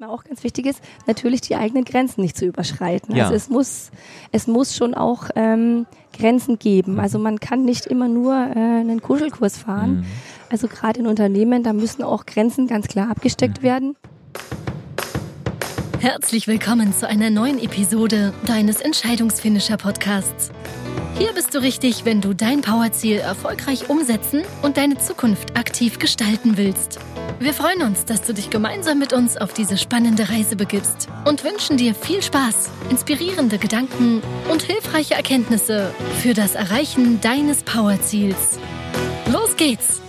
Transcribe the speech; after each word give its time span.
mir 0.00 0.10
auch 0.10 0.24
ganz 0.24 0.44
wichtig 0.44 0.66
ist, 0.66 0.80
natürlich 1.06 1.40
die 1.40 1.56
eigenen 1.56 1.84
Grenzen 1.84 2.20
nicht 2.20 2.36
zu 2.36 2.44
überschreiten. 2.44 3.16
Ja. 3.16 3.24
Also 3.24 3.34
es 3.34 3.48
muss, 3.48 3.90
es 4.30 4.46
muss 4.46 4.76
schon 4.76 4.94
auch 4.94 5.30
ähm, 5.36 5.86
Grenzen 6.16 6.58
geben. 6.58 6.94
Mhm. 6.94 7.00
Also 7.00 7.18
man 7.18 7.40
kann 7.40 7.64
nicht 7.64 7.86
immer 7.86 8.08
nur 8.08 8.34
äh, 8.34 8.58
einen 8.58 9.00
Kuschelkurs 9.00 9.56
fahren. 9.56 9.98
Mhm. 9.98 10.04
Also 10.50 10.68
gerade 10.68 11.00
in 11.00 11.06
Unternehmen, 11.06 11.62
da 11.62 11.72
müssen 11.72 12.02
auch 12.02 12.26
Grenzen 12.26 12.66
ganz 12.66 12.88
klar 12.88 13.06
Mhm. 13.06 13.12
abgesteckt 13.12 13.62
werden. 13.62 13.96
Herzlich 16.00 16.46
willkommen 16.46 16.92
zu 16.92 17.08
einer 17.08 17.30
neuen 17.30 17.58
Episode 17.58 18.34
deines 18.46 18.80
Entscheidungsfinisher 18.82 19.78
Podcasts. 19.78 20.50
Hier 21.16 21.32
bist 21.32 21.54
du 21.54 21.58
richtig, 21.62 22.04
wenn 22.04 22.20
du 22.20 22.34
dein 22.34 22.60
Powerziel 22.60 23.16
erfolgreich 23.16 23.88
umsetzen 23.88 24.42
und 24.62 24.76
deine 24.76 24.98
Zukunft 24.98 25.56
aktiv 25.56 25.98
gestalten 25.98 26.58
willst. 26.58 26.98
Wir 27.38 27.52
freuen 27.52 27.82
uns, 27.82 28.06
dass 28.06 28.22
du 28.22 28.32
dich 28.32 28.48
gemeinsam 28.48 28.98
mit 28.98 29.12
uns 29.12 29.36
auf 29.36 29.52
diese 29.52 29.76
spannende 29.76 30.30
Reise 30.30 30.56
begibst 30.56 31.08
und 31.26 31.44
wünschen 31.44 31.76
dir 31.76 31.94
viel 31.94 32.22
Spaß, 32.22 32.70
inspirierende 32.88 33.58
Gedanken 33.58 34.22
und 34.50 34.62
hilfreiche 34.62 35.14
Erkenntnisse 35.14 35.92
für 36.22 36.32
das 36.32 36.54
Erreichen 36.54 37.20
deines 37.20 37.62
Powerziels. 37.62 38.58
Los 39.30 39.54
geht's! 39.56 40.00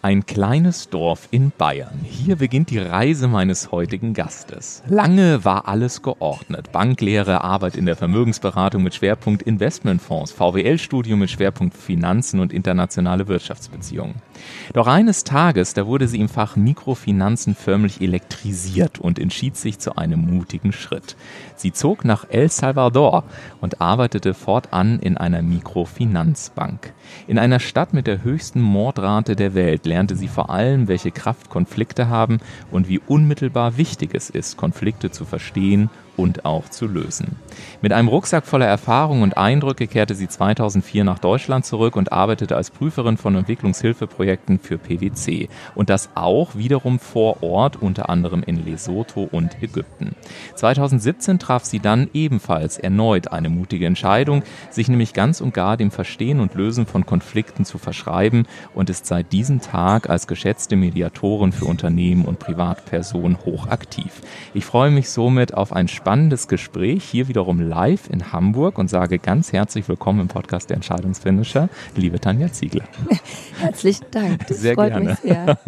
Ein 0.00 0.26
kleines 0.26 0.88
Dorf 0.90 1.28
in 1.32 1.52
Bayern. 1.56 2.00
Hier 2.04 2.36
beginnt 2.36 2.70
die 2.70 2.78
Reise 2.78 3.26
meines 3.28 3.72
heutigen 3.72 4.14
Gastes. 4.14 4.82
Lange 4.88 5.44
war 5.44 5.66
alles 5.68 6.02
geordnet. 6.02 6.70
Banklehre, 6.72 7.42
Arbeit 7.42 7.76
in 7.76 7.84
der 7.84 7.96
Vermögensberatung 7.96 8.82
mit 8.84 8.94
Schwerpunkt 8.94 9.42
Investmentfonds, 9.42 10.32
VWL-Studium 10.32 11.18
mit 11.18 11.30
Schwerpunkt 11.30 11.76
Finanzen 11.76 12.38
und 12.38 12.52
internationale 12.52 13.26
Wirtschaftsbeziehungen. 13.26 14.14
Doch 14.72 14.86
eines 14.86 15.24
Tages, 15.24 15.74
da 15.74 15.86
wurde 15.86 16.08
sie 16.08 16.20
im 16.20 16.28
Fach 16.28 16.56
Mikrofinanzen 16.56 17.54
förmlich 17.54 18.00
elektrisiert 18.00 18.98
und 18.98 19.18
entschied 19.18 19.56
sich 19.56 19.78
zu 19.78 19.96
einem 19.96 20.20
mutigen 20.20 20.72
Schritt. 20.72 21.16
Sie 21.56 21.72
zog 21.72 22.04
nach 22.04 22.26
El 22.28 22.50
Salvador 22.50 23.24
und 23.60 23.80
arbeitete 23.80 24.34
fortan 24.34 24.98
in 24.98 25.16
einer 25.16 25.42
Mikrofinanzbank. 25.42 26.92
In 27.26 27.38
einer 27.38 27.60
Stadt 27.60 27.94
mit 27.94 28.06
der 28.06 28.22
höchsten 28.22 28.60
Mordrate 28.60 29.36
der 29.36 29.54
Welt 29.54 29.86
lernte 29.86 30.16
sie 30.16 30.28
vor 30.28 30.50
allem, 30.50 30.88
welche 30.88 31.10
Kraft 31.10 31.48
Konflikte 31.48 32.08
haben 32.08 32.38
und 32.70 32.88
wie 32.88 33.00
unmittelbar 33.00 33.76
wichtig 33.76 34.14
es 34.14 34.30
ist, 34.30 34.56
Konflikte 34.56 35.10
zu 35.10 35.24
verstehen 35.24 35.90
und 36.16 36.44
auch 36.44 36.68
zu 36.68 36.86
lösen. 36.86 37.36
Mit 37.80 37.92
einem 37.92 38.08
Rucksack 38.08 38.46
voller 38.46 38.66
Erfahrung 38.66 39.22
und 39.22 39.36
Eindrücke 39.36 39.86
kehrte 39.86 40.14
sie 40.14 40.28
2004 40.28 41.04
nach 41.04 41.18
Deutschland 41.18 41.64
zurück 41.64 41.96
und 41.96 42.12
arbeitete 42.12 42.56
als 42.56 42.70
Prüferin 42.70 43.16
von 43.16 43.34
Entwicklungshilfeprojekten 43.36 44.58
für 44.58 44.78
PwC. 44.78 45.48
Und 45.74 45.90
das 45.90 46.10
auch 46.14 46.54
wiederum 46.54 46.98
vor 46.98 47.42
Ort, 47.42 47.76
unter 47.80 48.08
anderem 48.08 48.42
in 48.42 48.64
Lesotho 48.64 49.28
und 49.30 49.62
Ägypten. 49.62 50.14
2017 50.54 51.38
traf 51.38 51.64
sie 51.64 51.80
dann 51.80 52.08
ebenfalls 52.12 52.78
erneut 52.78 53.28
eine 53.28 53.48
mutige 53.48 53.86
Entscheidung, 53.86 54.42
sich 54.70 54.88
nämlich 54.88 55.12
ganz 55.12 55.40
und 55.40 55.54
gar 55.54 55.76
dem 55.76 55.90
Verstehen 55.90 56.40
und 56.40 56.54
Lösen 56.54 56.86
von 56.86 57.06
Konflikten 57.06 57.64
zu 57.64 57.78
verschreiben 57.78 58.46
und 58.74 58.90
ist 58.90 59.06
seit 59.06 59.32
diesem 59.32 59.60
Tag 59.60 60.10
als 60.10 60.26
geschätzte 60.26 60.76
Mediatorin 60.76 61.52
für 61.52 61.64
Unternehmen 61.64 62.24
und 62.24 62.38
Privatpersonen 62.38 63.38
hochaktiv. 63.44 64.20
Ich 64.54 64.64
freue 64.64 64.90
mich 64.90 65.08
somit 65.10 65.54
auf 65.54 65.72
ein 65.72 65.88
spannendes 65.88 66.48
Gespräch 66.48 67.04
hier 67.04 67.28
wiederum 67.28 67.47
live 67.56 68.10
in 68.10 68.32
Hamburg 68.32 68.76
und 68.76 68.90
sage 68.90 69.18
ganz 69.18 69.54
herzlich 69.54 69.88
willkommen 69.88 70.20
im 70.20 70.28
Podcast 70.28 70.68
der 70.68 70.76
Entscheidungsfinisher, 70.76 71.70
liebe 71.96 72.20
Tanja 72.20 72.52
Ziegler. 72.52 72.84
Herzlichen 73.58 74.04
Dank. 74.10 74.46
Das 74.46 74.60
Sehr 74.60 74.74
freut 74.74 74.90
gerne. 74.90 75.10
mich 75.10 75.18
sehr. 75.20 75.58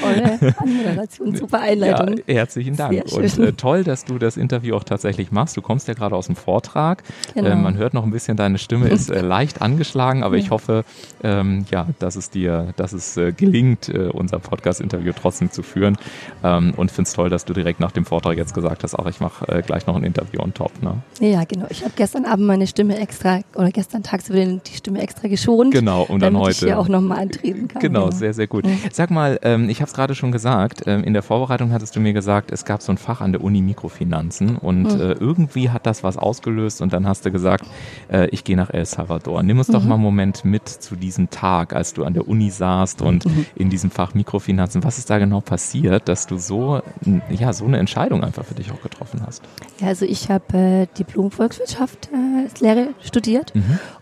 Tolle 0.00 0.54
Anmoderation, 0.56 1.34
super 1.36 1.60
Einleitung. 1.60 2.18
Ja, 2.26 2.34
herzlichen 2.34 2.76
Dank. 2.76 3.04
Und 3.12 3.38
äh, 3.38 3.52
toll, 3.52 3.82
dass 3.82 4.04
du 4.04 4.18
das 4.18 4.36
Interview 4.36 4.76
auch 4.76 4.84
tatsächlich 4.84 5.32
machst. 5.32 5.56
Du 5.56 5.62
kommst 5.62 5.88
ja 5.88 5.94
gerade 5.94 6.14
aus 6.14 6.26
dem 6.26 6.36
Vortrag. 6.36 7.02
Genau. 7.34 7.48
Äh, 7.48 7.56
man 7.56 7.76
hört 7.76 7.92
noch 7.92 8.04
ein 8.04 8.12
bisschen, 8.12 8.36
deine 8.36 8.58
Stimme 8.58 8.88
ist 8.88 9.10
äh, 9.10 9.20
leicht 9.34 9.60
angeschlagen, 9.60 10.22
aber 10.22 10.36
ich 10.36 10.50
hoffe, 10.50 10.84
ähm, 11.24 11.66
ja, 11.70 11.88
dass 11.98 12.14
es 12.14 12.30
dir, 12.30 12.72
dass 12.76 12.92
es 12.92 13.16
äh, 13.16 13.32
gelingt, 13.32 13.88
äh, 13.88 14.08
unser 14.12 14.38
Podcast-Interview 14.38 15.12
trotzdem 15.20 15.50
zu 15.50 15.62
führen. 15.62 15.98
Ähm, 16.42 16.74
und 16.76 16.90
finde 16.90 17.08
es 17.08 17.14
toll, 17.14 17.28
dass 17.28 17.44
du 17.44 17.52
direkt 17.52 17.80
nach 17.80 17.92
dem 17.92 18.04
Vortrag 18.04 18.36
jetzt 18.36 18.54
gesagt 18.54 18.84
hast, 18.84 18.94
auch 18.94 19.06
ich 19.06 19.20
mache 19.20 19.48
äh, 19.48 19.62
gleich 19.62 19.86
noch 19.86 19.96
ein 19.96 20.04
Interview 20.04 20.40
on 20.40 20.54
top. 20.54 20.70
Ne? 20.82 21.02
Ja, 21.24 21.44
genau. 21.44 21.66
Ich 21.70 21.82
habe 21.82 21.92
gestern 21.96 22.26
Abend 22.26 22.46
meine 22.46 22.66
Stimme 22.66 22.98
extra, 22.98 23.40
oder 23.54 23.70
gestern 23.70 24.02
tagsüber 24.02 24.44
die 24.44 24.74
Stimme 24.76 25.00
extra 25.00 25.26
geschont. 25.28 25.72
Genau, 25.72 26.02
und 26.02 26.20
dann 26.20 26.34
damit 26.34 26.50
ich 26.50 26.56
heute- 26.58 26.66
hier 26.66 26.78
auch 26.78 26.88
nochmal 26.88 27.20
antreten 27.20 27.68
kann. 27.68 27.80
Genau, 27.80 28.10
sehr, 28.10 28.34
sehr 28.34 28.46
gut. 28.46 28.66
Sag 28.92 29.10
mal, 29.10 29.38
ähm, 29.42 29.70
ich 29.70 29.80
habe 29.80 29.88
es 29.88 29.94
gerade 29.94 30.14
schon 30.14 30.32
gesagt, 30.32 30.82
ähm, 30.86 31.02
in 31.02 31.14
der 31.14 31.22
Vorbereitung 31.22 31.72
hattest 31.72 31.96
du 31.96 32.00
mir 32.00 32.12
gesagt, 32.12 32.50
es 32.52 32.66
gab 32.66 32.82
so 32.82 32.92
ein 32.92 32.98
Fach 32.98 33.22
an 33.22 33.32
der 33.32 33.42
Uni 33.42 33.62
Mikrofinanzen 33.62 34.56
und 34.58 34.86
äh, 34.86 35.12
irgendwie 35.12 35.70
hat 35.70 35.86
das 35.86 36.02
was 36.02 36.18
ausgelöst 36.18 36.82
und 36.82 36.92
dann 36.92 37.06
hast 37.08 37.24
du 37.24 37.30
gesagt, 37.30 37.64
äh, 38.12 38.28
ich 38.28 38.44
gehe 38.44 38.56
nach 38.56 38.68
El 38.68 38.84
Salvador. 38.84 39.42
Nimm 39.42 39.56
uns 39.58 39.68
doch 39.68 39.82
mal 39.82 39.94
einen 39.94 40.02
Moment 40.02 40.44
mit 40.44 40.68
zu 40.68 40.94
diesem 40.94 41.30
Tag, 41.30 41.74
als 41.74 41.94
du 41.94 42.04
an 42.04 42.12
der 42.12 42.28
Uni 42.28 42.50
saßt 42.50 43.00
und 43.00 43.24
in 43.56 43.70
diesem 43.70 43.90
Fach 43.90 44.12
Mikrofinanzen. 44.14 44.84
Was 44.84 44.98
ist 44.98 45.08
da 45.08 45.18
genau 45.18 45.40
passiert, 45.40 46.06
dass 46.08 46.26
du 46.26 46.36
so, 46.36 46.82
ja, 47.30 47.54
so 47.54 47.64
eine 47.64 47.78
Entscheidung 47.78 48.22
einfach 48.22 48.44
für 48.44 48.54
dich 48.54 48.70
auch 48.72 48.82
getroffen 48.82 49.22
hast? 49.26 49.42
Ja, 49.80 49.88
also 49.88 50.04
ich 50.04 50.28
habe 50.28 50.44
äh, 50.58 50.86
Diplom 50.98 51.13
Volkswirtschaft 51.30 52.10
äh, 52.12 52.44
als 52.44 52.60
Lehre 52.60 52.88
studiert. 53.02 53.52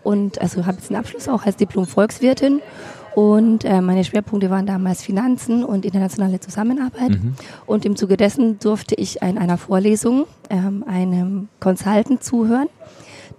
Und 0.03 0.41
also 0.41 0.65
habe 0.65 0.77
jetzt 0.77 0.89
einen 0.89 0.99
Abschluss 0.99 1.27
auch 1.27 1.45
als 1.45 1.55
Diplom 1.55 1.85
Volkswirtin 1.85 2.61
und 3.15 3.63
äh, 3.63 3.79
meine 3.81 4.03
Schwerpunkte 4.03 4.49
waren 4.49 4.65
damals 4.65 5.03
Finanzen 5.03 5.63
und 5.63 5.85
internationale 5.85 6.39
Zusammenarbeit. 6.39 7.11
Und 7.65 7.85
im 7.85 7.95
Zuge 7.95 8.17
dessen 8.17 8.57
durfte 8.59 8.95
ich 8.95 9.21
in 9.21 9.37
einer 9.37 9.57
Vorlesung 9.57 10.25
ähm, 10.49 10.83
einem 10.87 11.47
Consultant 11.59 12.23
zuhören 12.23 12.69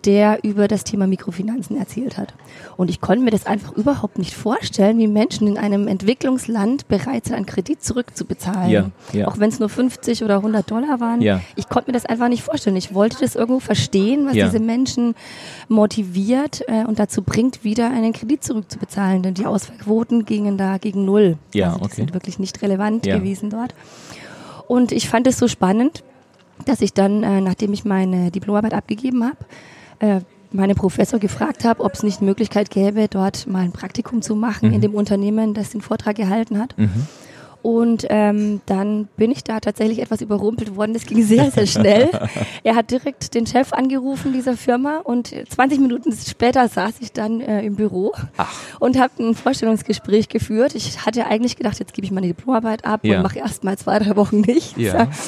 der 0.04 0.44
über 0.44 0.68
das 0.68 0.84
Thema 0.84 1.06
Mikrofinanzen 1.06 1.76
erzählt 1.76 2.18
hat. 2.18 2.34
Und 2.76 2.90
ich 2.90 3.00
konnte 3.00 3.24
mir 3.24 3.30
das 3.30 3.46
einfach 3.46 3.72
überhaupt 3.72 4.18
nicht 4.18 4.34
vorstellen, 4.34 4.98
wie 4.98 5.06
Menschen 5.06 5.46
in 5.46 5.58
einem 5.58 5.88
Entwicklungsland 5.88 6.88
bereit 6.88 7.26
sind, 7.26 7.36
einen 7.36 7.46
Kredit 7.46 7.82
zurückzubezahlen. 7.82 8.70
Ja, 8.70 8.90
ja. 9.12 9.28
Auch 9.28 9.38
wenn 9.38 9.48
es 9.48 9.60
nur 9.60 9.68
50 9.68 10.24
oder 10.24 10.36
100 10.36 10.70
Dollar 10.70 11.00
waren. 11.00 11.20
Ja. 11.20 11.40
Ich 11.56 11.68
konnte 11.68 11.90
mir 11.90 11.94
das 11.94 12.06
einfach 12.06 12.28
nicht 12.28 12.42
vorstellen. 12.42 12.76
Ich 12.76 12.94
wollte 12.94 13.18
das 13.20 13.34
irgendwo 13.34 13.60
verstehen, 13.60 14.26
was 14.26 14.34
diese 14.34 14.60
Menschen 14.60 15.14
motiviert 15.68 16.62
äh, 16.68 16.84
und 16.84 16.98
dazu 16.98 17.22
bringt, 17.22 17.64
wieder 17.64 17.90
einen 17.90 18.12
Kredit 18.12 18.44
zurückzubezahlen. 18.44 19.22
Denn 19.22 19.34
die 19.34 19.46
Ausfallquoten 19.46 20.24
gingen 20.24 20.58
da 20.58 20.78
gegen 20.78 21.04
Null. 21.04 21.38
Ja, 21.52 21.68
also 21.68 21.78
die 21.78 21.84
okay. 21.84 21.94
sind 21.96 22.14
wirklich 22.14 22.38
nicht 22.38 22.60
relevant 22.62 23.04
gewesen 23.04 23.50
dort. 23.50 23.74
Und 24.66 24.92
ich 24.92 25.08
fand 25.08 25.26
es 25.26 25.38
so 25.38 25.48
spannend, 25.48 26.02
dass 26.64 26.80
ich 26.80 26.92
dann, 26.92 27.22
äh, 27.22 27.40
nachdem 27.40 27.72
ich 27.72 27.84
meine 27.84 28.30
Diplomarbeit 28.30 28.74
abgegeben 28.74 29.24
habe, 29.24 29.36
äh, 30.00 30.20
meine 30.52 30.74
Professor 30.74 31.18
gefragt 31.18 31.64
habe, 31.64 31.82
ob 31.82 31.94
es 31.94 32.02
nicht 32.04 32.22
Möglichkeit 32.22 32.70
gäbe, 32.70 33.08
dort 33.08 33.46
mal 33.48 33.64
ein 33.64 33.72
Praktikum 33.72 34.22
zu 34.22 34.36
machen 34.36 34.68
Mhm. 34.68 34.74
in 34.74 34.80
dem 34.80 34.94
Unternehmen, 34.94 35.52
das 35.54 35.70
den 35.70 35.80
Vortrag 35.80 36.14
gehalten 36.16 36.58
hat. 36.60 36.76
Und 37.64 38.06
ähm, 38.10 38.60
dann 38.66 39.08
bin 39.16 39.30
ich 39.30 39.42
da 39.42 39.58
tatsächlich 39.58 40.02
etwas 40.02 40.20
überrumpelt 40.20 40.76
worden. 40.76 40.92
Das 40.92 41.06
ging 41.06 41.22
sehr, 41.22 41.50
sehr 41.50 41.66
schnell. 41.66 42.10
er 42.62 42.76
hat 42.76 42.90
direkt 42.90 43.34
den 43.34 43.46
Chef 43.46 43.72
angerufen 43.72 44.34
dieser 44.34 44.54
Firma 44.54 44.98
und 44.98 45.34
20 45.48 45.80
Minuten 45.80 46.12
später 46.12 46.68
saß 46.68 46.96
ich 47.00 47.12
dann 47.12 47.40
äh, 47.40 47.62
im 47.62 47.76
Büro 47.76 48.12
und 48.80 49.00
habe 49.00 49.14
ein 49.18 49.34
Vorstellungsgespräch 49.34 50.28
geführt. 50.28 50.74
Ich 50.74 51.06
hatte 51.06 51.24
eigentlich 51.24 51.56
gedacht, 51.56 51.78
jetzt 51.80 51.94
gebe 51.94 52.04
ich 52.04 52.12
meine 52.12 52.26
Diplomarbeit 52.26 52.84
ab 52.84 53.00
Ja. 53.02 53.16
und 53.16 53.22
mache 53.22 53.38
erst 53.38 53.64
mal 53.64 53.78
zwei, 53.78 53.98
drei 53.98 54.14
Wochen 54.14 54.42
nichts. 54.42 54.74
Ja. 54.76 55.08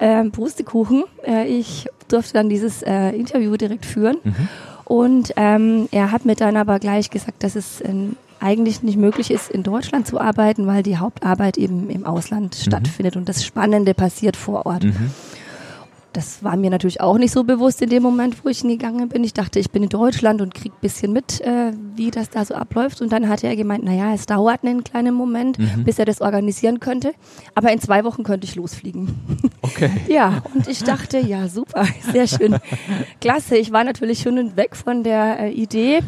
Ähm, 0.00 0.30
Pustekuchen. 0.30 1.02
Äh, 1.26 1.48
ich 1.48 1.88
durfte 2.06 2.34
dann 2.34 2.48
dieses 2.48 2.82
äh, 2.84 3.08
Interview 3.16 3.56
direkt 3.56 3.84
führen. 3.84 4.18
Mhm. 4.22 4.48
Und 4.84 5.32
ähm, 5.36 5.88
er 5.90 6.12
hat 6.12 6.24
mir 6.24 6.36
dann 6.36 6.56
aber 6.56 6.78
gleich 6.78 7.10
gesagt, 7.10 7.42
dass 7.42 7.56
es 7.56 7.82
ähm, 7.84 8.14
eigentlich 8.40 8.82
nicht 8.82 8.96
möglich 8.98 9.30
ist, 9.30 9.50
in 9.50 9.62
Deutschland 9.62 10.06
zu 10.06 10.20
arbeiten, 10.20 10.66
weil 10.66 10.82
die 10.82 10.96
Hauptarbeit 10.98 11.56
eben 11.58 11.90
im 11.90 12.04
Ausland 12.06 12.56
Mhm. 12.58 12.62
stattfindet 12.62 13.16
und 13.16 13.28
das 13.28 13.44
Spannende 13.44 13.94
passiert 13.94 14.36
vor 14.36 14.66
Ort. 14.66 14.84
Das 16.14 16.42
war 16.42 16.56
mir 16.56 16.70
natürlich 16.70 17.00
auch 17.02 17.18
nicht 17.18 17.32
so 17.32 17.44
bewusst 17.44 17.82
in 17.82 17.90
dem 17.90 18.02
Moment, 18.02 18.42
wo 18.42 18.48
ich 18.48 18.60
hingegangen 18.60 19.08
bin. 19.10 19.22
Ich 19.22 19.34
dachte, 19.34 19.58
ich 19.60 19.70
bin 19.70 19.82
in 19.84 19.88
Deutschland 19.90 20.40
und 20.40 20.54
krieg 20.54 20.72
ein 20.72 20.80
bisschen 20.80 21.12
mit, 21.12 21.40
äh, 21.42 21.72
wie 21.96 22.10
das 22.10 22.30
da 22.30 22.44
so 22.44 22.54
abläuft. 22.54 23.02
Und 23.02 23.12
dann 23.12 23.28
hatte 23.28 23.46
er 23.46 23.54
gemeint, 23.56 23.84
naja, 23.84 24.14
es 24.14 24.24
dauert 24.26 24.64
einen 24.64 24.82
kleinen 24.82 25.14
Moment, 25.14 25.58
Mhm. 25.58 25.84
bis 25.84 25.98
er 25.98 26.06
das 26.06 26.20
organisieren 26.22 26.80
könnte. 26.80 27.12
Aber 27.54 27.70
in 27.72 27.78
zwei 27.80 28.04
Wochen 28.04 28.24
könnte 28.24 28.46
ich 28.46 28.54
losfliegen. 28.56 29.14
Okay. 29.60 29.90
Ja, 30.08 30.42
und 30.54 30.66
ich 30.66 30.82
dachte, 30.82 31.18
ja, 31.18 31.46
super, 31.46 31.84
sehr 32.10 32.26
schön. 32.26 32.56
Klasse. 33.20 33.56
Ich 33.58 33.70
war 33.70 33.84
natürlich 33.84 34.20
schon 34.22 34.56
weg 34.56 34.74
von 34.76 35.04
der 35.04 35.40
äh, 35.40 35.50
Idee. 35.52 36.00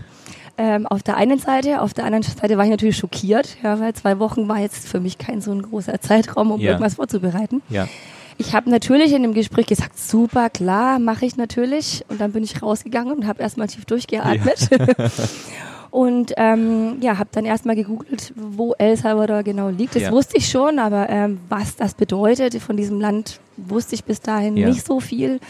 Ähm, 0.59 0.87
auf 0.87 1.03
der 1.03 1.17
einen 1.17 1.39
Seite, 1.39 1.81
auf 1.81 1.95
der 1.95 2.05
anderen 2.05 2.23
Seite 2.23 2.57
war 2.59 2.65
ich 2.65 2.71
natürlich 2.71 2.97
schockiert, 2.97 3.57
ja, 3.63 3.81
weil 3.81 3.95
zwei 3.95 4.19
Wochen 4.19 4.47
war 4.49 4.59
jetzt 4.59 4.87
für 4.87 5.01
mich 5.01 5.17
kein 5.19 5.41
so 5.41 5.53
ein 5.53 5.63
großer 5.63 6.01
Zeitraum, 6.01 6.51
um 6.51 6.61
Ja. 6.61 6.71
irgendwas 6.73 6.95
vorzubereiten. 6.95 7.63
Ja. 7.71 7.89
Ich 8.37 8.55
habe 8.55 8.71
natürlich 8.71 9.13
in 9.13 9.23
dem 9.23 9.35
Gespräch 9.35 9.67
gesagt, 9.67 9.99
super, 9.99 10.49
klar, 10.51 10.99
mache 10.99 11.27
ich 11.27 11.37
natürlich. 11.37 12.05
Und 12.09 12.21
dann 12.21 12.33
bin 12.33 12.43
ich 12.43 12.63
rausgegangen 12.63 13.13
und 13.15 13.27
habe 13.27 13.43
erstmal 13.43 13.67
tief 13.69 13.85
durchgeatmet. 13.85 14.69
Und 15.91 16.35
ähm, 16.37 16.99
ja, 17.01 17.19
habe 17.19 17.31
dann 17.33 17.45
erstmal 17.45 17.75
gegoogelt, 17.75 18.33
wo 18.37 18.75
El 18.79 18.97
Salvador 18.97 19.43
genau 19.43 19.71
liegt. 19.71 19.97
Das 19.97 20.05
Ja. 20.05 20.13
wusste 20.13 20.37
ich 20.37 20.49
schon, 20.49 20.79
aber 20.79 21.09
ähm, 21.11 21.41
was 21.49 21.75
das 21.75 21.95
bedeutet 21.95 22.55
von 22.63 22.77
diesem 22.77 23.01
Land, 23.01 23.41
wusste 23.57 23.97
ich 23.97 24.05
bis 24.05 24.21
dahin 24.21 24.57
Ja. 24.57 24.69
nicht 24.69 24.87
so 24.87 25.01
viel. 25.01 25.41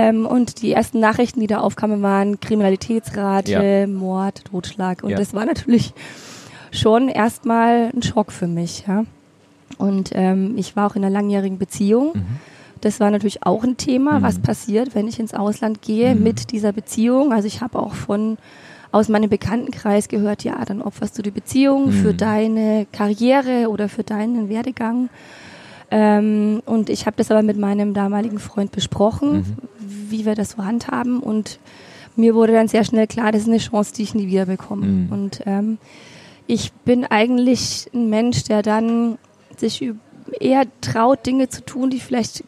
Ähm, 0.00 0.26
und 0.26 0.62
die 0.62 0.72
ersten 0.72 1.00
Nachrichten, 1.00 1.40
die 1.40 1.48
da 1.48 1.58
aufkamen, 1.58 2.02
waren 2.02 2.38
Kriminalitätsrate, 2.38 3.50
Ja. 3.50 3.86
Mord, 3.88 4.44
Totschlag. 4.44 5.02
Und 5.02 5.10
Ja. 5.10 5.16
das 5.16 5.34
war 5.34 5.44
natürlich 5.44 5.92
schon 6.70 7.08
erstmal 7.08 7.90
ein 7.94 8.02
Schock 8.02 8.30
für 8.30 8.46
mich. 8.46 8.84
Ja. 8.86 9.04
Und 9.78 10.10
ähm, 10.14 10.54
ich 10.56 10.76
war 10.76 10.86
auch 10.88 10.94
in 10.96 11.04
einer 11.04 11.12
langjährigen 11.12 11.58
Beziehung. 11.58 12.12
Mhm. 12.14 12.24
Das 12.80 13.00
war 13.00 13.10
natürlich 13.10 13.44
auch 13.44 13.64
ein 13.64 13.76
Thema, 13.76 14.20
Mhm. 14.20 14.22
was 14.22 14.38
passiert, 14.38 14.94
wenn 14.94 15.08
ich 15.08 15.18
ins 15.18 15.34
Ausland 15.34 15.82
gehe 15.82 16.14
Mhm. 16.14 16.22
mit 16.22 16.52
dieser 16.52 16.72
Beziehung. 16.72 17.32
Also 17.32 17.48
ich 17.48 17.60
habe 17.60 17.78
auch 17.80 17.94
von 17.94 18.38
aus 18.92 19.08
meinem 19.08 19.28
Bekanntenkreis 19.28 20.06
gehört, 20.08 20.44
ja, 20.44 20.64
dann 20.64 20.80
opferst 20.80 21.18
du 21.18 21.22
die 21.22 21.30
Beziehung 21.32 21.90
für 21.90 22.12
Mhm. 22.12 22.16
deine 22.18 22.86
Karriere 22.92 23.68
oder 23.68 23.88
für 23.88 24.04
deinen 24.04 24.48
Werdegang. 24.48 25.08
Ähm, 25.90 26.62
und 26.66 26.88
ich 26.90 27.06
habe 27.06 27.16
das 27.16 27.30
aber 27.30 27.42
mit 27.42 27.58
meinem 27.58 27.94
damaligen 27.94 28.38
Freund 28.38 28.72
besprochen, 28.72 29.32
Mhm. 29.38 29.44
Wie 29.88 30.24
wir 30.24 30.34
das 30.34 30.50
so 30.50 30.64
handhaben. 30.64 31.20
Und 31.20 31.58
mir 32.16 32.34
wurde 32.34 32.52
dann 32.52 32.68
sehr 32.68 32.84
schnell 32.84 33.06
klar, 33.06 33.32
das 33.32 33.42
ist 33.42 33.48
eine 33.48 33.58
Chance, 33.58 33.92
die 33.94 34.02
ich 34.02 34.14
nie 34.14 34.26
wieder 34.26 34.46
bekomme. 34.46 34.86
Mhm. 34.86 35.12
Und 35.12 35.40
ähm, 35.46 35.78
ich 36.46 36.72
bin 36.72 37.04
eigentlich 37.04 37.88
ein 37.94 38.08
Mensch, 38.10 38.44
der 38.44 38.62
dann 38.62 39.18
sich 39.56 39.84
eher 40.40 40.64
traut, 40.80 41.26
Dinge 41.26 41.48
zu 41.48 41.64
tun, 41.64 41.90
die 41.90 42.00
vielleicht 42.00 42.44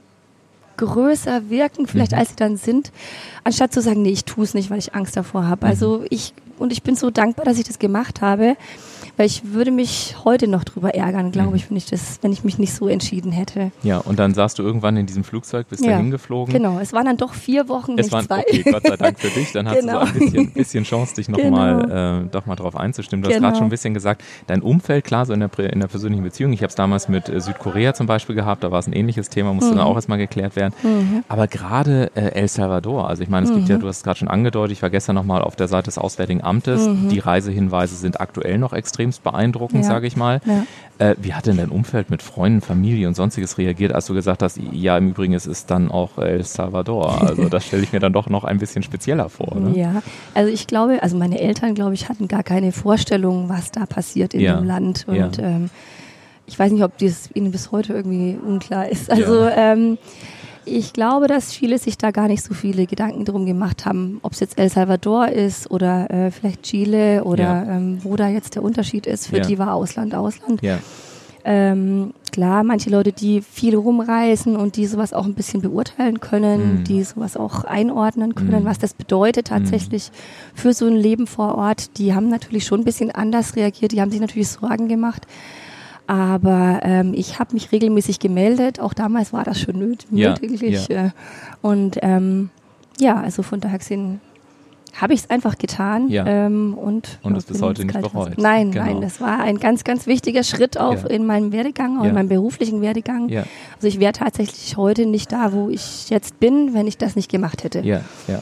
größer 0.77 1.51
wirken, 1.51 1.87
vielleicht 1.87 2.13
Mhm. 2.13 2.19
als 2.19 2.31
sie 2.31 2.37
dann 2.37 2.57
sind, 2.57 2.91
anstatt 3.45 3.73
zu 3.73 3.83
sagen, 3.83 4.03
nee, 4.03 4.11
ich 4.11 4.25
tue 4.25 4.45
es 4.45 4.55
nicht, 4.55 4.71
weil 4.71 4.79
ich 4.79 4.95
Angst 4.95 5.17
davor 5.17 5.47
habe. 5.47 5.67
Mhm. 5.67 5.71
Also 5.71 6.05
ich 6.09 6.33
und 6.59 6.73
ich 6.73 6.83
bin 6.83 6.95
so 6.95 7.11
dankbar, 7.11 7.45
dass 7.47 7.59
ich 7.59 7.65
das 7.65 7.79
gemacht 7.79 8.21
habe, 8.21 8.57
weil 9.21 9.27
ich 9.27 9.53
würde 9.53 9.71
mich 9.71 10.17
heute 10.25 10.49
noch 10.49 10.65
drüber 10.65 10.95
ärgern, 10.95 11.31
glaube 11.31 11.51
Mhm. 11.51 11.57
ich, 11.57 11.69
wenn 11.69 11.77
ich 11.77 11.85
das, 11.85 12.19
wenn 12.23 12.33
ich 12.33 12.43
mich 12.43 12.57
nicht 12.59 12.73
so 12.73 12.89
entschieden 12.89 13.33
hätte. 13.33 13.71
Ja, 13.83 13.99
und 13.99 14.19
dann 14.19 14.33
saßt 14.33 14.59
du 14.59 14.63
irgendwann 14.63 14.97
in 14.97 15.05
diesem 15.05 15.25
Flugzeug, 15.25 15.69
bist 15.69 15.85
Ja, 15.85 15.91
dahin 15.91 16.11
geflogen. 16.11 16.55
Genau, 16.55 16.79
es 16.79 16.95
waren 16.95 17.05
dann 17.05 17.19
doch 17.19 17.35
vier 17.35 17.69
Wochen, 17.69 17.99
Es 17.99 18.07
nicht 18.07 18.13
waren, 18.13 18.25
zwei. 18.27 18.39
okay, 18.39 18.65
Gott 18.71 18.83
sei 18.83 18.97
Dank 18.97 19.19
für 19.19 19.29
dich, 19.29 19.53
dann 19.53 19.69
hast 19.69 19.81
Genau. 19.81 20.01
du 20.01 20.07
so 20.07 20.13
ein 20.15 20.19
bisschen, 20.21 20.53
bisschen 20.53 20.85
Chance, 20.85 21.17
dich 21.17 21.29
nochmal 21.29 22.23
äh, 22.25 22.29
doch 22.31 22.47
mal 22.47 22.57
drauf 22.57 22.75
einzustimmen. 22.77 23.23
Du 23.23 23.29
hast 23.29 23.35
Genau. 23.35 23.49
gerade 23.49 23.59
schon 23.59 23.67
ein 23.67 23.71
bisschen 23.71 23.93
gesagt, 23.93 24.23
dein 24.47 24.63
Umfeld, 24.63 25.05
klar, 25.05 25.27
so 25.27 25.35
in 25.35 25.41
der, 25.41 25.51
in 25.71 25.81
der 25.81 25.89
persönlichen 25.89 26.25
Beziehung. 26.25 26.55
Ich 26.55 26.61
habe 26.63 26.69
es 26.71 26.75
damals 26.75 27.11
mit 27.11 27.29
äh, 27.29 27.43
Südkorea 27.43 27.93
zum 27.93 28.07
Beispiel 28.07 28.35
gehabt, 28.35 28.65
da 28.65 28.71
war 28.71 28.79
es 28.79 28.87
ein 28.87 28.95
ähnliches 28.95 29.29
Thema, 29.29 29.53
musste 29.53 29.73
Mhm. 29.75 29.79
dann 29.81 29.87
auch 29.87 29.97
erstmal 29.97 30.17
geklärt 30.17 30.57
werden. 30.57 30.73
Aber 31.29 31.47
gerade 31.47 32.11
äh, 32.15 32.41
El 32.41 32.49
Salvador, 32.49 33.07
also 33.07 33.23
ich 33.23 33.29
meine, 33.29 33.45
es 33.45 33.53
gibt 33.53 33.65
Mhm. 33.67 33.71
ja, 33.71 33.77
du 33.77 33.87
hast 33.87 33.99
es 33.99 34.03
gerade 34.03 34.19
schon 34.19 34.29
angedeutet, 34.29 34.73
ich 34.73 34.81
war 34.83 34.89
gestern 34.89 35.15
nochmal 35.15 35.43
auf 35.43 35.57
der 35.57 35.69
Seite 35.69 35.85
des 35.87 35.99
Auswärtigen 35.99 36.43
Amtes. 36.43 36.89
Die 37.11 37.19
Reisehinweise 37.19 37.97
sind 37.97 38.19
aktuell 38.19 38.57
noch 38.57 38.73
extremst 39.11 39.23
beeindruckend. 39.23 39.85
Ja. 39.85 39.91
sage 39.91 40.07
ich 40.07 40.17
mal. 40.17 40.41
Ja. 40.45 40.65
Äh, 40.99 41.17
wie 41.21 41.35
hat 41.35 41.47
denn 41.47 41.57
dein 41.57 41.71
Umfeld 41.71 42.11
mit 42.11 42.23
Freunden, 42.23 42.61
Familie 42.61 43.09
und 43.09 43.15
sonstiges 43.15 43.59
reagiert, 43.59 43.93
als 43.93 44.07
du 44.07 44.15
gesagt 44.15 44.43
hast, 44.43 44.59
ja, 44.73 44.97
im 44.97 45.11
Übrigen 45.11 45.33
ist 45.33 45.47
es 45.47 45.67
dann 45.67 45.91
auch 45.91 46.19
El 46.19 46.45
Salvador. 46.45 47.23
Also 47.23 47.49
das 47.49 47.67
stelle 47.67 47.83
ich 47.83 47.93
mir 47.93 48.01
dann 48.01 48.13
doch 48.13 48.29
noch 48.29 48.45
ein 48.45 48.59
bisschen 48.59 48.83
spezieller 48.83 49.29
vor. 49.29 49.57
Ne? 49.57 49.79
Ja, 49.79 50.03
also 50.35 50.53
ich 50.53 50.67
glaube, 50.67 51.03
also 51.03 51.17
meine 51.17 51.41
Eltern, 51.41 51.75
glaube 51.75 51.95
ich, 51.95 52.09
hatten 52.09 52.29
gar 52.29 52.43
keine 52.43 52.73
Vorstellung, 52.73 53.49
was 53.49 53.71
da 53.71 53.87
passiert 53.87 54.35
in 54.35 54.41
Ja, 54.41 54.57
dem 54.57 54.67
Land. 54.67 55.07
Und 55.09 55.39
ähm, 55.39 55.71
ich 56.47 56.59
weiß 56.59 56.73
nicht, 56.73 56.83
ob 56.83 56.99
das 56.99 57.31
ihnen 57.35 57.51
bis 57.51 57.73
heute 57.73 57.93
irgendwie 57.95 58.37
unklar 58.37 58.89
ist. 58.89 59.11
Also 59.11 59.49
ähm, 59.49 59.99
ich 60.71 60.93
glaube, 60.93 61.27
dass 61.27 61.53
viele 61.53 61.79
sich 61.79 61.99
da 61.99 62.11
gar 62.11 62.29
nicht 62.29 62.43
so 62.45 62.55
viele 62.55 62.87
Gedanken 62.87 63.25
drum 63.25 63.45
gemacht 63.47 63.85
haben, 63.87 64.19
ob 64.23 64.33
es 64.33 64.41
jetzt 64.41 64.59
El 64.59 64.69
Salvador 64.71 65.29
ist 65.29 65.71
oder 65.71 66.11
äh, 66.11 66.31
vielleicht 66.31 66.63
Chile 66.63 67.25
oder 67.25 67.43
Ja. 67.67 67.77
ähm, 67.77 67.99
wo 68.03 68.17
da 68.17 68.29
jetzt 68.29 68.55
der 68.55 68.63
Unterschied 68.63 69.07
ist. 69.07 69.27
Für 69.29 69.39
Ja. 69.39 69.43
die 69.43 69.59
war 69.59 69.75
Ausland 69.75 70.15
Ausland. 70.15 70.63
Ja, 70.63 70.79
Ähm, 71.43 72.13
klar, 72.33 72.65
manche 72.65 72.91
Leute, 72.91 73.13
die 73.13 73.41
viel 73.41 73.75
rumreisen 73.75 74.57
und 74.57 74.77
die 74.77 74.87
sowas 74.87 75.15
auch 75.15 75.25
ein 75.25 75.33
bisschen 75.33 75.63
beurteilen 75.63 76.21
können, 76.21 76.81
Mhm. 76.81 76.85
die 76.85 77.03
sowas 77.03 77.35
auch 77.35 77.65
einordnen 77.65 78.35
können, 78.35 78.63
Mhm. 78.63 78.67
was 78.67 78.79
das 78.79 78.93
bedeutet 78.93 79.47
tatsächlich 79.47 80.11
für 80.55 80.75
so 80.75 80.87
ein 80.87 80.97
Leben 80.97 81.27
vor 81.27 81.55
Ort, 81.55 81.97
die 81.97 82.13
haben 82.15 82.29
natürlich 82.29 82.67
schon 82.67 82.81
ein 82.81 82.85
bisschen 82.85 83.11
anders 83.11 83.57
reagiert, 83.57 83.93
die 83.93 84.03
haben 84.03 84.11
sich 84.11 84.21
natürlich 84.21 84.49
Sorgen 84.51 84.87
gemacht. 84.89 85.27
Aber 86.11 86.81
ähm, 86.83 87.13
ich 87.15 87.39
habe 87.39 87.55
mich 87.55 87.71
regelmäßig 87.71 88.19
gemeldet, 88.19 88.81
auch 88.81 88.95
damals 88.95 89.33
war 89.33 89.45
das 89.45 89.61
schon 89.61 89.77
nöt- 89.77 90.07
Ja, 90.11 90.31
ja. 90.91 91.13
Und 91.63 91.99
ähm, 92.03 92.51
ja, 92.99 93.15
also 93.21 93.45
von 93.45 93.61
daher 93.61 93.79
gesehen 93.79 94.21
habe 95.01 95.15
ich 95.15 95.21
es 95.21 95.31
einfach 95.31 95.57
getan 95.59 96.09
Ja. 96.09 96.25
ähm, 96.27 96.75
und, 96.75 97.19
Und 97.23 97.37
es 97.37 97.45
bis 97.45 97.61
heute 97.63 97.85
nicht 97.85 98.01
bereut. 98.01 98.39
Nein, 98.39 98.71
Genau. 98.73 98.85
nein, 98.85 99.01
das 99.01 99.21
war 99.21 99.41
ein 99.41 99.59
ganz, 99.59 99.85
ganz 99.85 100.07
wichtiger 100.07 100.43
Schritt 100.43 100.79
auch 100.79 101.05
Ja. 101.05 101.09
in 101.09 101.27
meinem 101.27 101.53
Werdegang, 101.53 101.99
auch 101.99 102.05
Ja. 102.05 102.09
in 102.11 102.15
meinem 102.15 102.29
beruflichen 102.29 102.81
Werdegang. 102.83 103.29
ja, 103.29 103.45
Also 103.77 103.87
ich 103.89 104.01
wäre 104.01 104.13
tatsächlich 104.13 104.77
heute 104.77 105.07
nicht 105.07 105.33
da, 105.33 105.53
wo 105.53 105.69
ich 105.69 106.11
jetzt 106.11 106.41
bin, 106.41 106.75
wenn 106.75 106.87
ich 106.87 106.99
das 106.99 107.17
nicht 107.17 107.31
gemacht 107.31 107.65
hätte. 107.65 107.81
ja, 107.81 108.01
ja. 108.29 108.41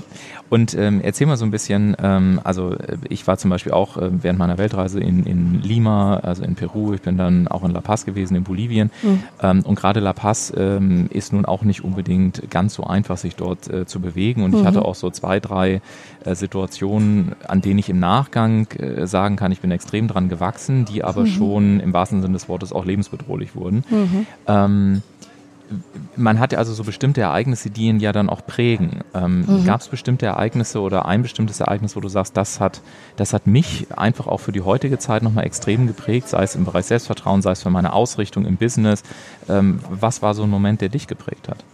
Und 0.50 0.72
ähm, 0.74 1.02
erzähl 1.02 1.26
mal 1.26 1.36
so 1.36 1.44
ein 1.44 1.50
bisschen, 1.50 1.94
ähm, 2.02 2.40
also 2.42 2.72
äh, 2.72 2.96
ich 3.10 3.26
war 3.26 3.36
zum 3.36 3.50
Beispiel 3.50 3.72
auch 3.72 3.98
äh, 3.98 4.08
während 4.22 4.38
meiner 4.38 4.56
Weltreise 4.56 4.98
in, 4.98 5.24
in 5.26 5.60
Lima, 5.62 6.16
also 6.20 6.42
in 6.42 6.54
Peru, 6.54 6.94
ich 6.94 7.02
bin 7.02 7.18
dann 7.18 7.48
auch 7.48 7.64
in 7.64 7.70
La 7.72 7.82
Paz 7.82 8.06
gewesen, 8.06 8.34
in 8.34 8.44
Bolivien. 8.44 8.90
Mhm. 9.02 9.22
Ähm, 9.42 9.62
und 9.66 9.74
gerade 9.78 10.00
La 10.00 10.14
Paz 10.14 10.50
ähm, 10.56 11.08
ist 11.12 11.34
nun 11.34 11.44
auch 11.44 11.64
nicht 11.64 11.84
unbedingt 11.84 12.50
ganz 12.50 12.72
so 12.72 12.84
einfach, 12.84 13.18
sich 13.18 13.36
dort 13.36 13.68
äh, 13.68 13.84
zu 13.84 14.00
bewegen. 14.00 14.42
Und 14.42 14.54
ich 14.54 14.62
Mhm. 14.62 14.66
hatte 14.66 14.84
auch 14.86 14.94
so 14.94 15.10
zwei, 15.10 15.38
drei 15.38 15.82
äh, 16.24 16.34
Situationen, 16.38 17.34
an 17.46 17.60
denen 17.60 17.78
ich 17.78 17.90
im 17.90 18.00
Nachgang 18.00 18.66
äh, 18.78 19.06
sagen 19.06 19.36
kann, 19.36 19.52
ich 19.52 19.60
bin 19.60 19.70
extrem 19.70 20.08
dran 20.08 20.28
gewachsen, 20.28 20.84
die 20.86 21.04
aber 21.04 21.26
schon 21.26 21.80
im 21.80 21.92
wahrsten 21.92 22.22
Sinne 22.22 22.32
des 22.34 22.48
Wortes 22.48 22.72
auch 22.72 22.84
lebensbedrohlich 22.84 23.54
wurden. 23.54 23.84
Mhm. 23.90 24.26
Ähm, 24.46 25.02
man 26.16 26.40
hat 26.40 26.52
ja 26.52 26.58
also 26.58 26.72
so 26.72 26.82
bestimmte 26.82 27.20
Ereignisse, 27.20 27.68
die 27.68 27.88
ihn 27.88 28.00
ja 28.00 28.12
dann 28.12 28.30
auch 28.30 28.46
prägen. 28.46 29.00
Ähm, 29.14 29.44
Mhm. 29.46 29.64
Gab 29.64 29.80
es 29.82 29.88
bestimmte 29.88 30.24
Ereignisse 30.26 30.80
oder 30.80 31.04
ein 31.06 31.22
bestimmtes 31.22 31.60
Ereignis, 31.60 31.94
wo 31.94 32.00
du 32.00 32.08
sagst, 32.08 32.36
das 32.36 32.58
hat, 32.58 32.80
das 33.16 33.32
hat 33.32 33.46
mich 33.46 33.86
einfach 33.94 34.26
auch 34.26 34.38
für 34.40 34.52
die 34.52 34.62
heutige 34.62 34.98
Zeit 34.98 35.22
nochmal 35.22 35.44
extrem 35.44 35.86
geprägt, 35.86 36.28
sei 36.28 36.42
es 36.42 36.54
im 36.54 36.64
Bereich 36.64 36.86
Selbstvertrauen, 36.86 37.42
sei 37.42 37.50
es 37.50 37.62
für 37.62 37.70
meine 37.70 37.92
Ausrichtung 37.92 38.46
im 38.46 38.56
Business. 38.56 39.02
Ähm, 39.48 39.80
was 39.90 40.22
war 40.22 40.32
so 40.34 40.44
ein 40.44 40.50
Moment, 40.50 40.80
der 40.80 40.88
dich 40.88 41.06
geprägt 41.06 41.48
hat? 41.48 41.64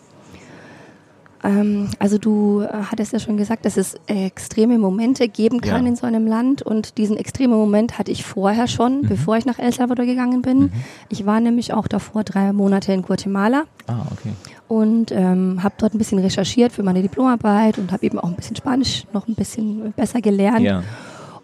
Ähm, 1.45 1.89
also 1.99 2.17
du 2.17 2.63
äh, 2.63 2.69
hattest 2.91 3.13
ja 3.13 3.19
schon 3.19 3.37
gesagt, 3.37 3.67
dass 3.67 3.77
es 3.77 3.97
extreme 4.07 4.79
Momente 4.79 5.29
geben 5.29 5.61
kann 5.61 5.83
Ja. 5.85 5.89
in 5.91 5.97
so 5.97 6.07
einem 6.07 6.27
Land 6.27 6.63
und 6.63 6.97
diesen 6.97 7.17
extremen 7.19 7.53
Moment 7.55 7.99
hatte 7.99 8.11
ich 8.11 8.25
vorher 8.25 8.67
schon, 8.67 9.03
Mhm. 9.03 9.09
bevor 9.09 9.37
ich 9.37 9.45
nach 9.45 9.59
El 9.59 9.73
Salvador 9.73 10.07
gegangen 10.07 10.41
bin. 10.43 10.73
Ich 11.11 11.27
war 11.27 11.41
nämlich 11.41 11.75
auch 11.75 11.87
davor 11.87 12.25
drei 12.25 12.53
Monate 12.55 12.93
in 12.95 13.03
Guatemala 13.03 13.65
Ah, 13.87 14.07
okay. 14.11 14.31
und 14.69 15.13
ähm, 15.13 15.63
habe 15.63 15.75
dort 15.79 15.95
ein 15.95 15.99
bisschen 15.99 16.19
recherchiert 16.19 16.73
für 16.73 16.83
meine 16.83 17.03
Diplomarbeit 17.03 17.79
und 17.79 17.93
habe 17.93 18.05
eben 18.07 18.19
auch 18.19 18.29
ein 18.29 18.37
bisschen 18.37 18.57
Spanisch 18.57 19.05
noch 19.13 19.29
ein 19.29 19.35
bisschen 19.35 19.93
besser 19.97 20.23
gelernt. 20.23 20.61
Ja. 20.63 20.83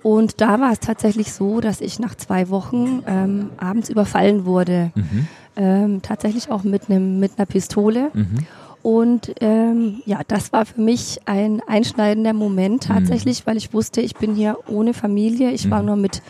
Und 0.02 0.40
da 0.40 0.58
war 0.58 0.72
es 0.72 0.80
tatsächlich 0.80 1.30
so, 1.30 1.60
dass 1.60 1.82
ich 1.82 1.98
nach 1.98 2.14
zwei 2.14 2.48
Wochen 2.48 3.02
ähm, 3.06 3.50
abends 3.58 3.90
überfallen 3.90 4.46
wurde. 4.46 4.92
Mhm. 4.94 5.26
Ähm, 5.56 6.00
tatsächlich 6.00 6.50
auch 6.50 6.62
mit 6.64 6.88
einem 6.88 7.20
mit 7.20 7.32
einer 7.36 7.44
Pistole. 7.44 8.10
Mhm. 8.14 8.46
Und 8.82 9.32
ähm, 9.40 10.00
ja, 10.06 10.20
das 10.26 10.52
war 10.52 10.64
für 10.64 10.80
mich 10.80 11.20
ein 11.26 11.60
einschneidender 11.66 12.32
Moment 12.32 12.84
tatsächlich, 12.84 13.46
weil 13.46 13.56
ich 13.58 13.74
wusste, 13.74 14.00
ich 14.00 14.14
bin 14.16 14.34
hier 14.34 14.56
ohne 14.68 14.94
Familie. 14.94 15.50
Ich 15.50 15.70
war 15.70 15.80
Mhm. 15.80 15.86
nur 15.86 15.96
mit 15.96 16.22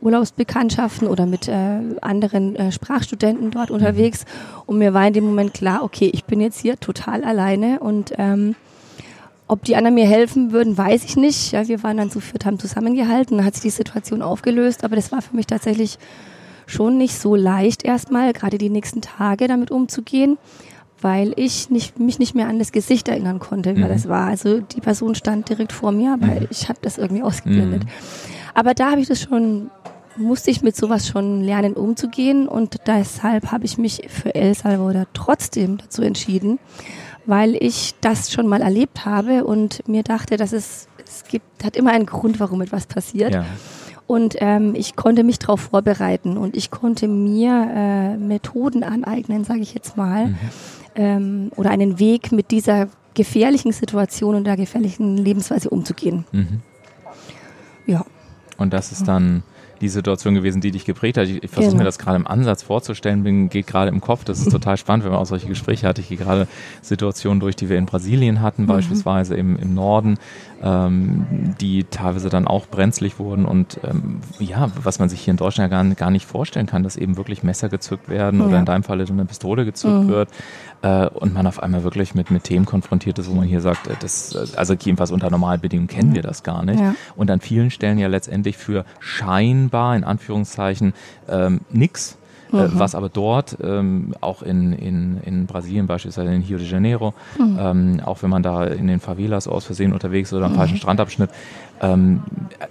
Urlaubsbekanntschaften 0.00 1.06
oder 1.06 1.26
mit 1.26 1.46
äh, 1.46 1.78
anderen 2.00 2.56
äh, 2.56 2.72
Sprachstudenten 2.72 3.52
dort 3.52 3.70
unterwegs. 3.70 4.24
Und 4.66 4.78
mir 4.78 4.92
war 4.94 5.06
in 5.06 5.12
dem 5.12 5.24
Moment 5.24 5.54
klar, 5.54 5.84
okay, 5.84 6.10
ich 6.12 6.24
bin 6.24 6.40
jetzt 6.40 6.60
hier 6.60 6.78
total 6.80 7.22
alleine 7.22 7.78
und 7.78 8.12
ähm, 8.18 8.56
ob 9.46 9.62
die 9.64 9.76
anderen 9.76 9.94
mir 9.94 10.06
helfen 10.06 10.50
würden, 10.50 10.76
weiß 10.76 11.04
ich 11.04 11.16
nicht. 11.16 11.52
Ja, 11.52 11.68
wir 11.68 11.82
waren 11.84 11.98
dann 11.98 12.10
zu 12.10 12.18
viert, 12.20 12.44
haben 12.46 12.58
zusammengehalten, 12.58 13.36
dann 13.36 13.46
hat 13.46 13.54
sich 13.54 13.62
die 13.62 13.70
Situation 13.70 14.22
aufgelöst, 14.22 14.82
aber 14.82 14.96
das 14.96 15.12
war 15.12 15.22
für 15.22 15.36
mich 15.36 15.46
tatsächlich 15.46 15.98
schon 16.66 16.98
nicht 16.98 17.16
so 17.18 17.36
leicht 17.36 17.84
erstmal, 17.84 18.32
gerade 18.32 18.58
die 18.58 18.70
nächsten 18.70 19.02
Tage 19.02 19.46
damit 19.46 19.70
umzugehen, 19.70 20.38
weil 21.02 21.32
ich 21.36 21.68
nicht, 21.70 21.98
mich 21.98 22.18
nicht 22.18 22.34
mehr 22.34 22.48
an 22.48 22.58
das 22.58 22.72
Gesicht 22.72 23.08
erinnern 23.08 23.38
konnte, 23.38 23.76
wer 23.76 23.86
Mhm. 23.86 23.92
das 23.92 24.08
war. 24.08 24.26
Also 24.28 24.60
die 24.60 24.80
Person 24.80 25.14
stand 25.14 25.48
direkt 25.48 25.72
vor 25.72 25.92
mir, 25.92 26.14
aber 26.14 26.26
Mhm. 26.26 26.46
ich 26.50 26.68
habe 26.68 26.78
das 26.82 26.98
irgendwie 26.98 27.22
ausgeblendet. 27.22 27.84
Mhm. 27.84 27.88
Aber 28.54 28.74
da 28.74 28.90
habe 28.92 29.00
ich 29.00 29.08
das 29.08 29.20
schon, 29.20 29.70
musste 30.16 30.50
ich 30.50 30.62
mit 30.62 30.76
sowas 30.76 31.08
schon 31.08 31.42
lernen 31.42 31.72
umzugehen 31.74 32.46
und 32.48 32.76
deshalb 32.86 33.50
habe 33.50 33.64
ich 33.64 33.78
mich 33.78 34.02
für 34.08 34.34
El 34.34 34.54
Salvador 34.54 35.06
trotzdem 35.14 35.78
dazu 35.78 36.02
entschieden, 36.02 36.58
weil 37.26 37.54
ich 37.54 37.94
das 38.00 38.30
schon 38.32 38.46
mal 38.46 38.60
erlebt 38.62 39.06
habe 39.06 39.44
und 39.44 39.86
mir 39.88 40.02
dachte, 40.02 40.36
dass 40.36 40.52
es, 40.52 40.88
es 41.06 41.24
gibt, 41.24 41.64
hat 41.64 41.76
immer 41.76 41.92
einen 41.92 42.06
Grund, 42.06 42.40
warum 42.40 42.60
etwas 42.62 42.86
passiert. 42.86 43.32
Ja. 43.34 43.44
Und 44.08 44.34
ähm, 44.40 44.74
ich 44.76 44.96
konnte 44.96 45.24
mich 45.24 45.38
darauf 45.38 45.60
vorbereiten 45.60 46.36
und 46.36 46.56
ich 46.56 46.70
konnte 46.70 47.08
mir 47.08 47.68
äh, 47.74 48.16
Methoden 48.18 48.82
aneignen, 48.82 49.44
sage 49.44 49.60
ich 49.60 49.72
jetzt 49.72 49.96
mal, 49.96 50.26
Mhm. 50.26 50.36
Ähm, 50.94 51.50
oder 51.56 51.70
einen 51.70 51.98
Weg 51.98 52.32
mit 52.32 52.50
dieser 52.50 52.88
gefährlichen 53.14 53.72
Situation 53.72 54.34
und 54.34 54.44
der 54.44 54.56
gefährlichen 54.56 55.16
Lebensweise 55.16 55.70
umzugehen. 55.70 56.24
Mhm. 56.32 56.60
Ja, 57.86 58.04
Und 58.58 58.72
das 58.72 58.92
ist 58.92 59.08
dann 59.08 59.42
die 59.82 59.88
Situation 59.88 60.34
gewesen, 60.34 60.60
die 60.60 60.70
dich 60.70 60.84
geprägt 60.84 61.18
hat. 61.18 61.26
Ich, 61.26 61.42
ich 61.42 61.50
versuche 61.50 61.72
genau. 61.72 61.80
mir 61.80 61.84
das 61.84 61.98
gerade 61.98 62.16
im 62.16 62.26
Ansatz 62.26 62.62
vorzustellen, 62.62 63.24
bin, 63.24 63.48
geht 63.48 63.66
gerade 63.66 63.90
im 63.90 64.00
Kopf. 64.00 64.24
Das 64.24 64.38
ist 64.38 64.50
total 64.52 64.76
spannend, 64.76 65.04
wenn 65.04 65.10
man 65.10 65.20
auch 65.20 65.26
solche 65.26 65.48
Gespräche 65.48 65.88
hat. 65.88 65.98
Ich 65.98 66.08
gehe 66.08 66.16
gerade 66.16 66.46
Situationen 66.80 67.40
durch, 67.40 67.56
die 67.56 67.68
wir 67.68 67.76
in 67.76 67.86
Brasilien 67.86 68.40
hatten, 68.40 68.62
mhm. 68.62 68.66
beispielsweise 68.68 69.34
im, 69.34 69.56
im 69.56 69.74
Norden, 69.74 70.18
ähm, 70.62 71.54
die 71.60 71.84
teilweise 71.84 72.28
dann 72.28 72.46
auch 72.46 72.66
brenzlig 72.66 73.18
wurden 73.18 73.44
und 73.44 73.80
ähm, 73.84 74.20
ja, 74.38 74.70
was 74.82 74.98
man 74.98 75.08
sich 75.08 75.20
hier 75.20 75.32
in 75.32 75.36
Deutschland 75.36 75.70
gar, 75.70 75.84
gar 75.84 76.10
nicht 76.10 76.26
vorstellen 76.26 76.66
kann, 76.66 76.82
dass 76.82 76.96
eben 76.96 77.16
wirklich 77.16 77.42
Messer 77.42 77.68
gezückt 77.68 78.08
werden 78.08 78.40
ja. 78.40 78.46
oder 78.46 78.58
in 78.58 78.64
deinem 78.64 78.84
Falle 78.84 79.04
eine 79.04 79.24
Pistole 79.24 79.64
gezückt 79.64 80.04
mhm. 80.04 80.08
wird 80.08 80.28
äh, 80.82 81.06
und 81.08 81.34
man 81.34 81.46
auf 81.46 81.62
einmal 81.62 81.82
wirklich 81.82 82.14
mit, 82.14 82.30
mit 82.30 82.44
Themen 82.44 82.64
konfrontiert 82.64 83.18
ist, 83.18 83.28
wo 83.28 83.34
man 83.34 83.46
hier 83.46 83.60
sagt, 83.60 83.88
äh, 83.88 83.94
das, 84.00 84.34
äh, 84.34 84.56
also 84.56 84.74
jedenfalls 84.74 85.10
unter 85.10 85.30
normalen 85.30 85.60
Bedingungen 85.60 85.88
kennen 85.88 86.10
mhm. 86.10 86.14
wir 86.14 86.22
das 86.22 86.42
gar 86.42 86.64
nicht. 86.64 86.80
Ja. 86.80 86.94
Und 87.16 87.30
an 87.30 87.40
vielen 87.40 87.70
Stellen 87.70 87.98
ja 87.98 88.08
letztendlich 88.08 88.56
für 88.56 88.84
scheinbar, 89.00 89.96
in 89.96 90.04
Anführungszeichen, 90.04 90.94
ähm, 91.28 91.62
äh, 92.52 92.68
mhm. 92.68 92.78
was 92.78 92.94
aber 92.94 93.08
dort, 93.08 93.56
ähm, 93.62 94.14
auch 94.20 94.42
in, 94.42 94.72
in, 94.72 95.18
in 95.24 95.46
Brasilien 95.46 95.86
beispielsweise 95.86 96.32
in 96.32 96.42
Rio 96.42 96.58
de 96.58 96.66
Janeiro, 96.66 97.14
mhm. 97.38 97.58
ähm, 97.58 98.00
auch 98.04 98.22
wenn 98.22 98.30
man 98.30 98.42
da 98.42 98.64
in 98.64 98.86
den 98.86 99.00
Favelas 99.00 99.48
aus 99.48 99.64
Versehen 99.64 99.92
unterwegs 99.92 100.30
ist 100.30 100.36
oder 100.36 100.46
am 100.46 100.52
mhm. 100.52 100.56
falschen 100.56 100.76
Strandabschnitt, 100.76 101.30
ähm, 101.80 102.22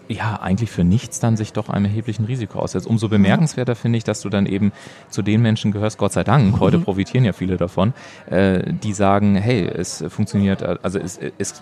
ja, 0.08 0.40
eigentlich 0.42 0.72
für 0.72 0.84
nichts 0.84 1.20
dann 1.20 1.36
sich 1.36 1.52
doch 1.52 1.70
einem 1.70 1.86
erheblichen 1.86 2.26
Risiko 2.26 2.60
aussetzt. 2.60 2.88
Umso 2.88 3.10
bemerkenswerter 3.10 3.76
finde 3.76 3.98
ich, 3.98 4.04
dass 4.04 4.22
du 4.22 4.30
dann 4.30 4.46
eben 4.46 4.72
zu 5.10 5.22
den 5.22 5.42
Menschen 5.42 5.72
gehörst, 5.72 5.98
Gott 5.98 6.14
sei 6.14 6.24
Dank, 6.24 6.60
heute 6.60 6.78
mhm. 6.78 6.84
profitieren 6.84 7.26
ja 7.26 7.34
viele 7.34 7.58
davon, 7.58 7.94
äh, 8.30 8.72
die 8.72 8.94
sagen, 8.94 9.36
hey, 9.36 9.68
es 9.68 10.04
funktioniert, 10.08 10.64
also 10.64 10.98
es, 10.98 11.20
es, 11.38 11.62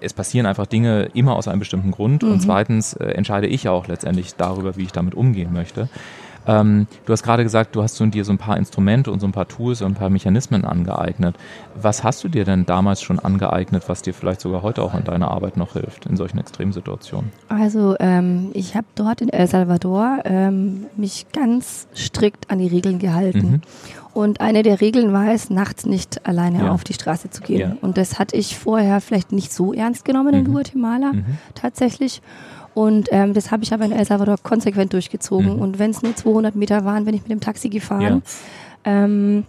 es 0.00 0.14
passieren 0.14 0.46
einfach 0.46 0.66
Dinge 0.66 1.10
immer 1.12 1.36
aus 1.36 1.48
einem 1.48 1.58
bestimmten 1.58 1.90
Grund 1.90 2.24
und 2.24 2.36
mhm. 2.36 2.40
zweitens 2.40 2.94
äh, 2.94 3.08
entscheide 3.08 3.46
ich 3.46 3.68
auch 3.68 3.88
letztendlich 3.88 4.34
darüber, 4.36 4.76
wie 4.76 4.84
ich 4.84 4.92
damit 4.92 5.14
umgehen 5.14 5.52
möchte. 5.52 5.88
Ähm, 6.46 6.86
du 7.04 7.12
hast 7.12 7.22
gerade 7.22 7.42
gesagt, 7.42 7.76
du 7.76 7.82
hast 7.82 7.96
so 7.96 8.06
dir 8.06 8.24
so 8.24 8.32
ein 8.32 8.38
paar 8.38 8.56
Instrumente 8.56 9.10
und 9.10 9.20
so 9.20 9.26
ein 9.26 9.32
paar 9.32 9.48
Tools 9.48 9.82
und 9.82 9.92
ein 9.92 9.94
paar 9.94 10.10
Mechanismen 10.10 10.64
angeeignet. 10.64 11.36
Was 11.74 12.04
hast 12.04 12.22
du 12.24 12.28
dir 12.28 12.44
denn 12.44 12.66
damals 12.66 13.02
schon 13.02 13.18
angeeignet, 13.18 13.88
was 13.88 14.02
dir 14.02 14.14
vielleicht 14.14 14.40
sogar 14.40 14.62
heute 14.62 14.82
auch 14.82 14.94
in 14.94 15.04
deiner 15.04 15.30
Arbeit 15.30 15.56
noch 15.56 15.72
hilft, 15.72 16.06
in 16.06 16.16
solchen 16.16 16.38
Extremsituationen? 16.38 17.32
Also 17.48 17.96
ähm, 17.98 18.50
ich 18.54 18.76
habe 18.76 18.86
dort 18.94 19.20
in 19.20 19.28
El 19.28 19.46
Salvador 19.48 20.20
ähm, 20.24 20.86
mich 20.96 21.26
ganz 21.32 21.88
strikt 21.94 22.50
an 22.50 22.58
die 22.58 22.68
Regeln 22.68 22.98
gehalten. 22.98 23.50
Mhm. 23.50 23.60
Und 24.16 24.40
eine 24.40 24.62
der 24.62 24.80
Regeln 24.80 25.12
war 25.12 25.30
es, 25.30 25.50
nachts 25.50 25.84
nicht 25.84 26.26
alleine 26.26 26.64
ja. 26.64 26.70
auf 26.70 26.84
die 26.84 26.94
Straße 26.94 27.28
zu 27.28 27.42
gehen. 27.42 27.60
Ja. 27.60 27.76
Und 27.82 27.98
das 27.98 28.18
hatte 28.18 28.34
ich 28.34 28.56
vorher 28.56 29.02
vielleicht 29.02 29.30
nicht 29.30 29.52
so 29.52 29.74
ernst 29.74 30.06
genommen 30.06 30.32
in 30.32 30.44
mhm. 30.44 30.52
Guatemala 30.52 31.12
mhm. 31.12 31.24
tatsächlich. 31.54 32.22
Und 32.76 33.08
ähm, 33.10 33.32
das 33.32 33.50
habe 33.50 33.64
ich 33.64 33.72
aber 33.72 33.86
in 33.86 33.92
El 33.92 34.04
Salvador 34.04 34.36
konsequent 34.42 34.92
durchgezogen. 34.92 35.54
Mhm. 35.54 35.62
Und 35.62 35.78
wenn 35.78 35.92
es 35.92 36.02
nur 36.02 36.14
200 36.14 36.54
Meter 36.56 36.84
waren, 36.84 37.06
bin 37.06 37.14
ich 37.14 37.22
mit 37.22 37.30
dem 37.30 37.40
Taxi 37.40 37.70
gefahren. 37.70 38.22
Ja. 38.84 39.04
Ähm, 39.04 39.44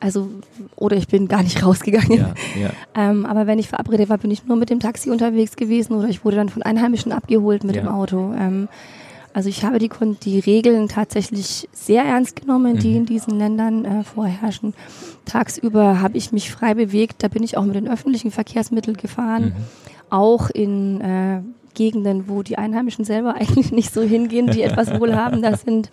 also, 0.00 0.30
oder 0.74 0.96
ich 0.96 1.06
bin 1.06 1.28
gar 1.28 1.42
nicht 1.42 1.62
rausgegangen. 1.66 2.16
Ja, 2.16 2.34
ja. 2.58 2.70
ähm, 2.94 3.26
aber 3.26 3.46
wenn 3.46 3.58
ich 3.58 3.68
verabredet 3.68 4.08
war, 4.08 4.16
bin 4.16 4.30
ich 4.30 4.46
nur 4.46 4.56
mit 4.56 4.70
dem 4.70 4.80
Taxi 4.80 5.10
unterwegs 5.10 5.54
gewesen 5.54 5.92
oder 5.92 6.08
ich 6.08 6.24
wurde 6.24 6.36
dann 6.36 6.48
von 6.48 6.62
Einheimischen 6.62 7.12
abgeholt 7.12 7.62
mit 7.62 7.76
ja. 7.76 7.82
dem 7.82 7.88
Auto. 7.88 8.32
Ähm, 8.32 8.68
also 9.34 9.50
ich 9.50 9.62
habe 9.62 9.78
die, 9.78 9.90
die 10.22 10.38
Regeln 10.38 10.88
tatsächlich 10.88 11.68
sehr 11.72 12.04
ernst 12.04 12.36
genommen, 12.36 12.78
die 12.78 12.92
mhm. 12.92 12.96
in 12.96 13.06
diesen 13.06 13.38
Ländern 13.38 13.84
äh, 13.84 14.02
vorherrschen. 14.02 14.72
Tagsüber 15.26 16.00
habe 16.00 16.16
ich 16.16 16.32
mich 16.32 16.50
frei 16.50 16.72
bewegt, 16.72 17.22
da 17.22 17.28
bin 17.28 17.42
ich 17.42 17.58
auch 17.58 17.64
mit 17.66 17.74
den 17.74 17.86
öffentlichen 17.86 18.30
Verkehrsmitteln 18.30 18.96
gefahren. 18.96 19.44
Mhm. 19.44 19.54
Auch 20.08 20.48
in 20.48 21.02
äh, 21.02 21.42
Gegenden, 21.74 22.28
wo 22.28 22.42
die 22.42 22.58
Einheimischen 22.58 23.04
selber 23.04 23.34
eigentlich 23.38 23.72
nicht 23.72 23.92
so 23.92 24.02
hingehen, 24.02 24.48
die 24.48 24.62
etwas 24.62 24.98
wohlhabender 24.98 25.56
sind. 25.64 25.90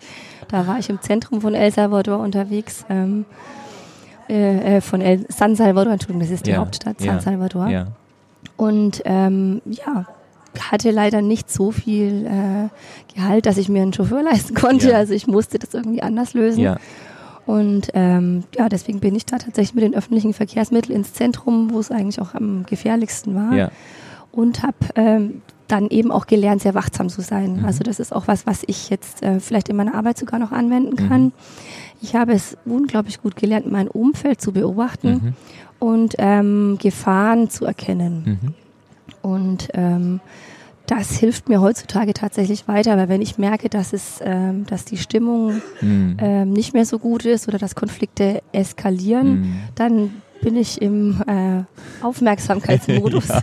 Da 0.48 0.66
war 0.66 0.78
ich 0.78 0.88
im 0.88 1.00
Zentrum 1.00 1.40
von 1.40 1.54
El 1.54 1.72
Salvador 1.72 2.18
unterwegs. 2.20 2.84
Ähm, 2.88 3.24
äh, 4.28 4.76
äh 4.76 4.80
von 4.80 5.00
El 5.00 5.26
San 5.28 5.56
Salvador, 5.56 5.92
Entschuldigung, 5.92 6.20
das 6.20 6.30
ist 6.30 6.46
die 6.46 6.52
ja, 6.52 6.58
Hauptstadt, 6.58 6.98
San 6.98 7.06
ja, 7.06 7.20
Salvador. 7.20 7.68
Ja. 7.68 7.86
Und 8.56 9.02
ähm, 9.04 9.62
ja, 9.66 10.06
hatte 10.60 10.90
leider 10.90 11.22
nicht 11.22 11.50
so 11.50 11.70
viel 11.70 12.26
äh, 12.26 13.14
Gehalt, 13.14 13.46
dass 13.46 13.56
ich 13.56 13.68
mir 13.68 13.82
einen 13.82 13.92
Chauffeur 13.92 14.22
leisten 14.24 14.54
konnte. 14.54 14.96
Also 14.96 15.14
ich 15.14 15.26
musste 15.26 15.58
das 15.58 15.74
irgendwie 15.74 16.02
anders 16.02 16.34
lösen. 16.34 16.76
Und 17.46 17.88
ähm, 17.94 18.44
ja, 18.54 18.68
deswegen 18.68 19.00
bin 19.00 19.14
ich 19.14 19.24
da 19.24 19.38
tatsächlich 19.38 19.74
mit 19.74 19.82
den 19.82 19.94
öffentlichen 19.94 20.34
Verkehrsmitteln 20.34 20.94
ins 20.94 21.14
Zentrum, 21.14 21.72
wo 21.72 21.80
es 21.80 21.90
eigentlich 21.90 22.20
auch 22.20 22.34
am 22.34 22.66
gefährlichsten 22.66 23.34
war. 23.34 23.70
Und 24.30 24.62
habe 24.62 24.76
ähm, 24.96 25.40
dann 25.68 25.88
eben 25.88 26.10
auch 26.10 26.26
gelernt, 26.26 26.62
sehr 26.62 26.74
wachsam 26.74 27.08
zu 27.08 27.20
sein. 27.20 27.58
Mhm. 27.58 27.64
Also 27.64 27.84
das 27.84 28.00
ist 28.00 28.12
auch 28.12 28.26
was, 28.26 28.46
was 28.46 28.62
ich 28.66 28.90
jetzt 28.90 29.22
äh, 29.22 29.38
vielleicht 29.38 29.68
in 29.68 29.76
meiner 29.76 29.94
Arbeit 29.94 30.18
sogar 30.18 30.38
noch 30.38 30.52
anwenden 30.52 31.02
mhm. 31.02 31.08
kann. 31.08 31.22
Mhm. 31.24 31.32
Ich 32.00 32.14
habe 32.14 32.32
es 32.32 32.56
unglaublich 32.64 33.20
gut 33.20 33.36
gelernt, 33.36 33.70
mein 33.70 33.88
Umfeld 33.88 34.40
zu 34.40 34.52
beobachten 34.52 35.10
mhm. 35.10 35.34
und 35.78 36.14
ähm, 36.18 36.78
Gefahren 36.80 37.50
zu 37.50 37.64
erkennen. 37.64 38.38
Mhm. 38.42 38.54
Und 39.20 39.68
ähm, 39.74 40.20
das 40.86 41.18
hilft 41.18 41.50
mir 41.50 41.60
heutzutage 41.60 42.14
tatsächlich 42.14 42.66
weiter, 42.66 42.96
weil 42.96 43.10
wenn 43.10 43.20
ich 43.20 43.36
merke, 43.36 43.68
dass 43.68 43.92
es, 43.92 44.20
ähm, 44.22 44.64
dass 44.66 44.86
die 44.86 44.96
Stimmung 44.96 45.60
mhm. 45.82 46.16
ähm, 46.18 46.52
nicht 46.52 46.72
mehr 46.72 46.86
so 46.86 46.98
gut 46.98 47.26
ist 47.26 47.46
oder 47.46 47.58
dass 47.58 47.74
Konflikte 47.74 48.42
eskalieren, 48.52 49.40
mhm. 49.40 49.56
dann 49.74 50.10
bin 50.40 50.56
ich 50.56 50.80
im 50.80 51.22
äh, 51.26 52.04
Aufmerksamkeitsmodus 52.04 53.28
ja. 53.28 53.42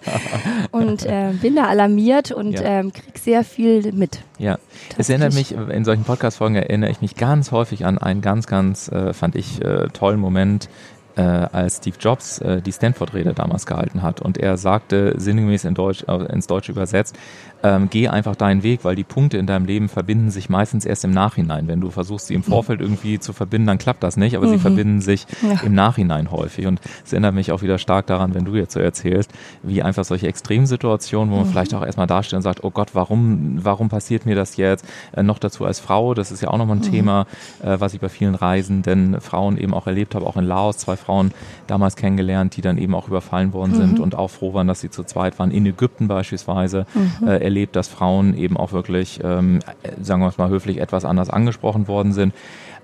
und 0.72 1.06
äh, 1.06 1.34
bin 1.42 1.56
da 1.56 1.66
alarmiert 1.66 2.32
und 2.32 2.54
ja. 2.54 2.62
ähm, 2.62 2.94
krieg 2.94 3.18
sehr 3.18 3.44
viel 3.44 3.92
mit. 3.92 4.20
Ja, 4.38 4.58
es 4.98 5.10
erinnert 5.10 5.34
mich, 5.34 5.54
in 5.54 5.86
solchen 5.86 6.04
Podcast-Folgen 6.04 6.56
erinnere 6.56 6.90
ich 6.92 7.02
mich 7.02 7.16
ganz 7.16 7.52
häufig 7.52 7.86
an 7.86 7.98
einen 7.98 8.22
ganz, 8.22 8.48
ganz, 8.48 8.90
äh, 8.90 9.14
fand 9.14 9.36
ich, 9.36 9.64
äh, 9.64 9.88
tollen 9.90 10.20
Moment 10.20 10.70
äh, 11.16 11.22
als 11.22 11.78
Steve 11.78 11.96
Jobs 12.00 12.40
äh, 12.40 12.62
die 12.62 12.72
Stanford-Rede 12.72 13.34
damals 13.34 13.66
gehalten 13.66 14.02
hat. 14.02 14.22
Und 14.22 14.38
er 14.38 14.58
sagte 14.58 15.14
sinngemäß 15.18 15.64
in 15.66 15.74
Deutsch, 15.74 16.04
ins 16.04 16.48
Deutsche 16.48 16.72
übersetzt, 16.72 17.16
ähm, 17.66 17.88
geh 17.90 18.08
einfach 18.08 18.36
deinen 18.36 18.62
Weg, 18.62 18.84
weil 18.84 18.96
die 18.96 19.04
Punkte 19.04 19.38
in 19.38 19.48
deinem 19.48 19.66
Leben 19.66 19.90
verbinden 19.90 20.30
sich 20.30 20.50
meistens 20.50 20.86
erst 20.86 21.04
im 21.04 21.10
Nachhinein. 21.12 21.68
Wenn 21.68 21.82
du 21.82 21.90
versuchst, 21.90 22.28
sie 22.28 22.36
im 22.36 22.44
Vorfeld 22.44 22.80
irgendwie 22.80 23.18
zu 23.18 23.34
verbinden, 23.34 23.66
dann 23.66 23.80
klappt 23.80 24.04
das 24.04 24.18
nicht, 24.18 24.38
aber 24.38 24.46
mhm. 24.46 24.52
sie 24.52 24.60
verbinden 24.60 25.02
sich 25.02 25.26
ja. 25.42 25.62
im 25.64 25.74
Nachhinein 25.74 26.30
häufig. 26.30 26.68
Und 26.68 26.80
es 27.04 27.12
erinnert 27.12 27.34
mich 27.34 27.52
auch 27.52 27.64
wieder 27.64 27.80
stark 27.80 28.06
daran, 28.06 28.36
wenn 28.36 28.46
du 28.46 28.54
jetzt 28.56 28.74
so 28.74 28.80
erzählst, 28.80 29.32
wie 29.64 29.82
einfach 29.82 30.06
solche 30.06 30.28
Extremsituationen, 30.28 31.32
wo 31.32 31.38
man 31.38 31.48
mhm. 31.48 31.52
vielleicht 31.52 31.74
auch 31.74 31.84
erstmal 31.84 32.06
dasteht 32.06 32.38
und 32.38 32.44
sagt, 32.44 32.64
oh 32.64 32.70
Gott, 32.70 32.90
warum, 32.94 33.58
warum 33.64 33.90
passiert 33.90 34.28
mir 34.28 34.36
das 34.36 34.58
jetzt? 34.58 34.86
Äh, 35.14 35.24
noch 35.24 35.40
dazu 35.40 35.66
als 35.66 35.80
Frau, 35.80 36.14
das 36.14 36.32
ist 36.32 36.42
ja 36.42 36.50
auch 36.50 36.60
nochmal 36.60 36.78
ein 36.78 36.86
mhm. 36.86 36.92
Thema, 36.92 37.26
äh, 37.64 37.80
was 37.80 37.96
ich 37.96 38.00
bei 38.00 38.10
vielen 38.10 38.36
Reisenden 38.36 39.20
Frauen 39.22 39.58
eben 39.58 39.74
auch 39.74 39.88
erlebt 39.88 40.14
habe, 40.14 40.28
auch 40.28 40.38
in 40.38 40.46
Laos, 40.46 40.78
zwei 40.78 40.98
Frauen 40.98 41.32
damals 41.66 41.96
kennengelernt, 41.96 42.56
die 42.58 42.62
dann 42.62 42.78
eben 42.78 42.94
auch 42.94 43.08
überfallen 43.08 43.54
worden 43.54 43.74
sind 43.74 43.98
mhm. 43.98 44.04
und 44.04 44.16
auch 44.16 44.30
froh 44.30 44.54
waren, 44.54 44.68
dass 44.68 44.82
sie 44.82 44.92
zu 44.92 45.04
zweit 45.04 45.40
waren. 45.40 45.50
In 45.50 45.66
Ägypten 45.66 46.08
beispielsweise 46.08 46.86
mhm. 46.94 47.28
äh, 47.28 47.55
erlebt, 47.56 47.76
dass 47.78 47.88
Frauen 47.88 48.38
eben 48.38 48.58
auch 48.58 48.74
wirklich, 48.74 49.22
ähm, 49.24 49.60
sagen 50.02 50.22
wir 50.22 50.28
es 50.28 50.38
mal 50.38 50.50
höflich, 50.50 50.82
etwas 50.82 51.06
anders 51.06 51.30
angesprochen 51.30 51.88
worden 51.88 52.12
sind. 52.12 52.34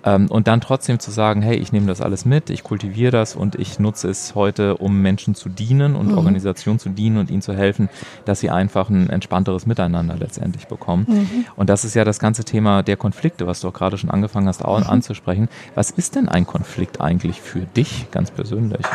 Ähm, 0.04 0.28
und 0.32 0.48
dann 0.48 0.62
trotzdem 0.62 0.98
zu 0.98 1.12
sagen, 1.12 1.42
hey, 1.42 1.58
ich 1.58 1.74
nehme 1.74 1.88
das 1.88 2.02
alles 2.02 2.26
mit, 2.26 2.50
ich 2.50 2.64
kultiviere 2.64 3.12
das 3.12 3.36
und 3.36 3.56
ich 3.56 3.80
nutze 3.80 4.10
es 4.10 4.34
heute, 4.34 4.78
um 4.78 5.02
Menschen 5.02 5.36
zu 5.36 5.50
dienen 5.50 5.96
und 5.96 6.08
mhm. 6.08 6.18
Organisationen 6.18 6.80
zu 6.80 6.90
dienen 6.90 7.18
und 7.18 7.30
ihnen 7.30 7.42
zu 7.42 7.54
helfen, 7.54 7.90
dass 8.26 8.40
sie 8.40 8.50
einfach 8.50 8.90
ein 8.90 9.10
entspannteres 9.10 9.68
Miteinander 9.68 10.16
letztendlich 10.18 10.68
bekommen. 10.68 11.06
Mhm. 11.08 11.46
Und 11.56 11.70
das 11.70 11.84
ist 11.84 11.94
ja 11.94 12.06
das 12.06 12.18
ganze 12.18 12.46
Thema 12.46 12.82
der 12.82 12.98
Konflikte, 12.98 13.46
was 13.46 13.60
du 13.60 13.68
auch 13.68 13.74
gerade 13.74 13.98
schon 13.98 14.10
angefangen 14.10 14.48
hast 14.48 14.64
auch 14.64 14.80
mhm. 14.80 14.88
anzusprechen. 14.88 15.50
Was 15.76 15.92
ist 15.92 16.16
denn 16.16 16.30
ein 16.30 16.48
Konflikt 16.48 17.02
eigentlich 17.02 17.42
für 17.42 17.62
dich 17.62 18.10
ganz 18.10 18.32
persönlich? 18.32 18.86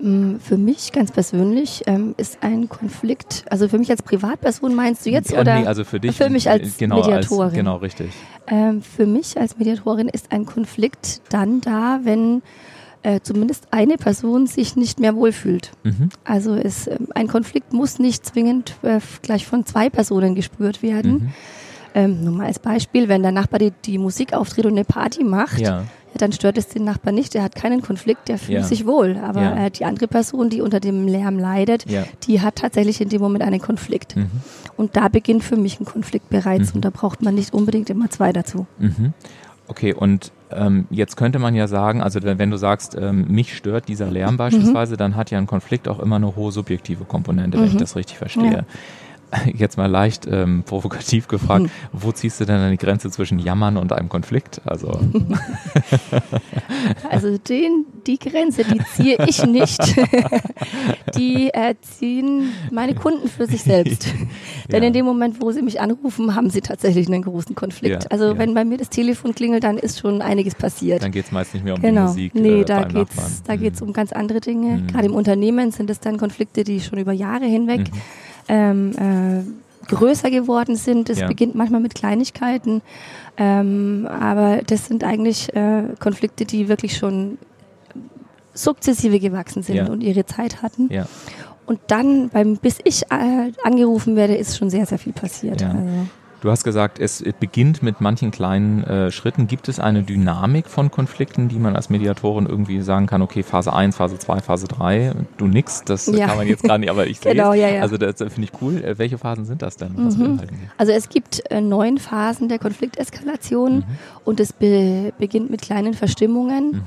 Mm, 0.00 0.36
für 0.36 0.56
mich 0.56 0.92
ganz 0.92 1.12
persönlich 1.12 1.82
ähm, 1.86 2.14
ist 2.16 2.38
ein 2.40 2.68
Konflikt, 2.68 3.44
also 3.50 3.68
für 3.68 3.78
mich 3.78 3.90
als 3.90 4.02
Privatperson 4.02 4.74
meinst 4.74 5.04
du 5.04 5.10
jetzt 5.10 5.32
oder? 5.32 5.60
Nee, 5.60 5.66
also 5.66 5.84
für 5.84 6.00
dich. 6.00 6.16
Für 6.16 6.30
mich 6.30 6.48
als 6.48 6.78
genau, 6.78 6.96
Mediatorin. 6.96 7.48
Als, 7.48 7.54
genau, 7.54 7.76
richtig. 7.76 8.10
Ähm, 8.46 8.82
für 8.82 9.06
mich 9.06 9.38
als 9.38 9.58
Mediatorin 9.58 10.08
ist 10.08 10.32
ein 10.32 10.46
Konflikt 10.46 11.20
dann 11.28 11.60
da, 11.60 12.00
wenn 12.02 12.42
äh, 13.02 13.20
zumindest 13.22 13.68
eine 13.72 13.96
Person 13.96 14.46
sich 14.46 14.74
nicht 14.74 15.00
mehr 15.00 15.14
wohlfühlt. 15.14 15.72
Mhm. 15.82 16.08
Also 16.24 16.54
es, 16.54 16.86
äh, 16.86 16.96
ein 17.14 17.28
Konflikt 17.28 17.72
muss 17.72 17.98
nicht 17.98 18.24
zwingend 18.24 18.76
äh, 18.82 19.00
gleich 19.22 19.46
von 19.46 19.66
zwei 19.66 19.90
Personen 19.90 20.34
gespürt 20.34 20.82
werden. 20.82 21.12
Mhm. 21.12 21.32
Ähm, 21.92 22.24
nur 22.24 22.34
mal 22.34 22.46
als 22.46 22.58
Beispiel, 22.58 23.08
wenn 23.08 23.22
der 23.22 23.32
Nachbar 23.32 23.58
die, 23.58 23.72
die 23.84 23.98
Musik 23.98 24.32
auftritt 24.32 24.64
und 24.64 24.72
eine 24.72 24.84
Party 24.84 25.24
macht, 25.24 25.60
ja 25.60 25.84
ja, 26.12 26.18
dann 26.18 26.32
stört 26.32 26.58
es 26.58 26.68
den 26.68 26.84
Nachbarn 26.84 27.14
nicht, 27.14 27.34
der 27.34 27.42
hat 27.42 27.54
keinen 27.54 27.82
Konflikt, 27.82 28.28
der 28.28 28.38
fühlt 28.38 28.58
ja. 28.58 28.62
sich 28.64 28.86
wohl. 28.86 29.18
Aber 29.18 29.42
ja. 29.42 29.70
die 29.70 29.84
andere 29.84 30.08
Person, 30.08 30.50
die 30.50 30.60
unter 30.60 30.80
dem 30.80 31.06
Lärm 31.06 31.38
leidet, 31.38 31.84
die 32.24 32.40
hat 32.40 32.56
tatsächlich 32.56 33.00
in 33.00 33.08
dem 33.08 33.20
Moment 33.20 33.44
einen 33.44 33.60
Konflikt. 33.60 34.16
Mhm. 34.16 34.30
Und 34.76 34.96
da 34.96 35.08
beginnt 35.08 35.44
für 35.44 35.56
mich 35.56 35.80
ein 35.80 35.84
Konflikt 35.84 36.30
bereits 36.30 36.70
mhm. 36.70 36.76
und 36.76 36.84
da 36.84 36.90
braucht 36.90 37.22
man 37.22 37.34
nicht 37.34 37.52
unbedingt 37.52 37.90
immer 37.90 38.10
zwei 38.10 38.32
dazu. 38.32 38.66
Mhm. 38.78 39.12
Okay, 39.68 39.94
und 39.94 40.32
ähm, 40.50 40.86
jetzt 40.90 41.16
könnte 41.16 41.38
man 41.38 41.54
ja 41.54 41.68
sagen, 41.68 42.02
also 42.02 42.20
wenn 42.22 42.50
du 42.50 42.56
sagst, 42.56 42.96
ähm, 43.00 43.26
mich 43.28 43.56
stört 43.56 43.86
dieser 43.86 44.10
Lärm 44.10 44.32
mhm. 44.32 44.38
beispielsweise, 44.38 44.96
dann 44.96 45.14
hat 45.14 45.30
ja 45.30 45.38
ein 45.38 45.46
Konflikt 45.46 45.86
auch 45.86 46.00
immer 46.00 46.16
eine 46.16 46.34
hohe 46.34 46.50
subjektive 46.50 47.04
Komponente, 47.04 47.58
wenn 47.58 47.66
ich 47.66 47.74
mhm. 47.74 47.78
das 47.78 47.94
richtig 47.94 48.18
verstehe. 48.18 48.64
jetzt 49.54 49.76
mal 49.76 49.86
leicht 49.86 50.26
ähm, 50.30 50.62
provokativ 50.64 51.28
gefragt, 51.28 51.64
hm. 51.64 51.70
wo 51.92 52.12
ziehst 52.12 52.40
du 52.40 52.44
denn 52.44 52.70
die 52.70 52.76
Grenze 52.76 53.10
zwischen 53.10 53.38
Jammern 53.38 53.76
und 53.76 53.92
einem 53.92 54.08
Konflikt? 54.08 54.60
Also, 54.64 54.90
also 57.10 57.38
den, 57.38 57.86
die 58.06 58.18
Grenze, 58.18 58.64
die 58.64 58.80
ziehe 58.94 59.18
ich 59.26 59.44
nicht. 59.44 59.80
die 61.16 61.50
äh, 61.52 61.74
ziehen 61.80 62.52
meine 62.70 62.94
Kunden 62.94 63.28
für 63.28 63.46
sich 63.46 63.62
selbst. 63.62 64.06
Denn 64.70 64.82
in 64.82 64.92
dem 64.92 65.04
Moment, 65.04 65.40
wo 65.40 65.52
sie 65.52 65.62
mich 65.62 65.80
anrufen, 65.80 66.34
haben 66.34 66.50
sie 66.50 66.60
tatsächlich 66.60 67.08
einen 67.08 67.22
großen 67.22 67.54
Konflikt. 67.54 68.04
Ja, 68.04 68.10
also 68.10 68.32
ja. 68.32 68.38
wenn 68.38 68.54
bei 68.54 68.64
mir 68.64 68.78
das 68.78 68.88
Telefon 68.88 69.34
klingelt, 69.34 69.64
dann 69.64 69.78
ist 69.78 70.00
schon 70.00 70.22
einiges 70.22 70.54
passiert. 70.54 71.02
Dann 71.02 71.12
geht 71.12 71.26
es 71.26 71.32
meist 71.32 71.54
nicht 71.54 71.64
mehr 71.64 71.74
um 71.74 71.82
genau. 71.82 72.02
die 72.02 72.08
Musik. 72.08 72.34
Nee, 72.34 72.60
äh, 72.60 72.64
da 72.64 72.84
geht 72.84 73.08
es 73.16 73.42
da 73.42 73.56
geht's 73.56 73.80
mhm. 73.80 73.88
um 73.88 73.92
ganz 73.92 74.12
andere 74.12 74.40
Dinge. 74.40 74.78
Mhm. 74.78 74.86
Gerade 74.88 75.06
im 75.06 75.14
Unternehmen 75.14 75.70
sind 75.70 75.90
es 75.90 76.00
dann 76.00 76.18
Konflikte, 76.18 76.64
die 76.64 76.80
schon 76.80 76.98
über 76.98 77.12
Jahre 77.12 77.44
hinweg 77.44 77.92
mhm. 77.92 78.00
Ähm, 78.50 78.92
äh, 78.98 79.86
größer 79.86 80.30
geworden 80.30 80.76
sind. 80.76 81.08
Es 81.08 81.20
ja. 81.20 81.28
beginnt 81.28 81.54
manchmal 81.54 81.80
mit 81.80 81.94
Kleinigkeiten, 81.94 82.82
ähm, 83.36 84.06
aber 84.10 84.62
das 84.66 84.86
sind 84.86 85.04
eigentlich 85.04 85.54
äh, 85.54 85.84
Konflikte, 85.98 86.44
die 86.44 86.68
wirklich 86.68 86.96
schon 86.96 87.38
sukzessive 88.52 89.20
gewachsen 89.20 89.62
sind 89.62 89.76
ja. 89.76 89.88
und 89.88 90.02
ihre 90.02 90.26
Zeit 90.26 90.62
hatten. 90.62 90.92
Ja. 90.92 91.06
Und 91.66 91.78
dann, 91.86 92.30
beim, 92.30 92.56
bis 92.56 92.78
ich 92.82 93.04
äh, 93.10 93.52
angerufen 93.62 94.16
werde, 94.16 94.34
ist 94.34 94.58
schon 94.58 94.70
sehr, 94.70 94.86
sehr 94.86 94.98
viel 94.98 95.12
passiert. 95.12 95.60
Ja. 95.60 95.68
Also. 95.68 96.08
Du 96.40 96.50
hast 96.50 96.64
gesagt, 96.64 96.98
es 96.98 97.22
beginnt 97.38 97.82
mit 97.82 98.00
manchen 98.00 98.30
kleinen 98.30 98.82
äh, 98.84 99.10
Schritten. 99.10 99.46
Gibt 99.46 99.68
es 99.68 99.78
eine 99.78 100.02
Dynamik 100.02 100.68
von 100.68 100.90
Konflikten, 100.90 101.48
die 101.48 101.58
man 101.58 101.76
als 101.76 101.90
Mediatorin 101.90 102.46
irgendwie 102.46 102.80
sagen 102.80 103.06
kann, 103.06 103.20
okay, 103.20 103.42
Phase 103.42 103.72
1, 103.72 103.96
Phase 103.96 104.18
2, 104.18 104.40
Phase 104.40 104.66
3, 104.66 105.12
du 105.36 105.46
nix, 105.46 105.84
das 105.84 106.06
ja. 106.06 106.26
kann 106.26 106.38
man 106.38 106.48
jetzt 106.48 106.62
gar 106.62 106.78
nicht, 106.78 106.88
aber 106.88 107.06
ich 107.06 107.20
sehe 107.20 107.32
genau, 107.34 107.52
ja, 107.52 107.68
ja. 107.68 107.82
Also 107.82 107.98
das 107.98 108.16
finde 108.18 108.44
ich 108.44 108.62
cool. 108.62 108.82
Äh, 108.82 108.98
welche 108.98 109.18
Phasen 109.18 109.44
sind 109.44 109.60
das 109.60 109.76
denn? 109.76 109.92
Mhm. 109.92 110.40
Also 110.78 110.92
es 110.92 111.10
gibt 111.10 111.42
äh, 111.50 111.60
neun 111.60 111.98
Phasen 111.98 112.48
der 112.48 112.58
Konflikteskalation 112.58 113.76
mhm. 113.76 113.84
und 114.24 114.40
es 114.40 114.52
be 114.52 115.12
beginnt 115.18 115.50
mit 115.50 115.60
kleinen 115.60 115.94
Verstimmungen. 115.94 116.72
Mhm 116.72 116.82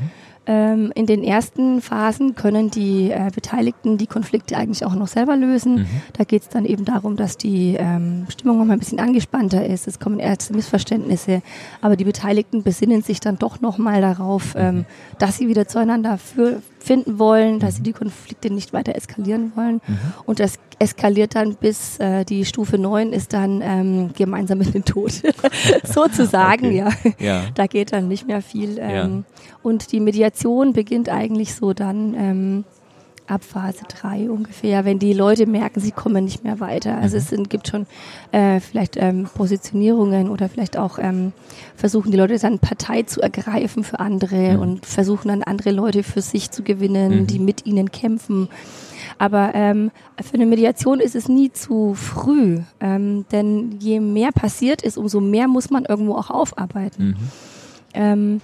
ähm, 0.45 0.91
in 0.95 1.05
den 1.05 1.23
ersten 1.23 1.81
Phasen 1.81 2.35
können 2.35 2.69
die 2.69 3.11
äh, 3.11 3.31
Beteiligten 3.33 3.97
die 3.97 4.07
Konflikte 4.07 4.57
eigentlich 4.57 4.85
auch 4.85 4.93
noch 4.93 5.07
selber 5.07 5.37
lösen. 5.37 5.75
Mhm. 5.75 5.85
Da 6.13 6.25
geht 6.25 6.41
es 6.41 6.49
dann 6.49 6.65
eben 6.65 6.83
darum, 6.83 7.15
dass 7.15 7.37
die 7.37 7.77
ähm, 7.79 8.25
Stimmung 8.29 8.57
noch 8.57 8.65
mal 8.65 8.73
ein 8.73 8.79
bisschen 8.79 8.99
angespannter 8.99 9.65
ist. 9.65 9.87
Es 9.87 9.99
kommen 9.99 10.19
erste 10.19 10.53
Missverständnisse, 10.53 11.41
aber 11.79 11.95
die 11.95 12.03
Beteiligten 12.03 12.61
besinnen 12.61 13.03
sich 13.03 13.21
dann 13.21 13.39
doch 13.39 13.61
noch 13.61 13.77
mal 13.77 14.01
darauf, 14.01 14.53
mhm. 14.55 14.61
ähm, 14.61 14.85
dass 15.17 15.37
sie 15.37 15.47
wieder 15.47 15.65
zueinander 15.65 16.17
für, 16.17 16.61
finden 16.77 17.19
wollen, 17.19 17.59
dass 17.59 17.75
sie 17.75 17.81
mhm. 17.81 17.85
die 17.85 17.93
Konflikte 17.93 18.53
nicht 18.53 18.73
weiter 18.73 18.95
eskalieren 18.95 19.53
wollen. 19.55 19.79
Mhm. 19.87 19.97
Und 20.25 20.41
das 20.41 20.59
eskaliert 20.79 21.35
dann 21.35 21.55
bis 21.55 21.99
äh, 21.99 22.25
die 22.25 22.43
Stufe 22.43 22.77
9 22.77 23.13
ist 23.13 23.31
dann 23.31 23.61
ähm, 23.63 24.09
gemeinsam 24.13 24.57
mit 24.57 24.73
dem 24.73 24.83
Tod. 24.83 25.13
Sozusagen, 25.83 26.65
okay. 26.65 26.75
ja. 27.19 27.25
ja. 27.25 27.43
Da 27.55 27.67
geht 27.67 27.93
dann 27.93 28.09
nicht 28.09 28.27
mehr 28.27 28.41
viel. 28.41 28.77
Ähm, 28.79 28.91
ja. 28.91 29.23
Und 29.61 29.93
die 29.93 30.01
Mediation 30.01 30.32
beginnt 30.73 31.09
eigentlich 31.09 31.55
so 31.55 31.73
dann 31.73 32.13
ähm, 32.15 32.63
ab 33.27 33.43
Phase 33.43 33.83
3 33.87 34.29
ungefähr, 34.29 34.85
wenn 34.85 34.99
die 34.99 35.13
Leute 35.13 35.45
merken, 35.45 35.79
sie 35.79 35.91
kommen 35.91 36.25
nicht 36.25 36.43
mehr 36.43 36.59
weiter. 36.59 36.97
Also 36.97 37.15
mhm. 37.15 37.21
es 37.21 37.29
sind, 37.29 37.49
gibt 37.49 37.67
schon 37.67 37.85
äh, 38.31 38.59
vielleicht 38.59 38.97
ähm, 38.97 39.27
Positionierungen 39.33 40.29
oder 40.29 40.49
vielleicht 40.49 40.77
auch 40.77 40.99
ähm, 40.99 41.31
versuchen 41.75 42.11
die 42.11 42.17
Leute 42.17 42.37
dann 42.37 42.59
Partei 42.59 43.03
zu 43.03 43.21
ergreifen 43.21 43.83
für 43.83 43.99
andere 43.99 44.53
mhm. 44.53 44.59
und 44.59 44.85
versuchen 44.85 45.29
dann 45.29 45.43
andere 45.43 45.71
Leute 45.71 46.03
für 46.03 46.21
sich 46.21 46.51
zu 46.51 46.63
gewinnen, 46.63 47.21
mhm. 47.21 47.27
die 47.27 47.39
mit 47.39 47.65
ihnen 47.65 47.91
kämpfen. 47.91 48.49
Aber 49.17 49.51
ähm, 49.53 49.91
für 50.21 50.35
eine 50.35 50.45
Mediation 50.45 50.99
ist 50.99 51.15
es 51.15 51.29
nie 51.29 51.51
zu 51.51 51.93
früh, 51.93 52.59
ähm, 52.79 53.25
denn 53.31 53.77
je 53.79 53.99
mehr 53.99 54.31
passiert 54.31 54.81
ist, 54.81 54.97
umso 54.97 55.21
mehr 55.21 55.47
muss 55.47 55.69
man 55.69 55.85
irgendwo 55.85 56.15
auch 56.15 56.29
aufarbeiten. 56.29 57.07
Mhm. 57.07 57.15
Ähm, 57.93 58.41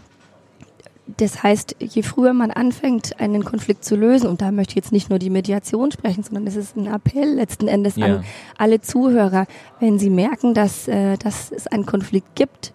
das 1.17 1.43
heißt, 1.43 1.75
je 1.79 2.01
früher 2.03 2.33
man 2.33 2.51
anfängt, 2.51 3.19
einen 3.19 3.43
Konflikt 3.43 3.83
zu 3.83 3.95
lösen, 3.95 4.27
und 4.27 4.41
da 4.41 4.51
möchte 4.51 4.71
ich 4.71 4.75
jetzt 4.75 4.91
nicht 4.91 5.09
nur 5.09 5.19
die 5.19 5.29
Mediation 5.29 5.91
sprechen, 5.91 6.23
sondern 6.23 6.45
es 6.47 6.55
ist 6.55 6.75
ein 6.75 6.87
Appell 6.87 7.35
letzten 7.35 7.67
Endes 7.67 7.95
ja. 7.95 8.05
an 8.05 8.23
alle 8.57 8.81
Zuhörer, 8.81 9.45
wenn 9.79 9.99
sie 9.99 10.09
merken, 10.09 10.53
dass, 10.53 10.87
äh, 10.87 11.17
dass 11.17 11.51
es 11.51 11.67
einen 11.67 11.85
Konflikt 11.85 12.35
gibt, 12.35 12.73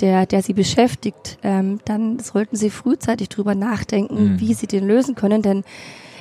der, 0.00 0.26
der 0.26 0.42
sie 0.42 0.54
beschäftigt, 0.54 1.38
ähm, 1.42 1.78
dann 1.84 2.18
sollten 2.18 2.56
sie 2.56 2.70
frühzeitig 2.70 3.28
drüber 3.28 3.54
nachdenken, 3.54 4.32
mhm. 4.32 4.40
wie 4.40 4.54
sie 4.54 4.66
den 4.66 4.86
lösen 4.86 5.14
können, 5.14 5.42
denn 5.42 5.64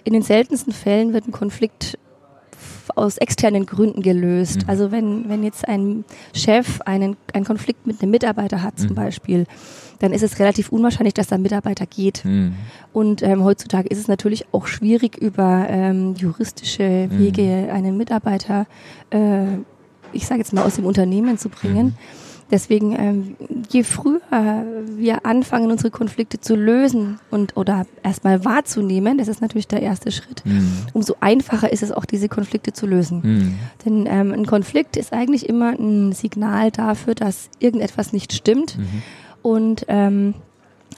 in 0.04 0.14
den 0.14 0.22
seltensten 0.22 0.74
Fällen 0.74 1.14
wird 1.14 1.28
ein 1.28 1.32
Konflikt 1.32 1.98
aus 2.96 3.18
externen 3.18 3.66
Gründen 3.66 4.02
gelöst. 4.02 4.64
Mhm. 4.64 4.70
Also 4.70 4.92
wenn, 4.92 5.30
wenn 5.30 5.44
jetzt 5.44 5.68
ein 5.68 6.06
Chef 6.36 6.82
einen, 6.82 7.18
einen 7.34 7.46
Konflikt 7.46 7.88
mit 7.88 8.02
einem 8.02 8.12
Mitarbeiter 8.12 8.62
hat 8.62 8.78
zum 8.78 8.92
mhm. 8.92 8.96
Beispiel, 8.96 9.46
dann 10.04 10.12
ist 10.12 10.22
es 10.22 10.38
relativ 10.38 10.68
unwahrscheinlich, 10.68 11.14
dass 11.14 11.28
der 11.28 11.38
Mitarbeiter 11.38 11.86
geht. 11.86 12.26
Mhm. 12.26 12.56
Und 12.92 13.24
ähm, 13.24 13.46
heutzutage 13.46 13.88
ist 13.88 14.00
es 14.00 14.10
natürlich 14.10 14.46
auch 14.52 14.68
schwierig, 14.68 15.16
über 15.18 15.66
ähm, 15.70 16.16
juristische 16.16 17.08
mhm. 17.10 17.20
Wege 17.20 17.70
einen 17.72 17.96
Mitarbeiter, 17.96 18.68
äh, 19.12 19.46
ich 20.12 20.28
sage 20.28 20.42
jetzt 20.42 20.52
mal, 20.52 20.66
aus 20.66 20.76
dem 20.76 20.86
Unternehmen 20.86 21.38
zu 21.38 21.48
bringen. 21.48 21.86
Mhm. 21.86 21.94
Deswegen, 22.52 22.92
ähm, 23.00 23.36
je 23.70 23.84
früher 23.84 24.20
wir 24.30 25.26
anfangen, 25.26 25.72
unsere 25.72 25.90
Konflikte 25.90 26.40
zu 26.40 26.56
lösen 26.56 27.20
und 27.32 27.56
oder 27.56 27.88
erstmal 28.04 28.44
wahrzunehmen, 28.44 29.18
das 29.18 29.30
ist 29.30 29.42
natürlich 29.42 29.70
der 29.70 29.82
erste 29.82 30.12
Schritt, 30.12 30.46
mhm. 30.46 30.70
umso 30.92 31.16
einfacher 31.22 31.72
ist 31.72 31.82
es 31.82 31.92
auch, 31.92 32.06
diese 32.06 32.28
Konflikte 32.28 32.74
zu 32.74 32.86
lösen. 32.86 33.22
Mhm. 33.24 33.56
Denn 33.86 34.06
ähm, 34.08 34.34
ein 34.34 34.46
Konflikt 34.46 34.98
ist 34.98 35.14
eigentlich 35.14 35.48
immer 35.48 35.70
ein 35.72 36.12
Signal 36.12 36.70
dafür, 36.72 37.16
dass 37.16 37.50
irgendetwas 37.60 38.12
nicht 38.12 38.34
stimmt. 38.34 38.78
Mhm. 38.78 39.02
Und 39.44 39.86
ähm, 39.88 40.34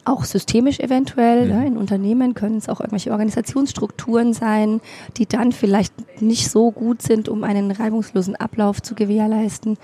auch 0.05 0.23
systemisch 0.23 0.79
eventuell. 0.79 1.49
Ja. 1.49 1.57
Ne, 1.57 1.67
in 1.67 1.77
Unternehmen 1.77 2.33
können 2.33 2.57
es 2.57 2.69
auch 2.69 2.79
irgendwelche 2.79 3.11
Organisationsstrukturen 3.11 4.33
sein, 4.33 4.79
die 5.17 5.25
dann 5.25 5.51
vielleicht 5.51 5.93
nicht 6.21 6.49
so 6.49 6.71
gut 6.71 7.01
sind, 7.01 7.27
um 7.27 7.43
einen 7.43 7.71
reibungslosen 7.71 8.35
Ablauf 8.35 8.81
zu 8.81 8.95
gewährleisten. 8.95 9.77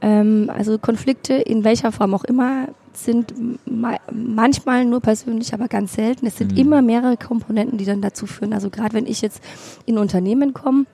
Ähm, 0.00 0.50
also 0.54 0.78
Konflikte 0.78 1.34
in 1.34 1.64
welcher 1.64 1.92
Form 1.92 2.12
auch 2.14 2.24
immer 2.24 2.68
sind 2.92 3.32
ma 3.64 3.96
manchmal 4.12 4.84
nur 4.84 5.00
persönlich, 5.00 5.54
aber 5.54 5.68
ganz 5.68 5.94
selten. 5.94 6.26
Es 6.26 6.36
sind 6.36 6.52
mhm. 6.52 6.58
immer 6.58 6.82
mehrere 6.82 7.16
Komponenten, 7.16 7.78
die 7.78 7.86
dann 7.86 8.02
dazu 8.02 8.26
führen. 8.26 8.52
Also 8.52 8.68
gerade 8.68 8.94
wenn 8.94 9.06
ich 9.06 9.22
jetzt 9.22 9.42
in 9.86 9.96
Unternehmen 9.96 10.52
komme, 10.52 10.84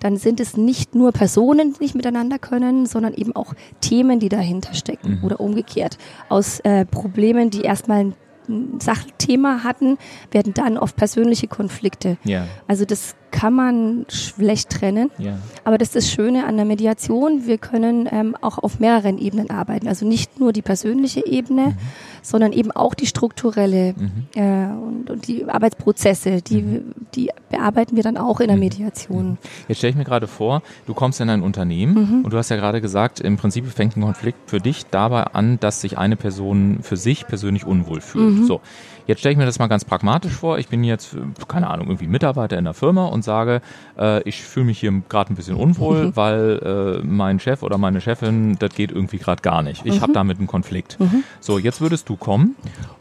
dann 0.00 0.16
sind 0.16 0.40
es 0.40 0.56
nicht 0.56 0.94
nur 0.94 1.12
Personen, 1.12 1.74
die 1.74 1.82
nicht 1.82 1.94
miteinander 1.94 2.38
können, 2.38 2.86
sondern 2.86 3.14
eben 3.14 3.34
auch 3.34 3.54
Themen, 3.80 4.20
die 4.20 4.28
dahinter 4.28 4.74
stecken 4.74 5.18
mhm. 5.18 5.24
oder 5.24 5.40
umgekehrt. 5.40 5.98
Aus 6.28 6.60
äh, 6.60 6.84
Problemen, 6.84 7.50
die 7.50 7.62
erstmal 7.62 8.12
ein 8.48 8.80
Sachthema 8.80 9.64
hatten, 9.64 9.98
werden 10.30 10.54
dann 10.54 10.78
oft 10.78 10.96
persönliche 10.96 11.46
Konflikte. 11.48 12.16
Ja. 12.24 12.46
Also 12.66 12.84
das 12.84 13.14
kann 13.36 13.52
man 13.52 14.06
schlecht 14.08 14.70
trennen. 14.70 15.10
Ja. 15.18 15.38
Aber 15.64 15.76
das 15.76 15.88
ist 15.88 15.96
das 15.96 16.10
Schöne 16.10 16.46
an 16.46 16.56
der 16.56 16.64
Mediation. 16.64 17.46
Wir 17.46 17.58
können 17.58 18.08
ähm, 18.10 18.34
auch 18.40 18.58
auf 18.58 18.80
mehreren 18.80 19.18
Ebenen 19.18 19.50
arbeiten. 19.50 19.88
Also 19.88 20.06
nicht 20.06 20.40
nur 20.40 20.52
die 20.52 20.62
persönliche 20.62 21.26
Ebene, 21.26 21.66
mhm. 21.66 21.76
sondern 22.22 22.52
eben 22.52 22.70
auch 22.70 22.94
die 22.94 23.06
strukturelle 23.06 23.94
mhm. 23.94 24.10
äh, 24.34 24.66
und, 24.74 25.10
und, 25.10 25.28
die 25.28 25.44
Arbeitsprozesse, 25.44 26.40
die, 26.40 26.62
mhm. 26.62 26.94
die 27.14 27.30
bearbeiten 27.50 27.96
wir 27.96 28.02
dann 28.02 28.16
auch 28.16 28.40
in 28.40 28.46
der 28.46 28.56
mhm. 28.56 28.62
Mediation. 28.62 29.30
Mhm. 29.30 29.38
Jetzt 29.68 29.78
stelle 29.78 29.90
ich 29.90 29.96
mir 29.96 30.04
gerade 30.04 30.28
vor, 30.28 30.62
du 30.86 30.94
kommst 30.94 31.20
in 31.20 31.28
ein 31.28 31.42
Unternehmen 31.42 31.94
mhm. 31.94 32.24
und 32.24 32.32
du 32.32 32.38
hast 32.38 32.48
ja 32.48 32.56
gerade 32.56 32.80
gesagt, 32.80 33.20
im 33.20 33.36
Prinzip 33.36 33.66
fängt 33.66 33.96
ein 33.96 34.02
Konflikt 34.02 34.38
für 34.48 34.60
dich 34.60 34.86
dabei 34.86 35.24
an, 35.24 35.60
dass 35.60 35.82
sich 35.82 35.98
eine 35.98 36.16
Person 36.16 36.78
für 36.80 36.96
sich 36.96 37.26
persönlich 37.26 37.66
unwohl 37.66 38.00
fühlt. 38.00 38.35
So. 38.44 38.60
Jetzt 39.06 39.20
stelle 39.20 39.32
ich 39.32 39.38
mir 39.38 39.46
das 39.46 39.58
mal 39.58 39.68
ganz 39.68 39.84
pragmatisch 39.84 40.32
vor. 40.32 40.58
Ich 40.58 40.68
bin 40.68 40.82
jetzt, 40.84 41.16
keine 41.48 41.68
Ahnung, 41.68 41.86
irgendwie 41.86 42.08
Mitarbeiter 42.08 42.58
in 42.58 42.64
der 42.64 42.74
Firma 42.74 43.06
und 43.06 43.22
sage, 43.22 43.60
äh, 43.98 44.22
ich 44.28 44.42
fühle 44.42 44.66
mich 44.66 44.80
hier 44.80 44.92
gerade 45.08 45.32
ein 45.32 45.36
bisschen 45.36 45.56
unwohl, 45.56 46.06
mhm. 46.06 46.16
weil 46.16 47.00
äh, 47.02 47.06
mein 47.06 47.38
Chef 47.38 47.62
oder 47.62 47.78
meine 47.78 48.00
Chefin, 48.00 48.56
das 48.58 48.74
geht 48.74 48.90
irgendwie 48.90 49.18
gerade 49.18 49.42
gar 49.42 49.62
nicht. 49.62 49.86
Ich 49.86 49.96
mhm. 49.96 50.00
habe 50.02 50.12
damit 50.12 50.38
einen 50.38 50.46
Konflikt. 50.46 50.98
Mhm. 50.98 51.24
So, 51.40 51.58
jetzt 51.58 51.80
würdest 51.80 52.08
du 52.08 52.16
kommen 52.16 52.56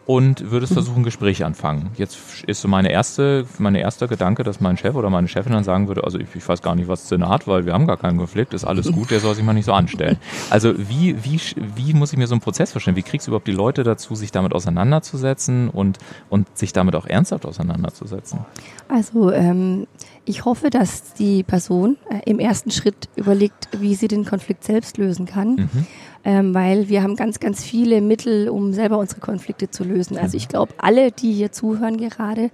und 0.05 0.51
würdest 0.51 0.71
mhm. 0.71 0.75
versuchen, 0.75 1.01
ein 1.01 1.03
Gespräch 1.03 1.43
anfangen. 1.43 1.89
Jetzt 1.97 2.43
ist 2.45 2.61
so 2.61 2.67
meine 2.67 2.91
erste, 2.91 3.45
meine 3.57 3.79
erste 3.79 4.07
Gedanke, 4.07 4.43
dass 4.43 4.59
mein 4.59 4.77
Chef 4.77 4.95
oder 4.95 5.09
meine 5.09 5.27
Chefin 5.27 5.53
dann 5.53 5.63
sagen 5.63 5.87
würde, 5.87 6.03
also 6.03 6.19
ich, 6.19 6.27
ich 6.35 6.47
weiß 6.47 6.61
gar 6.61 6.75
nicht, 6.75 6.87
was 6.87 7.09
Sinn 7.09 7.27
hat, 7.27 7.47
weil 7.47 7.65
wir 7.65 7.73
haben 7.73 7.87
gar 7.87 7.97
keinen 7.97 8.17
Konflikt, 8.17 8.53
ist 8.53 8.65
alles 8.65 8.91
gut, 8.91 9.09
der 9.09 9.19
soll 9.19 9.33
sich 9.33 9.43
mal 9.43 9.53
nicht 9.53 9.65
so 9.65 9.73
anstellen. 9.73 10.17
Also 10.49 10.73
wie, 10.77 11.23
wie, 11.23 11.39
wie 11.75 11.93
muss 11.93 12.13
ich 12.13 12.19
mir 12.19 12.27
so 12.27 12.35
einen 12.35 12.41
Prozess 12.41 12.71
vorstellen? 12.71 12.95
Wie 12.95 13.03
kriegst 13.03 13.27
du 13.27 13.31
überhaupt 13.31 13.47
die 13.47 13.51
Leute 13.51 13.83
dazu, 13.83 14.15
sich 14.15 14.31
damit 14.31 14.53
auseinanderzusetzen 14.53 15.69
und, 15.69 15.94
und 16.29 16.47
sich 16.57 16.73
damit 16.73 16.95
auch 16.95 17.05
ernsthaft 17.05 17.45
auseinanderzusetzen? 17.45 18.39
Also 18.87 19.31
ähm, 19.31 19.87
ich 20.25 20.45
hoffe, 20.45 20.69
dass 20.69 21.13
die 21.13 21.43
Person 21.43 21.97
äh, 22.09 22.29
im 22.29 22.39
ersten 22.39 22.71
Schritt 22.71 23.09
überlegt, 23.15 23.69
wie 23.77 23.95
sie 23.95 24.07
den 24.07 24.25
Konflikt 24.25 24.63
selbst 24.63 24.97
lösen 24.97 25.25
kann. 25.25 25.55
Mhm. 25.55 25.87
ähm, 26.23 26.53
weil 26.55 26.89
wir 26.89 27.03
haben 27.03 27.15
ganz, 27.15 27.39
ganz 27.39 27.63
viele 27.63 28.01
Mittel, 28.01 28.49
um 28.49 28.73
selber 28.73 28.97
unsere 28.97 29.19
Konflikte 29.21 29.69
zu 29.69 29.83
lösen. 29.83 30.17
Also 30.17 30.35
ich 30.37 30.47
glaube, 30.47 30.73
alle, 30.79 31.11
die 31.11 31.31
hier 31.33 31.51
zuhören 31.51 31.97
gerade, 31.97 32.49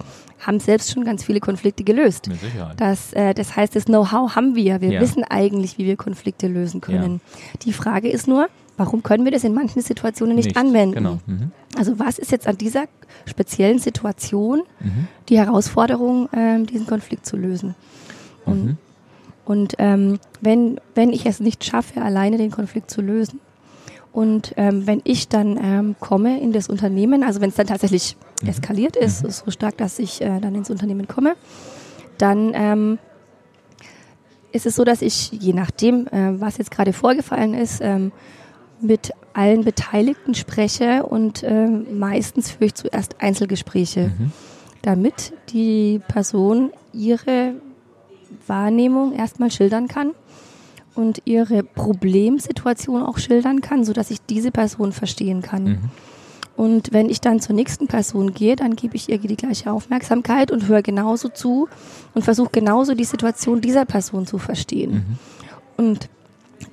haben 0.45 0.59
selbst 0.59 0.91
schon 0.91 1.05
ganz 1.05 1.23
viele 1.23 1.39
Konflikte 1.39 1.83
gelöst. 1.85 2.27
Mit 2.27 2.41
Sicherheit. 2.41 2.79
Das, 2.81 3.13
äh, 3.13 3.33
das 3.33 3.55
heißt, 3.55 3.75
das 3.75 3.85
Know-how 3.85 4.35
haben 4.35 4.55
wir. 4.55 4.81
Wir 4.81 4.91
Ja. 4.91 5.01
wissen 5.01 5.23
eigentlich, 5.23 5.77
wie 5.77 5.85
wir 5.85 5.95
Konflikte 5.95 6.47
lösen 6.47 6.81
können. 6.81 7.21
Die 7.63 7.71
Frage 7.73 8.09
ist 8.09 8.27
nur, 8.27 8.49
warum 8.81 9.03
können 9.03 9.23
wir 9.25 9.31
das 9.31 9.43
in 9.43 9.53
manchen 9.53 9.81
Situationen 9.81 10.35
nicht, 10.35 10.57
anwenden? 10.57 10.95
Genau. 10.95 11.19
Mhm. 11.27 11.51
Also 11.77 11.99
was 11.99 12.17
ist 12.19 12.31
jetzt 12.31 12.47
an 12.47 12.57
dieser 12.57 12.85
speziellen 13.25 13.77
Situation 13.79 14.63
Mhm. 14.79 15.07
die 15.29 15.37
Herausforderung, 15.37 16.27
ähm, 16.33 16.65
diesen 16.65 16.87
Konflikt 16.87 17.25
zu 17.25 17.37
lösen? 17.37 17.75
Und, 18.45 18.65
Mhm. 18.65 18.77
und 19.45 19.73
ähm, 19.77 20.19
wenn, 20.41 20.79
wenn 20.95 21.11
ich 21.13 21.25
es 21.27 21.39
nicht 21.39 21.63
schaffe, 21.63 22.01
alleine 22.01 22.37
den 22.37 22.49
Konflikt 22.49 22.89
zu 22.89 23.01
lösen 23.01 23.39
und 24.13 24.53
ähm, 24.57 24.87
wenn 24.87 25.01
ich 25.03 25.27
dann 25.29 25.59
ähm, 25.61 25.95
komme 25.99 26.41
in 26.41 26.51
das 26.51 26.67
Unternehmen, 26.67 27.23
also 27.23 27.39
wenn 27.39 27.49
es 27.49 27.55
dann 27.55 27.67
tatsächlich 27.67 28.17
Mhm. 28.41 28.49
eskaliert 28.49 28.95
ist, 28.95 29.19
so 29.31 29.51
stark, 29.51 29.77
dass 29.77 29.99
ich 29.99 30.21
äh, 30.21 30.39
dann 30.39 30.55
ins 30.55 30.71
Unternehmen 30.71 31.07
komme, 31.07 31.35
dann 32.17 32.51
ähm, 32.55 32.97
ist 34.51 34.65
es 34.65 34.75
so, 34.75 34.83
dass 34.83 35.01
ich, 35.01 35.31
je 35.31 35.53
nachdem, 35.53 36.07
äh, 36.07 36.41
was 36.41 36.57
jetzt 36.57 36.71
gerade 36.71 36.91
vorgefallen 36.93 37.53
ist, 37.53 37.79
ähm, 37.81 38.11
mit 38.81 39.11
allen 39.33 39.63
Beteiligten 39.63 40.35
spreche 40.35 41.03
und 41.03 41.43
ähm, 41.43 41.99
meistens 41.99 42.51
führe 42.51 42.65
ich 42.65 42.75
zuerst 42.75 43.21
Einzelgespräche, 43.21 44.11
Mhm. 44.17 44.31
damit 44.81 45.33
die 45.49 46.01
Person 46.07 46.71
ihre 46.93 47.53
Wahrnehmung 48.47 49.13
erstmal 49.13 49.51
schildern 49.51 49.87
kann 49.87 50.11
und 50.95 51.21
ihre 51.25 51.63
Problemsituation 51.63 53.03
auch 53.03 53.17
schildern 53.17 53.61
kann, 53.61 53.85
sodass 53.85 54.11
ich 54.11 54.19
diese 54.21 54.51
Person 54.51 54.91
verstehen 54.91 55.41
kann. 55.41 55.63
Mhm. 55.63 55.79
Und 56.57 56.91
wenn 56.91 57.09
ich 57.09 57.21
dann 57.21 57.39
zur 57.39 57.55
nächsten 57.55 57.87
Person 57.87 58.33
gehe, 58.33 58.55
dann 58.55 58.75
gebe 58.75 58.95
ich 58.95 59.09
ihr 59.09 59.17
die 59.17 59.37
gleiche 59.37 59.71
Aufmerksamkeit 59.71 60.51
und 60.51 60.67
höre 60.67 60.81
genauso 60.81 61.29
zu 61.29 61.69
und 62.13 62.23
versuche 62.23 62.49
genauso 62.51 62.93
die 62.93 63.05
Situation 63.05 63.61
dieser 63.61 63.85
Person 63.85 64.27
zu 64.27 64.37
verstehen. 64.37 64.91
Mhm. 64.91 65.85
Und 65.85 66.09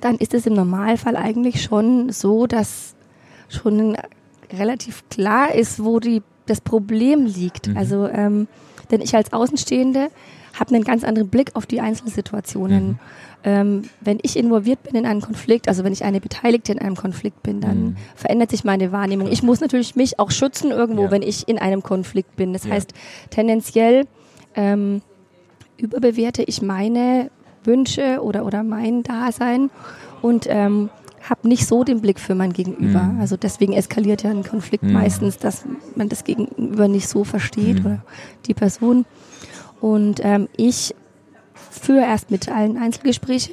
dann 0.01 0.15
ist 0.17 0.33
es 0.33 0.45
im 0.45 0.53
Normalfall 0.53 1.15
eigentlich 1.15 1.61
schon 1.63 2.11
so, 2.11 2.47
dass 2.47 2.95
schon 3.49 3.97
relativ 4.51 5.07
klar 5.09 5.53
ist, 5.53 5.83
wo 5.83 5.99
die, 5.99 6.21
das 6.45 6.61
Problem 6.61 7.25
liegt. 7.25 7.67
Mhm. 7.67 7.77
Also, 7.77 8.07
ähm, 8.07 8.47
denn 8.91 9.01
ich 9.01 9.15
als 9.15 9.31
Außenstehende 9.33 10.09
habe 10.59 10.73
einen 10.75 10.83
ganz 10.83 11.03
anderen 11.03 11.29
Blick 11.29 11.51
auf 11.55 11.65
die 11.65 11.79
Einzelsituationen. 11.79 12.87
Mhm. 12.87 12.99
Ähm, 13.43 13.83
wenn 14.01 14.17
ich 14.21 14.35
involviert 14.35 14.83
bin 14.83 14.95
in 14.95 15.05
einen 15.05 15.21
Konflikt, 15.21 15.69
also 15.69 15.83
wenn 15.85 15.93
ich 15.93 16.03
eine 16.03 16.19
Beteiligte 16.19 16.73
in 16.73 16.79
einem 16.79 16.95
Konflikt 16.95 17.41
bin, 17.43 17.61
dann 17.61 17.81
Mhm. 17.81 17.95
verändert 18.15 18.49
sich 18.49 18.63
meine 18.65 18.91
Wahrnehmung. 18.91 19.27
Ich 19.31 19.43
muss 19.43 19.61
natürlich 19.61 19.95
mich 19.95 20.19
auch 20.19 20.31
schützen 20.31 20.71
irgendwo, 20.71 21.03
Ja. 21.03 21.11
wenn 21.11 21.21
ich 21.21 21.47
in 21.47 21.57
einem 21.57 21.81
Konflikt 21.81 22.35
bin. 22.35 22.51
Das 22.51 22.65
Ja. 22.65 22.71
heißt, 22.71 22.93
tendenziell 23.29 24.05
ähm, 24.55 25.01
überbewerte 25.77 26.43
ich 26.43 26.61
meine 26.61 27.29
Wünsche 27.69 28.21
oder, 28.21 28.45
oder 28.45 28.63
mein 28.63 29.03
Dasein 29.03 29.69
und 30.21 30.47
ähm, 30.49 30.89
habe 31.29 31.47
nicht 31.47 31.67
so 31.67 31.83
den 31.83 32.01
Blick 32.01 32.19
für 32.19 32.33
mein 32.33 32.53
Gegenüber. 32.53 33.03
Mhm. 33.03 33.19
Also 33.21 33.37
deswegen 33.37 33.73
eskaliert 33.73 34.23
ja 34.23 34.31
ein 34.31 34.43
Konflikt 34.43 34.83
Mhm. 34.83 34.93
meistens, 34.93 35.37
dass 35.37 35.63
man 35.95 36.09
das 36.09 36.23
Gegenüber 36.23 36.87
nicht 36.87 37.07
so 37.07 37.23
versteht 37.23 37.79
Mhm. 37.79 37.85
oder 37.85 37.97
die 38.47 38.53
Person. 38.53 39.05
Und 39.81 40.21
ähm, 40.23 40.47
ich 40.57 40.95
führe 41.71 42.01
erst 42.01 42.31
mit 42.31 42.49
allen 42.49 42.77
Einzelgespräche 42.77 43.51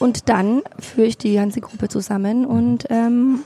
und 0.00 0.28
dann 0.28 0.62
führe 0.78 1.06
ich 1.06 1.16
die 1.18 1.34
ganze 1.34 1.60
Gruppe 1.60 1.88
zusammen 1.88 2.44
und 2.46 2.86
ähm, 2.90 3.40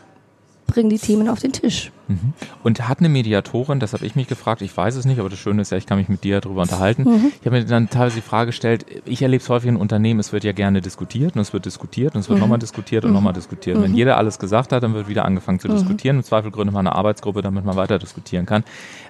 bringe 0.67 0.89
die 0.91 0.99
Themen 0.99 1.29
auf 1.29 1.41
den 1.41 1.53
Tisch. 1.53 1.93
Mhm. 2.09 2.33
Und 2.63 2.89
hat 2.89 2.99
eine 3.01 3.09
Mediatorin, 3.09 3.81
das 3.81 3.93
habe 3.93 4.05
ich 4.07 4.17
mich 4.17 4.27
gefragt, 4.27 4.63
ich 4.63 4.77
weiß 4.77 4.97
es 4.97 5.05
nicht, 5.05 5.21
aber 5.21 5.29
das 5.29 5.39
Schöne 5.39 5.63
ist 5.63 5.71
ja, 5.71 5.79
ich 5.79 5.87
kann 5.87 5.99
mich 5.99 6.09
mit 6.09 6.25
dir 6.25 6.41
darüber 6.41 6.63
unterhalten. 6.63 7.05
Mhm. 7.05 7.33
Ich 7.41 7.47
habe 7.47 7.59
mir 7.59 7.65
dann 7.65 7.91
teilweise 7.91 8.17
die 8.17 8.23
Frage 8.23 8.47
gestellt, 8.47 8.87
ich 9.05 9.23
erlebe 9.23 9.43
es 9.43 9.49
häufig 9.49 9.69
in 9.69 9.77
Unternehmen, 9.77 10.19
es 10.21 10.33
wird 10.33 10.45
ja 10.45 10.53
gerne 10.53 10.81
diskutiert 10.81 11.37
und 11.37 11.43
es 11.43 11.53
wird 11.53 11.67
diskutiert 11.67 12.15
und 12.15 12.21
es 12.23 12.29
wird 12.29 12.39
Mhm. 12.39 12.43
nochmal 12.43 12.59
diskutiert 12.59 13.05
und 13.05 13.13
nochmal 13.13 13.33
diskutiert. 13.33 13.77
Und 13.77 13.83
Wenn 13.85 13.95
jeder 13.95 14.17
alles 14.17 14.39
gesagt 14.39 14.73
hat, 14.73 14.83
dann 14.83 14.95
wird 14.95 15.09
wieder 15.09 15.25
angefangen 15.25 15.61
zu 15.61 15.69
Mhm. 15.69 15.73
diskutieren. 15.75 16.17
Im 16.17 16.23
Zweifel 16.25 16.51
gründet 16.51 16.75
man 16.75 16.87
eine 16.87 16.97
Arbeitsgruppe, 16.97 17.43
damit 17.43 17.65
man 17.65 17.77
weiter 17.77 17.99
diskutieren 17.99 18.47
kann. 18.47 18.65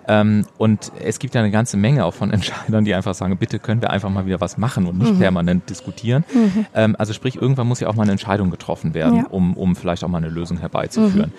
Ähm, 0.09 0.47
und 0.57 0.91
es 1.05 1.19
gibt 1.19 1.35
ja 1.35 1.43
eine 1.43 1.51
ganze 1.51 1.77
Menge 1.77 2.05
auch 2.07 2.15
von 2.15 2.31
Entscheidern, 2.33 2.85
die 2.85 2.95
einfach 2.95 3.15
sagen, 3.15 3.37
bitte 3.37 3.59
können 3.59 3.83
wir 3.83 3.91
einfach 3.91 4.09
mal 4.11 4.25
wieder 4.27 4.41
was 4.41 4.57
machen 4.59 4.87
und 4.87 4.97
Mhm. 4.99 5.03
nicht 5.05 5.19
permanent 5.21 5.69
diskutieren. 5.71 6.25
Ähm, 6.75 6.97
also 6.99 7.13
sprich, 7.13 7.37
irgendwann 7.37 7.67
muss 7.69 7.81
ja 7.81 7.89
auch 7.89 7.95
mal 7.95 8.05
eine 8.05 8.13
Entscheidung 8.13 8.51
getroffen 8.51 8.95
werden, 8.95 9.19
Ja. 9.19 9.27
um, 9.29 9.55
um 9.55 9.77
vielleicht 9.77 10.03
auch 10.05 10.09
mal 10.09 10.19
eine 10.19 10.29
Lösung 10.31 10.59
herbeizuführen. 10.59 11.33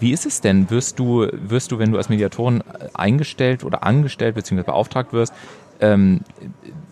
Wie 0.00 0.12
ist 0.12 0.26
es 0.26 0.40
denn? 0.42 0.68
Wirst 0.70 0.98
du, 0.98 1.26
wirst 1.32 1.70
du, 1.72 1.78
wenn 1.78 1.90
du 1.92 1.96
als 1.98 2.08
Mediatorin 2.08 2.62
eingestellt 2.94 3.64
oder 3.64 3.82
angestellt 3.84 4.34
bzw. 4.34 4.62
beauftragt 4.62 5.12
wirst, 5.12 5.32
ähm, 5.80 6.20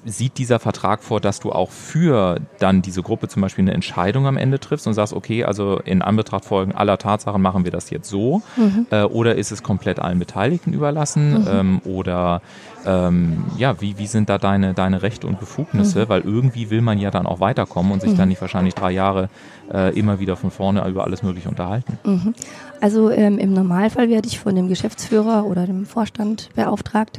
sieht 0.05 0.39
dieser 0.39 0.59
Vertrag 0.59 1.03
vor, 1.03 1.21
dass 1.21 1.41
du 1.41 1.53
auch 1.53 1.71
für 1.71 2.41
dann 2.59 2.83
diese 2.83 3.03
Gruppe 3.03 3.29
zum 3.29 3.43
Beispiel 3.43 3.63
eine 3.63 3.73
Entscheidung 3.73 4.27
am 4.27 4.37
Ende 4.37 4.61
triffst 4.61 4.87
und 4.87 4.95
sagst, 4.95 5.13
okay, 5.13 5.45
also 5.45 5.79
in 5.79 6.03
Anbetracht 6.03 6.45
folgen 6.45 6.73
aller 6.73 6.99
Tatsachen 6.99 7.41
machen 7.41 7.65
wir 7.65 7.71
das 7.71 7.91
jetzt 7.91 8.09
so? 8.09 8.43
Äh, 8.91 9.05
oder 9.05 9.37
ist 9.37 9.51
es 9.51 9.63
komplett 9.63 10.01
allen 10.01 10.19
Beteiligten 10.19 10.73
überlassen? 10.73 11.47
Ähm, 11.51 11.81
oder 11.85 12.43
ähm, 12.87 13.45
ja, 13.57 13.81
wie, 13.81 13.99
wie 13.99 14.07
sind 14.07 14.29
da 14.29 14.37
deine, 14.39 14.75
deine 14.75 15.03
Rechte 15.03 15.27
und 15.27 15.41
Befugnisse? 15.41 16.09
Weil 16.09 16.21
irgendwie 16.21 16.69
will 16.71 16.83
man 16.83 16.99
ja 16.99 17.11
dann 17.11 17.27
auch 17.27 17.41
weiterkommen 17.41 17.93
und 17.93 18.03
sich 18.03 18.15
dann 18.15 18.29
nicht 18.29 18.41
wahrscheinlich 18.41 18.75
drei 18.75 18.91
Jahre 18.91 19.31
äh, 19.73 19.99
immer 19.99 20.21
wieder 20.21 20.37
von 20.37 20.51
vorne 20.51 20.87
über 20.87 21.05
alles 21.05 21.23
Mögliche 21.23 21.49
unterhalten. 21.49 21.99
Mhm. 22.05 22.35
Also 22.81 23.11
ähm, 23.11 23.39
im 23.39 23.55
Normalfall 23.55 24.11
werde 24.11 24.29
ich 24.29 24.39
von 24.39 24.55
dem 24.55 24.69
Geschäftsführer 24.69 25.47
oder 25.47 25.67
dem 25.67 25.87
Vorstand 25.87 26.51
beauftragt. 26.55 27.19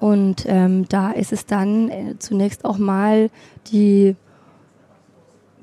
Mhm. 0.00 0.06
Und 0.08 0.44
ähm, 0.46 0.88
da 0.88 1.10
ist 1.10 1.32
es 1.32 1.46
dann 1.46 1.88
äh, 1.90 2.18
zunächst 2.18 2.64
auch 2.64 2.78
mal 2.78 3.30
die, 3.72 4.16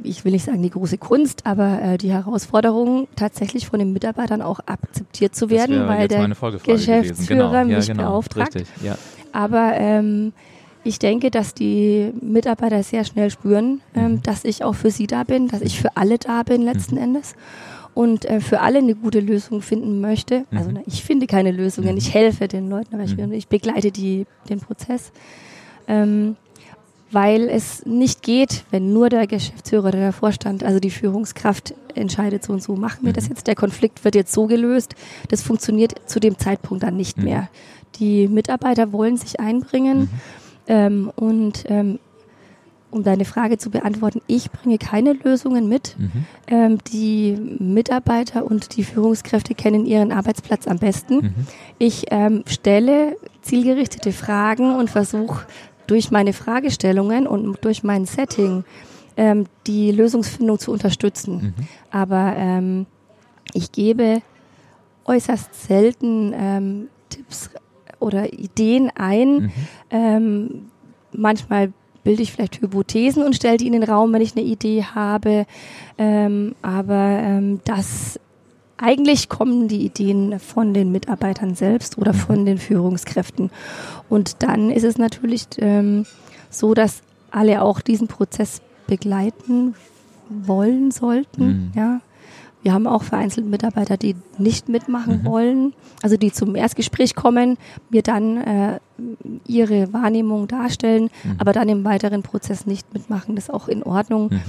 ich 0.03 0.25
will 0.25 0.31
nicht 0.33 0.45
sagen 0.45 0.61
die 0.61 0.69
große 0.69 0.97
Kunst, 0.97 1.45
aber 1.45 1.81
äh, 1.81 1.97
die 1.97 2.11
Herausforderung, 2.11 3.07
tatsächlich 3.15 3.67
von 3.67 3.79
den 3.79 3.93
Mitarbeitern 3.93 4.41
auch 4.41 4.59
akzeptiert 4.65 5.35
zu 5.35 5.49
werden, 5.49 5.87
weil 5.87 6.07
der 6.07 6.35
Folgefrage 6.35 6.73
Geschäftsführer. 6.73 7.63
Genau. 7.63 7.71
Ja, 7.71 7.77
mich 7.77 7.87
genau. 7.87 8.03
beauftragt. 8.03 8.55
Richtig, 8.55 8.83
ja. 8.83 8.97
Aber 9.31 9.73
ähm, 9.75 10.33
ich 10.83 10.99
denke, 10.99 11.31
dass 11.31 11.53
die 11.53 12.11
Mitarbeiter 12.21 12.83
sehr 12.83 13.05
schnell 13.05 13.29
spüren, 13.31 13.81
ähm, 13.95 14.13
Mhm. 14.13 14.21
dass 14.23 14.43
ich 14.45 14.63
auch 14.63 14.75
für 14.75 14.91
sie 14.91 15.07
da 15.07 15.23
bin, 15.23 15.47
dass 15.47 15.61
ich 15.61 15.79
für 15.79 15.95
alle 15.97 16.17
da 16.19 16.43
bin 16.43 16.61
letzten 16.61 16.97
Endes 16.97 17.35
und 17.95 18.25
äh, 18.25 18.39
für 18.41 18.59
alle 18.61 18.77
eine 18.79 18.93
gute 18.93 19.19
Lösung 19.21 19.61
finden 19.63 20.01
möchte. 20.01 20.43
Also 20.51 20.69
Mhm. 20.69 20.75
na, 20.75 20.81
ich 20.85 21.03
finde 21.03 21.25
keine 21.25 21.51
Lösungen, 21.51 21.91
Mhm. 21.93 21.97
ich 21.97 22.13
helfe 22.13 22.47
den 22.47 22.69
Leuten, 22.69 22.93
aber 22.93 23.03
ich, 23.05 23.17
Mhm. 23.17 23.31
ich 23.31 23.47
begleite 23.47 23.89
die, 23.91 24.27
den 24.49 24.59
Prozess. 24.59 25.11
Ähm, 25.87 26.35
weil 27.11 27.47
es 27.49 27.85
nicht 27.85 28.23
geht, 28.23 28.65
wenn 28.71 28.91
nur 28.91 29.09
der 29.09 29.25
Geschäftsführer 29.27 29.87
oder 29.89 29.99
der 29.99 30.11
Vorstand, 30.13 30.63
also 30.63 30.79
die 30.79 30.89
Führungskraft 30.89 31.73
entscheidet 31.93 32.43
so 32.43 32.51
und 32.51 32.61
so, 32.61 32.75
machen 32.75 33.05
wir 33.05 33.13
das 33.13 33.29
jetzt, 33.29 33.47
der 33.47 33.55
Konflikt 33.55 34.03
wird 34.03 34.15
jetzt 34.15 34.33
so 34.33 34.47
gelöst. 34.47 34.95
Das 35.29 35.41
funktioniert 35.41 35.93
zu 36.07 36.19
dem 36.19 36.37
Zeitpunkt 36.37 36.83
dann 36.83 36.97
nicht 36.97 37.17
mehr. 37.17 37.47
Die 37.99 38.27
Mitarbeiter 38.27 38.91
wollen 38.91 39.15
sich 39.15 39.39
einbringen 39.39 40.09
ähm, 40.67 41.09
und 41.15 41.63
ähm, 41.69 41.99
um 42.95 43.03
deine 43.03 43.25
Frage 43.25 43.57
zu 43.57 43.69
beantworten, 43.69 44.21
ich 44.25 44.49
bringe 44.51 44.77
keine 44.77 45.13
Lösungen 45.13 45.67
mit. 45.67 45.95
Mhm. 45.99 46.11
Ähm, 46.47 46.77
die 46.91 47.37
Mitarbeiter 47.59 48.45
und 48.45 48.77
die 48.77 48.83
Führungskräfte 48.83 49.53
kennen 49.53 49.85
ihren 49.85 50.11
Arbeitsplatz 50.11 50.65
am 50.65 50.79
besten. 50.79 51.15
Mhm. 51.15 51.33
Ich 51.77 52.05
ähm, 52.11 52.43
stelle 52.47 53.17
zielgerichtete 53.41 54.11
Fragen 54.11 54.75
und 54.75 54.89
versuche 54.89 55.45
durch 55.87 56.09
meine 56.09 56.33
Fragestellungen 56.33 57.27
und 57.27 57.63
durch 57.63 57.83
mein 57.83 58.05
Setting 58.05 58.63
ähm, 59.17 59.45
die 59.67 59.91
Lösungsfindung 59.91 60.57
zu 60.57 60.71
unterstützen. 60.71 61.53
Mhm. 61.57 61.67
Aber 61.91 62.33
ähm, 62.37 62.85
ich 63.53 63.71
gebe 63.71 64.21
äußerst 65.03 65.67
selten 65.67 66.33
ähm, 66.33 66.87
Tipps 67.09 67.49
oder 67.99 68.33
Ideen 68.33 68.89
ein. 68.95 69.35
Mhm. 69.35 69.51
Ähm, 69.91 70.65
manchmal 71.11 71.73
bilde 72.05 72.21
ich 72.23 72.31
vielleicht 72.31 72.61
Hypothesen 72.61 73.23
und 73.23 73.35
stelle 73.35 73.57
die 73.57 73.67
in 73.67 73.73
den 73.73 73.83
Raum, 73.83 74.13
wenn 74.13 74.21
ich 74.21 74.37
eine 74.37 74.45
Idee 74.45 74.83
habe. 74.85 75.45
Ähm, 75.97 76.55
aber 76.61 76.95
ähm, 77.21 77.59
das 77.65 78.17
eigentlich 78.77 79.27
kommen 79.29 79.67
die 79.67 79.85
Ideen 79.85 80.39
von 80.39 80.73
den 80.73 80.91
Mitarbeitern 80.91 81.55
selbst 81.55 81.97
oder 81.97 82.13
Mhm. 82.13 82.17
von 82.17 82.45
den 82.45 82.57
Führungskräften. 82.57 83.49
Und 84.09 84.43
dann 84.43 84.69
ist 84.69 84.83
es 84.83 84.97
natürlich 84.97 85.47
ähm, 85.57 86.05
so, 86.49 86.73
dass 86.73 87.01
alle 87.31 87.61
auch 87.61 87.81
diesen 87.81 88.07
Prozess 88.07 88.61
begleiten 88.87 89.75
wollen 90.29 90.91
sollten. 90.91 91.45
Mhm. 91.45 91.71
Ja. 91.75 92.01
Wir 92.63 92.73
haben 92.73 92.87
auch 92.87 93.03
vereinzelt 93.03 93.45
Mitarbeiter, 93.45 93.95
die 93.95 94.15
nicht 94.39 94.69
mitmachen 94.69 95.21
Mhm. 95.21 95.25
wollen, 95.25 95.73
also 96.01 96.17
die 96.17 96.31
zum 96.31 96.55
Erstgespräch 96.55 97.13
kommen, 97.13 97.57
mir 97.91 98.01
dann 98.01 98.37
äh, 98.37 98.79
ihre 99.45 99.91
Wahrnehmung 99.93 100.47
darstellen, 100.47 101.09
mhm. 101.23 101.35
aber 101.37 101.53
dann 101.53 101.69
im 101.69 101.83
weiteren 101.83 102.23
Prozess 102.23 102.65
nicht 102.65 102.93
mitmachen. 102.93 103.35
Das 103.35 103.45
ist 103.45 103.53
auch 103.53 103.67
in 103.67 103.83
Ordnung. 103.83 104.29
Mhm. 104.31 104.41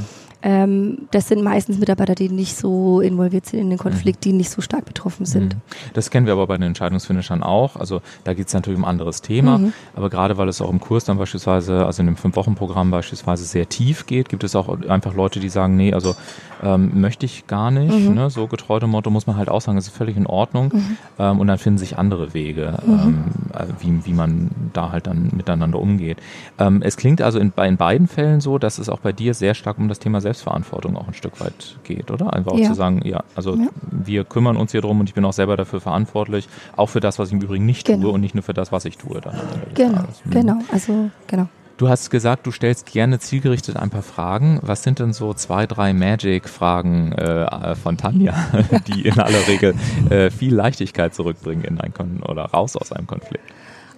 Ähm, 0.43 0.99
das 1.11 1.29
sind 1.29 1.43
meistens 1.43 1.79
Mitarbeiter, 1.79 2.15
die 2.15 2.29
nicht 2.29 2.57
so 2.57 3.01
involviert 3.01 3.47
sind 3.47 3.61
in 3.61 3.71
den 3.71 3.79
Konflikt, 3.79 4.25
die 4.25 4.33
nicht 4.33 4.51
so 4.51 4.61
stark 4.61 4.85
betroffen 4.85 5.27
sind. 5.27 5.55
Mhm. 5.55 5.61
Das 5.95 6.11
kennen 6.11 6.27
wir 6.27 6.35
aber 6.35 6.47
bei 6.47 6.57
den 6.57 6.65
Entscheidungsfinishern 6.65 7.43
auch. 7.43 7.77
Also 7.77 8.03
da 8.25 8.35
geht 8.35 8.47
es 8.47 8.55
natürlich 8.55 8.79
um 8.79 8.85
ein 8.85 8.91
anderes 8.91 9.23
Thema, 9.23 9.59
mhm. 9.59 9.73
aber 9.95 10.11
gerade 10.11 10.37
weil 10.37 10.49
es 10.49 10.61
auch 10.61 10.71
im 10.71 10.79
Kurs 10.79 11.05
dann 11.05 11.19
beispielsweise, 11.19 11.87
also 11.87 12.01
in 12.01 12.07
dem 12.07 12.17
Fünf-Wochen-Programm 12.17 12.91
beispielsweise 12.91 13.45
sehr 13.45 13.69
tief 13.69 14.07
geht, 14.07 14.29
gibt 14.29 14.45
es 14.45 14.55
auch 14.55 14.81
einfach 14.89 15.15
Leute, 15.15 15.41
die 15.41 15.49
sagen, 15.49 15.77
nee, 15.77 15.93
also 15.93 16.15
ähm, 16.63 17.01
möchte 17.01 17.27
ich 17.27 17.47
gar 17.47 17.71
nicht. 17.71 17.93
Mhm. 17.93 18.15
Ne? 18.15 18.31
So 18.31 18.47
getreu 18.47 18.79
dem 18.79 18.91
Motto 18.91 19.11
muss 19.11 19.27
man 19.27 19.37
halt 19.37 19.49
auch 19.49 19.61
sagen, 19.61 19.77
das 19.77 19.89
ist 19.89 19.97
völlig 19.97 20.17
in 20.17 20.27
Ordnung. 20.27 20.71
Mhm. 20.73 20.97
Ähm, 21.19 21.41
und 21.41 21.47
dann 21.47 21.59
finden 21.59 21.79
sich 21.79 21.99
andere 21.99 22.35
Wege, 22.35 22.79
ähm, 22.87 23.25
äh, 23.53 23.67
wie, 23.81 24.07
wie 24.07 24.13
man 24.13 24.36
da 24.73 24.93
halt 24.93 25.07
dann 25.07 25.31
miteinander 25.35 25.79
umgeht. 25.79 26.19
Ähm, 26.59 26.83
es 26.83 26.97
klingt 26.97 27.23
also 27.23 27.39
in, 27.39 27.53
in 27.57 27.77
beiden 27.77 28.09
Fällen 28.09 28.41
so, 28.41 28.59
dass 28.59 28.79
es 28.79 28.89
auch 28.89 29.01
bei 29.01 29.13
dir 29.13 29.35
sehr 29.35 29.55
stark 29.55 29.79
um 29.79 29.89
das 29.89 29.99
Thema 29.99 30.21
Selbstverantwortung 30.21 30.97
auch 30.97 31.09
ein 31.09 31.15
Stück 31.15 31.41
weit 31.41 31.79
geht, 31.85 32.11
oder? 32.11 32.33
Einfach 32.33 32.53
auch 32.53 32.59
ja. 32.59 32.69
zu 32.69 32.75
sagen, 32.75 33.01
ja, 33.05 33.25
also 33.35 33.57
ja. 33.57 33.69
wir 33.91 34.25
kümmern 34.25 34.57
uns 34.57 34.73
hier 34.73 34.81
drum 34.81 35.01
und 35.01 35.09
ich 35.09 35.15
bin 35.15 35.25
auch 35.25 35.33
selber 35.33 35.57
dafür 35.57 35.81
verantwortlich, 35.81 36.49
auch 36.77 36.89
für 36.89 37.01
das, 37.01 37.19
was 37.19 37.29
ich 37.29 37.35
im 37.35 37.41
Übrigen 37.41 37.67
nicht 37.67 37.87
genau. 37.87 38.03
tue 38.03 38.13
und 38.13 38.21
nicht 38.21 38.35
nur 38.35 38.43
für 38.43 38.55
das, 38.55 38.73
was 38.73 38.85
ich 38.85 38.99
tue. 38.99 39.21
Dann 39.21 39.35
genau, 39.75 40.05
mhm. 40.25 40.31
genau, 40.31 40.59
also 40.73 41.11
genau. 41.27 41.49
Du 41.79 41.91
hast 41.91 42.09
gesagt, 42.09 42.47
du 42.47 42.53
stellst 42.53 42.87
gerne 42.87 43.19
zielgerichtet 43.19 43.77
ein 43.77 43.91
paar 43.91 44.03
Fragen. 44.03 44.61
Was 44.63 44.83
sind 44.83 44.99
denn 44.99 45.13
so 45.13 45.35
zwei, 45.35 45.67
drei 45.67 45.93
Magic-Fragen 45.93 47.13
äh, 47.13 47.75
von 47.75 47.99
Tanja, 47.99 48.35
die 48.87 49.03
in 49.07 49.21
aller 49.21 49.47
Regel 49.47 49.75
äh, 50.09 50.31
viel 50.31 50.55
Leichtigkeit 50.55 51.15
zurückbringen 51.15 51.65
in 51.65 51.79
ein 51.79 51.93
Kon 51.93 52.23
oder 52.23 52.47
raus 52.47 52.77
aus 52.77 52.93
einem 52.93 53.07
Konflikt? 53.07 53.45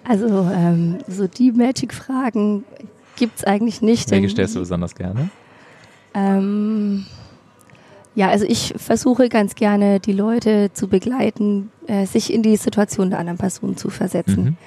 Also 0.03 0.49
ähm, 0.53 0.97
so 1.07 1.27
die 1.27 1.51
Magic-Fragen 1.51 2.63
gibt 3.15 3.39
es 3.39 3.43
eigentlich 3.43 3.81
nicht. 3.81 4.09
Welche 4.11 4.29
stellst 4.29 4.55
du 4.55 4.59
besonders 4.59 4.95
gerne? 4.95 5.29
Ähm, 6.13 7.05
ja, 8.15 8.29
also 8.29 8.45
ich 8.45 8.73
versuche 8.77 9.29
ganz 9.29 9.55
gerne, 9.55 9.99
die 9.99 10.13
Leute 10.13 10.71
zu 10.73 10.87
begleiten, 10.87 11.71
äh, 11.87 12.05
sich 12.05 12.33
in 12.33 12.41
die 12.43 12.55
Situation 12.55 13.11
der 13.11 13.19
anderen 13.19 13.37
Person 13.37 13.77
zu 13.77 13.89
versetzen. 13.89 14.43
Mhm. 14.43 14.57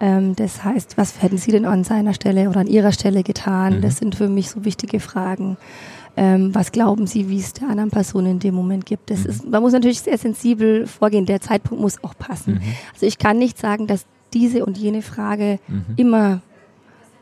Ähm, 0.00 0.36
das 0.36 0.64
heißt, 0.64 0.96
was 0.96 1.22
hätten 1.22 1.38
Sie 1.38 1.52
denn 1.52 1.66
an 1.66 1.84
seiner 1.84 2.14
Stelle 2.14 2.48
oder 2.48 2.60
an 2.60 2.66
Ihrer 2.66 2.92
Stelle 2.92 3.22
getan? 3.22 3.76
Mhm. 3.76 3.80
Das 3.82 3.98
sind 3.98 4.14
für 4.14 4.28
mich 4.28 4.50
so 4.50 4.64
wichtige 4.64 4.98
Fragen. 4.98 5.56
Ähm, 6.16 6.54
was 6.54 6.72
glauben 6.72 7.06
Sie, 7.06 7.28
wie 7.28 7.38
es 7.38 7.52
der 7.52 7.68
anderen 7.68 7.90
Person 7.90 8.26
in 8.26 8.38
dem 8.40 8.54
Moment 8.54 8.86
gibt? 8.86 9.10
Das 9.10 9.24
mhm. 9.24 9.30
ist, 9.30 9.48
man 9.48 9.62
muss 9.62 9.72
natürlich 9.72 10.00
sehr 10.00 10.18
sensibel 10.18 10.86
vorgehen. 10.86 11.26
Der 11.26 11.40
Zeitpunkt 11.40 11.80
muss 11.80 12.02
auch 12.02 12.14
passen. 12.18 12.54
Mhm. 12.54 12.62
Also 12.94 13.06
ich 13.06 13.18
kann 13.18 13.38
nicht 13.38 13.58
sagen, 13.58 13.86
dass 13.86 14.06
diese 14.34 14.64
und 14.64 14.78
jene 14.78 15.02
Frage 15.02 15.58
mhm. 15.68 15.84
immer 15.96 16.42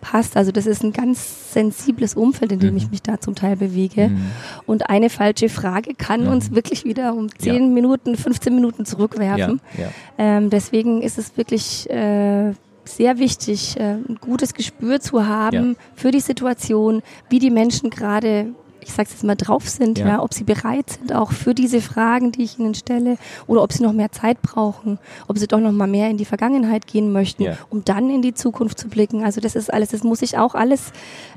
passt. 0.00 0.36
Also 0.36 0.52
das 0.52 0.66
ist 0.66 0.82
ein 0.82 0.92
ganz 0.92 1.52
sensibles 1.52 2.14
Umfeld, 2.14 2.52
in 2.52 2.60
dem 2.60 2.70
mhm. 2.72 2.76
ich 2.76 2.90
mich 2.90 3.02
da 3.02 3.20
zum 3.20 3.34
Teil 3.34 3.56
bewege. 3.56 4.08
Mhm. 4.08 4.30
Und 4.66 4.90
eine 4.90 5.10
falsche 5.10 5.48
Frage 5.48 5.94
kann 5.94 6.22
mhm. 6.22 6.28
uns 6.28 6.52
wirklich 6.52 6.84
wieder 6.84 7.14
um 7.14 7.28
10 7.36 7.54
ja. 7.54 7.60
Minuten, 7.60 8.16
15 8.16 8.54
Minuten 8.54 8.84
zurückwerfen. 8.84 9.60
Ja, 9.76 9.84
ja. 9.84 9.90
Ähm, 10.18 10.50
deswegen 10.50 11.02
ist 11.02 11.18
es 11.18 11.36
wirklich 11.36 11.88
äh, 11.90 12.52
sehr 12.84 13.18
wichtig, 13.18 13.78
äh, 13.78 13.94
ein 13.94 14.18
gutes 14.20 14.54
Gespür 14.54 15.00
zu 15.00 15.26
haben 15.26 15.76
für 15.94 16.10
die 16.10 16.20
Situation, 16.20 17.02
wie 17.28 17.38
die 17.38 17.50
Menschen 17.50 17.90
gerade 17.90 18.54
ich 18.88 18.94
sage 18.94 19.10
jetzt 19.10 19.22
mal, 19.22 19.36
drauf 19.36 19.68
sind, 19.68 19.98
ja. 19.98 20.08
ja. 20.08 20.22
ob 20.22 20.34
sie 20.34 20.44
bereit 20.44 20.90
sind 20.90 21.12
auch 21.14 21.32
für 21.32 21.54
diese 21.54 21.80
Fragen, 21.80 22.32
die 22.32 22.42
ich 22.42 22.58
ihnen 22.58 22.74
stelle, 22.74 23.18
oder 23.46 23.62
ob 23.62 23.72
sie 23.72 23.82
noch 23.82 23.92
mehr 23.92 24.10
Zeit 24.10 24.40
brauchen, 24.42 24.98
ob 25.28 25.38
sie 25.38 25.46
doch 25.46 25.60
noch 25.60 25.72
mal 25.72 25.86
mehr 25.86 26.08
in 26.08 26.16
die 26.16 26.24
Vergangenheit 26.24 26.86
gehen 26.86 27.12
möchten, 27.12 27.42
ja. 27.42 27.58
um 27.70 27.84
dann 27.84 28.10
in 28.10 28.22
die 28.22 28.34
Zukunft 28.34 28.78
zu 28.78 28.88
blicken. 28.88 29.24
Also 29.24 29.40
das 29.40 29.54
ist 29.54 29.72
alles, 29.72 29.90
das 29.90 30.02
muss 30.02 30.22
ich 30.22 30.38
auch 30.38 30.54
alles 30.54 30.92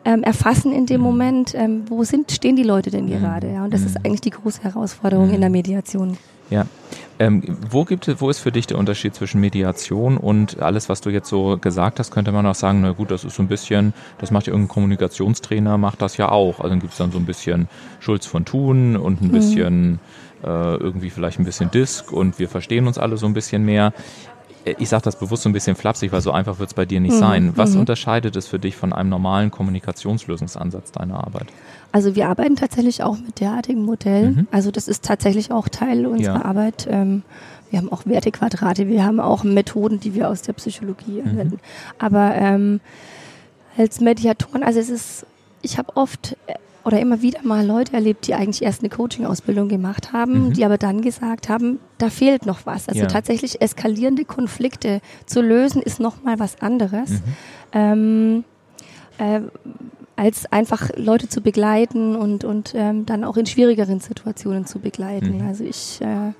ähm, 0.06 0.24
erfassen 0.24 0.72
in 0.72 0.86
dem 0.86 1.02
mhm. 1.02 1.08
Moment. 1.08 1.54
Ähm, 1.56 1.84
wo 1.88 2.04
sind, 2.04 2.32
stehen 2.32 2.56
die 2.56 2.64
Leute 2.64 2.90
denn 2.90 3.06
mhm. 3.06 3.20
gerade? 3.20 3.52
Ja, 3.52 3.64
und 3.66 3.74
das 3.74 3.82
mhm. 3.82 3.88
ist 3.88 3.98
eigentlich 3.98 4.22
die 4.22 4.32
große 4.32 4.64
Herausforderung 4.64 5.28
mhm. 5.28 5.36
in 5.36 5.42
der 5.42 5.50
Mediation. 5.50 6.18
Ja. 6.52 6.68
Ähm, 7.18 7.44
wo 7.70 7.86
gibt 7.86 8.08
es, 8.08 8.20
wo 8.20 8.30
ist 8.30 8.40
für 8.40 8.52
dich 8.52 8.68
der 8.68 8.78
Unterschied 8.78 9.14
zwischen 9.14 9.42
Mediation 9.42 10.18
und 10.18 10.60
alles, 10.60 10.90
was 10.90 11.02
du 11.02 11.10
jetzt 11.10 11.30
so 11.30 11.58
gesagt 11.58 12.00
hast, 12.00 12.12
könnte 12.12 12.32
man 12.32 12.46
auch 12.46 12.56
sagen, 12.56 12.82
na 12.82 12.92
gut, 12.92 13.12
das 13.12 13.24
ist 13.24 13.36
so 13.36 13.44
ein 13.44 13.48
bisschen, 13.48 13.94
das 14.18 14.32
macht 14.32 14.48
ja 14.48 14.54
irgendein 14.54 14.74
Kommunikationstrainer, 14.74 15.78
macht 15.78 16.02
das 16.02 16.18
ja 16.18 16.30
auch. 16.30 16.60
Also 16.60 16.70
dann 16.70 16.80
gibt 16.80 16.94
es 16.94 16.98
dann 16.98 17.12
so 17.12 17.20
ein 17.20 17.26
bisschen 17.26 17.68
Schulz 18.00 18.26
von 18.26 18.44
Thun 18.44 18.98
und 18.98 19.22
ein 19.22 19.28
mhm. 19.28 19.32
bisschen 19.32 20.00
äh, 20.44 20.76
irgendwie 20.76 21.10
vielleicht 21.10 21.40
ein 21.40 21.46
bisschen 21.46 21.70
Disk 21.70 22.12
und 22.12 22.40
wir 22.40 22.50
verstehen 22.50 22.88
uns 22.88 22.98
alle 22.98 23.18
so 23.18 23.28
ein 23.28 23.34
bisschen 23.34 23.64
mehr 23.64 23.94
ich 24.66 24.90
sage 24.90 25.04
das 25.04 25.18
bewusst 25.18 25.44
so 25.44 25.50
ein 25.50 25.54
bisschen 25.54 25.76
flapsig, 25.76 26.12
weil 26.12 26.22
so 26.22 26.32
einfach 26.32 26.60
wird 26.60 26.70
es 26.70 26.74
bei 26.74 26.86
dir 26.86 27.00
nicht 27.00 27.16
mhm. 27.16 27.20
sein. 27.20 27.54
Was 27.56 27.72
mhm. 27.72 27.82
unterscheidet 27.82 28.36
es 28.36 28.48
für 28.48 28.60
dich 28.60 28.76
von 28.76 28.94
einem 28.94 29.10
normalen 29.10 29.52
Kommunikationslösungsansatz 29.52 30.92
deiner 30.92 31.24
Arbeit? 31.24 31.48
Also 31.92 32.16
wir 32.16 32.30
arbeiten 32.30 32.56
tatsächlich 32.56 33.04
auch 33.04 33.18
mit 33.18 33.40
derartigen 33.40 33.84
Modellen. 33.84 34.36
Mhm. 34.36 34.48
Also 34.52 34.72
das 34.72 34.88
ist 34.88 35.04
tatsächlich 35.04 35.52
auch 35.52 35.68
Teil 35.68 36.06
unserer 36.06 36.36
ja. 36.36 36.46
Arbeit. 36.46 36.88
Ähm, 36.90 37.24
wir 37.70 37.80
haben 37.80 37.92
auch 37.92 38.06
Wertequadrate, 38.06 38.88
wir 38.88 39.04
haben 39.04 39.20
auch 39.20 39.44
Methoden, 39.44 40.00
die 40.00 40.14
wir 40.14 40.30
aus 40.30 40.42
der 40.42 40.54
Psychologie 40.54 41.22
mhm. 41.22 41.30
anwenden. 41.30 41.60
Aber 41.98 42.36
ähm, 42.36 42.82
als 43.78 44.00
Mediatoren, 44.00 44.64
also 44.64 44.80
es 44.80 44.90
ist, 44.90 45.26
ich 45.62 45.78
habe 45.78 45.96
oft 45.96 46.38
äh, 46.48 46.56
oder 46.84 47.00
immer 47.00 47.22
wieder 47.22 47.40
mal 47.44 47.66
Leute 47.66 47.94
erlebt, 47.94 48.28
die 48.28 48.34
eigentlich 48.34 48.64
erst 48.64 48.82
eine 48.82 48.90
Coaching-Ausbildung 48.90 49.70
gemacht 49.70 50.14
haben, 50.14 50.48
mhm. 50.48 50.54
die 50.54 50.66
aber 50.66 50.78
dann 50.78 51.02
gesagt 51.02 51.50
haben, 51.50 51.80
da 51.98 52.10
fehlt 52.10 52.46
noch 52.46 52.66
was. 52.66 52.90
Also 52.90 53.02
ja. 53.02 53.08
tatsächlich 53.08 53.62
eskalierende 53.62 54.26
Konflikte 54.26 55.02
zu 55.26 55.42
lösen, 55.42 55.82
ist 55.82 56.00
noch 56.00 56.24
mal 56.24 56.40
was 56.40 56.62
anderes. 56.62 57.10
Mhm. 57.12 57.24
Ähm, 57.74 58.44
äh, 59.18 59.42
als 60.16 60.52
einfach 60.52 60.90
Leute 60.96 61.30
zu 61.30 61.42
begleiten 61.42 62.16
und, 62.16 62.44
und 62.44 62.74
ähm, 62.76 63.06
dann 63.06 63.24
auch 63.24 63.38
in 63.38 63.46
schwierigeren 63.46 64.00
Situationen 64.00 64.66
zu 64.66 64.80
begleiten. 64.80 65.40
Mhm. 65.40 65.48
Also 65.48 65.64
ich 65.64 66.00
äh, 66.02 66.34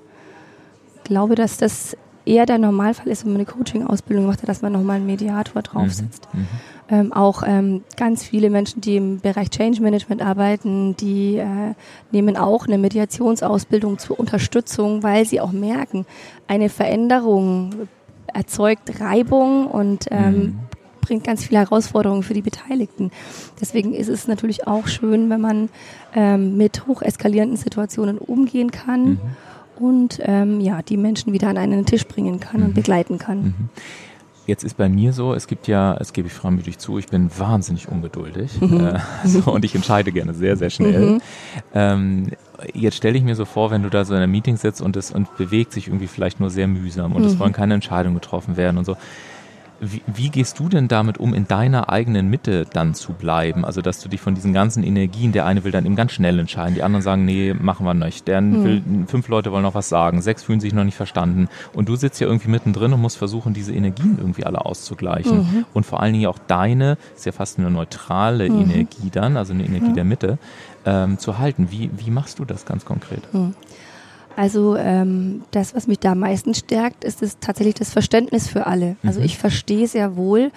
glaube, 1.04 1.34
dass 1.34 1.56
das 1.56 1.96
eher 2.24 2.46
der 2.46 2.58
Normalfall 2.58 3.08
ist, 3.08 3.24
wenn 3.24 3.32
man 3.32 3.40
eine 3.42 3.50
Coaching-Ausbildung 3.50 4.26
macht, 4.26 4.46
dass 4.48 4.62
man 4.62 4.72
nochmal 4.72 4.96
einen 4.96 5.06
Mediator 5.06 5.62
draufsetzt. 5.62 6.28
Mhm. 6.32 6.40
Mhm 6.40 6.46
ähm, 6.92 7.10
auch 7.12 7.42
ähm, 7.46 7.82
ganz 7.96 8.22
viele 8.22 8.50
Menschen, 8.50 8.82
die 8.82 8.96
im 8.96 9.20
Bereich 9.20 9.48
Change 9.48 9.80
Management 9.80 10.20
arbeiten, 10.20 10.94
die 10.96 11.36
äh, 11.36 11.74
nehmen 12.10 12.36
auch 12.36 12.66
eine 12.66 12.76
Mediationsausbildung 12.76 13.98
zur 13.98 14.20
Unterstützung, 14.20 15.02
weil 15.02 15.24
sie 15.24 15.40
auch 15.40 15.52
merken, 15.52 16.04
eine 16.48 16.68
Veränderung 16.68 17.88
erzeugt 18.26 19.00
Reibung 19.00 19.68
und 19.68 20.06
ähm, 20.10 20.34
mhm. 20.34 20.58
bringt 21.00 21.24
ganz 21.24 21.44
viele 21.44 21.60
Herausforderungen 21.60 22.22
für 22.22 22.34
die 22.34 22.42
Beteiligten. 22.42 23.10
Deswegen 23.58 23.94
ist 23.94 24.08
es 24.08 24.28
natürlich 24.28 24.66
auch 24.66 24.86
schön, 24.86 25.30
wenn 25.30 25.40
man 25.40 25.70
ähm, 26.14 26.58
mit 26.58 26.86
hocheskalierenden 26.86 27.56
Situationen 27.56 28.18
umgehen 28.18 28.70
kann. 28.70 29.04
Mhm. 29.04 29.20
Und 29.78 30.20
ähm, 30.22 30.60
ja, 30.60 30.82
die 30.82 30.96
Menschen 30.96 31.32
wieder 31.32 31.48
an 31.48 31.58
einen 31.58 31.86
Tisch 31.86 32.06
bringen 32.06 32.40
kann 32.40 32.60
mhm. 32.60 32.66
und 32.66 32.74
begleiten 32.74 33.18
kann. 33.18 33.42
Mhm. 33.42 33.54
Jetzt 34.44 34.64
ist 34.64 34.76
bei 34.76 34.88
mir 34.88 35.12
so, 35.12 35.34
es 35.34 35.46
gibt 35.46 35.68
ja, 35.68 35.96
es 36.00 36.12
gebe 36.12 36.26
ich 36.26 36.34
freimütig 36.34 36.78
zu, 36.78 36.98
ich 36.98 37.06
bin 37.06 37.30
wahnsinnig 37.38 37.88
ungeduldig 37.88 38.60
mhm. 38.60 38.86
äh, 38.86 38.98
so, 39.24 39.52
und 39.52 39.64
ich 39.64 39.74
entscheide 39.74 40.10
gerne 40.10 40.34
sehr, 40.34 40.56
sehr 40.56 40.68
schnell. 40.68 41.12
Mhm. 41.12 41.20
Ähm, 41.72 42.30
jetzt 42.74 42.96
stelle 42.96 43.16
ich 43.16 43.22
mir 43.22 43.36
so 43.36 43.44
vor, 43.44 43.70
wenn 43.70 43.84
du 43.84 43.88
da 43.88 44.04
so 44.04 44.14
in 44.14 44.20
einem 44.20 44.32
Meeting 44.32 44.56
sitzt 44.56 44.82
und 44.82 44.96
es 44.96 45.12
und 45.12 45.36
bewegt 45.36 45.72
sich 45.72 45.86
irgendwie 45.86 46.08
vielleicht 46.08 46.40
nur 46.40 46.50
sehr 46.50 46.66
mühsam 46.66 47.12
und 47.12 47.22
mhm. 47.22 47.28
es 47.28 47.38
wollen 47.38 47.52
keine 47.52 47.74
Entscheidungen 47.74 48.16
getroffen 48.16 48.56
werden 48.56 48.78
und 48.78 48.84
so. 48.84 48.96
Wie, 49.84 50.00
wie, 50.06 50.30
gehst 50.30 50.60
du 50.60 50.68
denn 50.68 50.86
damit 50.86 51.18
um, 51.18 51.34
in 51.34 51.48
deiner 51.48 51.88
eigenen 51.88 52.30
Mitte 52.30 52.66
dann 52.72 52.94
zu 52.94 53.14
bleiben? 53.14 53.64
Also, 53.64 53.82
dass 53.82 54.00
du 54.00 54.08
dich 54.08 54.20
von 54.20 54.36
diesen 54.36 54.52
ganzen 54.52 54.84
Energien, 54.84 55.32
der 55.32 55.44
eine 55.44 55.64
will 55.64 55.72
dann 55.72 55.84
eben 55.84 55.96
ganz 55.96 56.12
schnell 56.12 56.38
entscheiden, 56.38 56.76
die 56.76 56.84
anderen 56.84 57.02
sagen, 57.02 57.24
nee, 57.24 57.52
machen 57.52 57.84
wir 57.84 57.92
nicht. 57.92 58.28
Der 58.28 58.40
mhm. 58.40 58.64
will, 58.64 58.82
fünf 59.08 59.26
Leute 59.26 59.50
wollen 59.50 59.64
noch 59.64 59.74
was 59.74 59.88
sagen, 59.88 60.22
sechs 60.22 60.44
fühlen 60.44 60.60
sich 60.60 60.72
noch 60.72 60.84
nicht 60.84 60.94
verstanden. 60.94 61.48
Und 61.72 61.88
du 61.88 61.96
sitzt 61.96 62.20
ja 62.20 62.28
irgendwie 62.28 62.48
mittendrin 62.48 62.92
und 62.92 63.00
musst 63.00 63.18
versuchen, 63.18 63.54
diese 63.54 63.72
Energien 63.72 64.18
irgendwie 64.18 64.44
alle 64.44 64.64
auszugleichen. 64.64 65.38
Mhm. 65.38 65.64
Und 65.74 65.84
vor 65.84 66.00
allen 66.00 66.12
Dingen 66.12 66.26
auch 66.26 66.38
deine, 66.38 66.96
ist 67.16 67.26
ja 67.26 67.32
fast 67.32 67.58
eine 67.58 67.68
neutrale 67.68 68.48
mhm. 68.48 68.60
Energie 68.60 69.10
dann, 69.10 69.36
also 69.36 69.52
eine 69.52 69.64
Energie 69.64 69.94
der 69.94 70.04
Mitte, 70.04 70.38
ähm, 70.84 71.18
zu 71.18 71.38
halten. 71.38 71.72
Wie, 71.72 71.90
wie 71.96 72.12
machst 72.12 72.38
du 72.38 72.44
das 72.44 72.66
ganz 72.66 72.84
konkret? 72.84 73.22
Mhm. 74.36 74.42
Also 74.42 74.76
ähm, 74.76 75.42
das, 75.50 75.74
was 75.74 75.86
mich 75.86 75.98
da 75.98 76.12
am 76.12 76.20
meisten 76.20 76.54
stärkt, 76.54 77.04
ist 77.04 77.22
es 77.22 77.38
tatsächlich 77.40 77.74
das 77.74 77.90
Verständnis 77.90 78.48
für 78.48 78.66
alle. 78.66 78.96
Also 79.02 79.20
mhm. 79.20 79.26
ich 79.26 79.38
verstehe 79.38 79.86
sehr 79.86 80.16
wohl, 80.16 80.50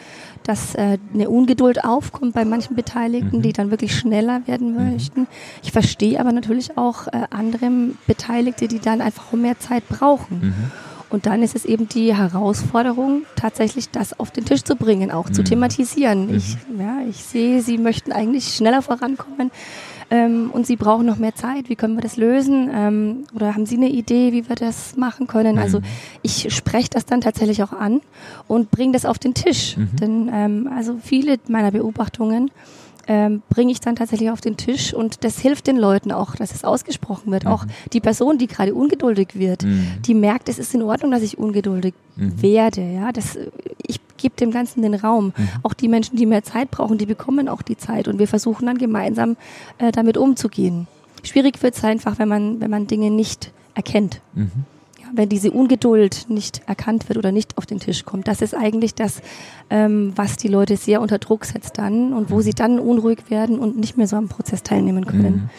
dass 0.43 0.75
äh, 0.75 0.97
eine 1.13 1.29
Ungeduld 1.29 1.83
aufkommt 1.83 2.33
bei 2.33 2.45
manchen 2.45 2.75
Beteiligten, 2.75 3.37
mhm. 3.37 3.41
die 3.41 3.53
dann 3.53 3.71
wirklich 3.71 3.95
schneller 3.95 4.41
werden 4.47 4.73
mhm. 4.73 4.91
möchten. 4.93 5.27
Ich 5.63 5.71
verstehe 5.71 6.19
aber 6.19 6.31
natürlich 6.31 6.77
auch 6.77 7.07
äh, 7.07 7.27
andere 7.29 7.69
Beteiligte, 8.07 8.67
die 8.67 8.79
dann 8.79 9.01
einfach 9.01 9.31
mehr 9.33 9.59
Zeit 9.59 9.87
brauchen. 9.87 10.39
Mhm. 10.41 10.71
Und 11.09 11.27
dann 11.27 11.43
ist 11.43 11.55
es 11.55 11.65
eben 11.65 11.87
die 11.87 12.15
Herausforderung, 12.15 13.23
tatsächlich 13.35 13.89
das 13.89 14.19
auf 14.19 14.31
den 14.31 14.43
Tisch 14.43 14.63
zu 14.63 14.75
bringen, 14.75 15.11
auch 15.11 15.29
zu 15.29 15.41
mhm. 15.41 15.45
thematisieren. 15.45 16.35
Ich, 16.35 16.57
ja, 16.77 16.97
ich 17.07 17.23
sehe, 17.23 17.61
Sie 17.61 17.77
möchten 17.77 18.11
eigentlich 18.11 18.55
schneller 18.55 18.81
vorankommen 18.81 19.51
ähm, 20.09 20.51
und 20.51 20.67
Sie 20.67 20.75
brauchen 20.75 21.05
noch 21.05 21.17
mehr 21.17 21.35
Zeit. 21.35 21.69
Wie 21.69 21.75
können 21.75 21.95
wir 21.95 22.01
das 22.01 22.17
lösen? 22.17 22.69
Ähm, 22.73 23.23
oder 23.33 23.55
haben 23.55 23.65
Sie 23.65 23.75
eine 23.75 23.89
Idee, 23.89 24.33
wie 24.33 24.47
wir 24.47 24.55
das 24.55 24.95
machen 24.95 25.27
können? 25.27 25.57
Also 25.57 25.79
mhm. 25.79 25.85
ich 26.21 26.53
spreche 26.53 26.89
das 26.89 27.05
dann 27.05 27.21
tatsächlich 27.21 27.63
auch 27.63 27.73
an 27.73 28.01
und 28.47 28.71
bringe 28.71 28.93
das 28.93 29.05
auf 29.05 29.17
den 29.17 29.33
Tisch. 29.33 29.77
Mhm. 29.77 29.95
Denn 29.99 30.29
ähm, 30.31 30.69
also 30.75 30.97
viele 31.01 31.37
meiner 31.47 31.71
Beobachtungen 31.71 32.51
ähm, 33.07 33.41
bringe 33.49 33.71
ich 33.71 33.79
dann 33.79 33.95
tatsächlich 33.95 34.29
auf 34.29 34.41
den 34.41 34.57
Tisch 34.57 34.93
und 34.93 35.23
das 35.23 35.39
hilft 35.39 35.67
den 35.67 35.77
Leuten 35.77 36.11
auch, 36.11 36.35
dass 36.35 36.53
es 36.53 36.63
ausgesprochen 36.63 37.31
wird. 37.31 37.45
Mhm. 37.45 37.51
Auch 37.51 37.65
die 37.93 37.99
Person, 37.99 38.37
die 38.37 38.47
gerade 38.47 38.73
ungeduldig 38.73 39.29
wird, 39.33 39.63
mhm. 39.63 39.87
die 40.05 40.13
merkt, 40.13 40.49
es 40.49 40.59
ist 40.59 40.73
in 40.73 40.81
Ordnung, 40.81 41.11
dass 41.11 41.21
ich 41.21 41.37
ungeduldig 41.37 41.93
mhm. 42.15 42.41
werde. 42.41 42.81
Ja, 42.81 43.11
das, 43.11 43.37
ich 43.85 43.99
gebe 44.17 44.35
dem 44.35 44.51
Ganzen 44.51 44.81
den 44.81 44.95
Raum. 44.95 45.33
Mhm. 45.37 45.49
Auch 45.63 45.73
die 45.73 45.87
Menschen, 45.87 46.15
die 46.15 46.25
mehr 46.25 46.43
Zeit 46.43 46.71
brauchen, 46.71 46.97
die 46.97 47.05
bekommen 47.05 47.47
auch 47.47 47.61
die 47.61 47.77
Zeit 47.77 48.07
und 48.07 48.19
wir 48.19 48.27
versuchen 48.27 48.65
dann 48.65 48.77
gemeinsam 48.77 49.37
äh, 49.77 49.91
damit 49.91 50.17
umzugehen. 50.17 50.87
Schwierig 51.23 51.61
wird 51.63 51.75
es 51.75 51.83
einfach, 51.83 52.19
wenn 52.19 52.29
man, 52.29 52.61
wenn 52.61 52.69
man 52.69 52.87
Dinge 52.87 53.11
nicht 53.11 53.51
erkennt. 53.73 54.21
Mhm 54.33 54.65
wenn 55.13 55.29
diese 55.29 55.51
Ungeduld 55.51 56.25
nicht 56.29 56.61
erkannt 56.67 57.09
wird 57.09 57.17
oder 57.17 57.31
nicht 57.31 57.57
auf 57.57 57.65
den 57.65 57.79
Tisch 57.79 58.05
kommt. 58.05 58.27
Das 58.27 58.41
ist 58.41 58.53
eigentlich 58.53 58.95
das, 58.95 59.21
ähm, 59.69 60.13
was 60.15 60.37
die 60.37 60.47
Leute 60.47 60.77
sehr 60.77 61.01
unter 61.01 61.19
Druck 61.19 61.45
setzt 61.45 61.77
dann 61.77 62.13
und 62.13 62.31
wo 62.31 62.41
sie 62.41 62.53
dann 62.53 62.79
unruhig 62.79 63.29
werden 63.29 63.59
und 63.59 63.77
nicht 63.77 63.97
mehr 63.97 64.07
so 64.07 64.15
am 64.15 64.27
Prozess 64.27 64.63
teilnehmen 64.63 65.05
können. 65.05 65.49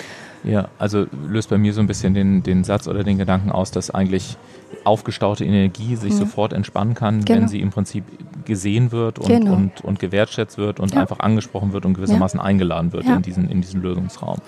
Mhm. 0.45 0.51
Ja, 0.51 0.69
also 0.79 1.07
löst 1.29 1.51
bei 1.51 1.59
mir 1.59 1.73
so 1.73 1.81
ein 1.81 1.89
bisschen 1.89 2.15
den, 2.15 2.43
den 2.43 2.63
Satz 2.63 2.87
oder 2.87 3.03
den 3.03 3.19
Gedanken 3.19 3.51
aus, 3.51 3.73
dass 3.73 3.91
eigentlich 3.91 4.37
aufgestaute 4.85 5.45
Energie 5.45 5.97
sich 5.97 6.13
mhm. 6.13 6.19
sofort 6.19 6.53
entspannen 6.53 6.95
kann, 6.95 7.25
genau. 7.25 7.41
wenn 7.41 7.49
sie 7.49 7.61
im 7.61 7.71
Prinzip 7.71 8.05
gesehen 8.45 8.93
wird 8.93 9.19
und, 9.19 9.27
genau. 9.27 9.55
und, 9.55 9.81
und 9.83 9.99
gewertschätzt 9.99 10.57
wird 10.57 10.79
und 10.79 10.95
ja. 10.95 11.01
einfach 11.01 11.19
angesprochen 11.19 11.73
wird 11.73 11.85
und 11.85 11.95
gewissermaßen 11.95 12.39
ja. 12.39 12.45
eingeladen 12.45 12.93
wird 12.93 13.07
ja. 13.07 13.17
in, 13.17 13.23
diesen, 13.23 13.51
in 13.51 13.61
diesen 13.61 13.83
Lösungsraum. 13.83 14.39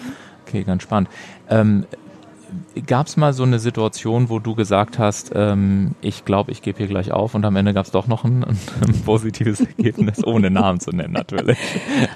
Okay, 0.46 0.62
ganz 0.62 0.84
spannend. 0.84 1.11
Ähm, 1.50 1.84
Gab 2.87 3.06
es 3.06 3.16
mal 3.16 3.32
so 3.32 3.42
eine 3.42 3.58
Situation, 3.58 4.30
wo 4.30 4.38
du 4.38 4.54
gesagt 4.54 4.98
hast, 4.98 5.32
ähm, 5.34 5.92
ich 6.00 6.24
glaube, 6.24 6.50
ich 6.50 6.62
gebe 6.62 6.78
hier 6.78 6.87
gleich 6.87 7.12
auf 7.12 7.34
und 7.34 7.44
am 7.44 7.56
Ende 7.56 7.74
gab 7.74 7.87
es 7.87 7.92
doch 7.92 8.06
noch 8.06 8.24
ein, 8.24 8.44
ein 8.87 9.02
positives 9.04 9.61
Ergebnis, 9.61 10.24
ohne 10.24 10.50
Namen 10.50 10.80
zu 10.80 10.90
nennen 10.90 11.12
natürlich. 11.12 11.58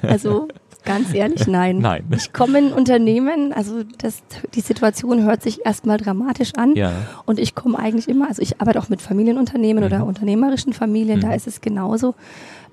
Also 0.02 0.48
ganz 0.84 1.14
ehrlich, 1.14 1.46
nein. 1.46 1.78
Nein. 1.78 2.04
Ich 2.16 2.32
komme 2.32 2.58
in 2.58 2.72
Unternehmen, 2.72 3.52
also 3.52 3.82
das, 3.98 4.22
die 4.54 4.60
Situation 4.60 5.24
hört 5.24 5.42
sich 5.42 5.64
erstmal 5.64 5.98
dramatisch 5.98 6.52
an 6.56 6.74
ja. 6.74 6.92
und 7.24 7.38
ich 7.38 7.54
komme 7.54 7.78
eigentlich 7.78 8.08
immer, 8.08 8.28
also 8.28 8.42
ich 8.42 8.60
arbeite 8.60 8.78
auch 8.78 8.88
mit 8.88 9.00
Familienunternehmen 9.00 9.82
mhm. 9.82 9.86
oder 9.86 10.06
unternehmerischen 10.06 10.72
Familien, 10.72 11.18
mhm. 11.18 11.22
da 11.22 11.34
ist 11.34 11.46
es 11.46 11.60
genauso. 11.60 12.14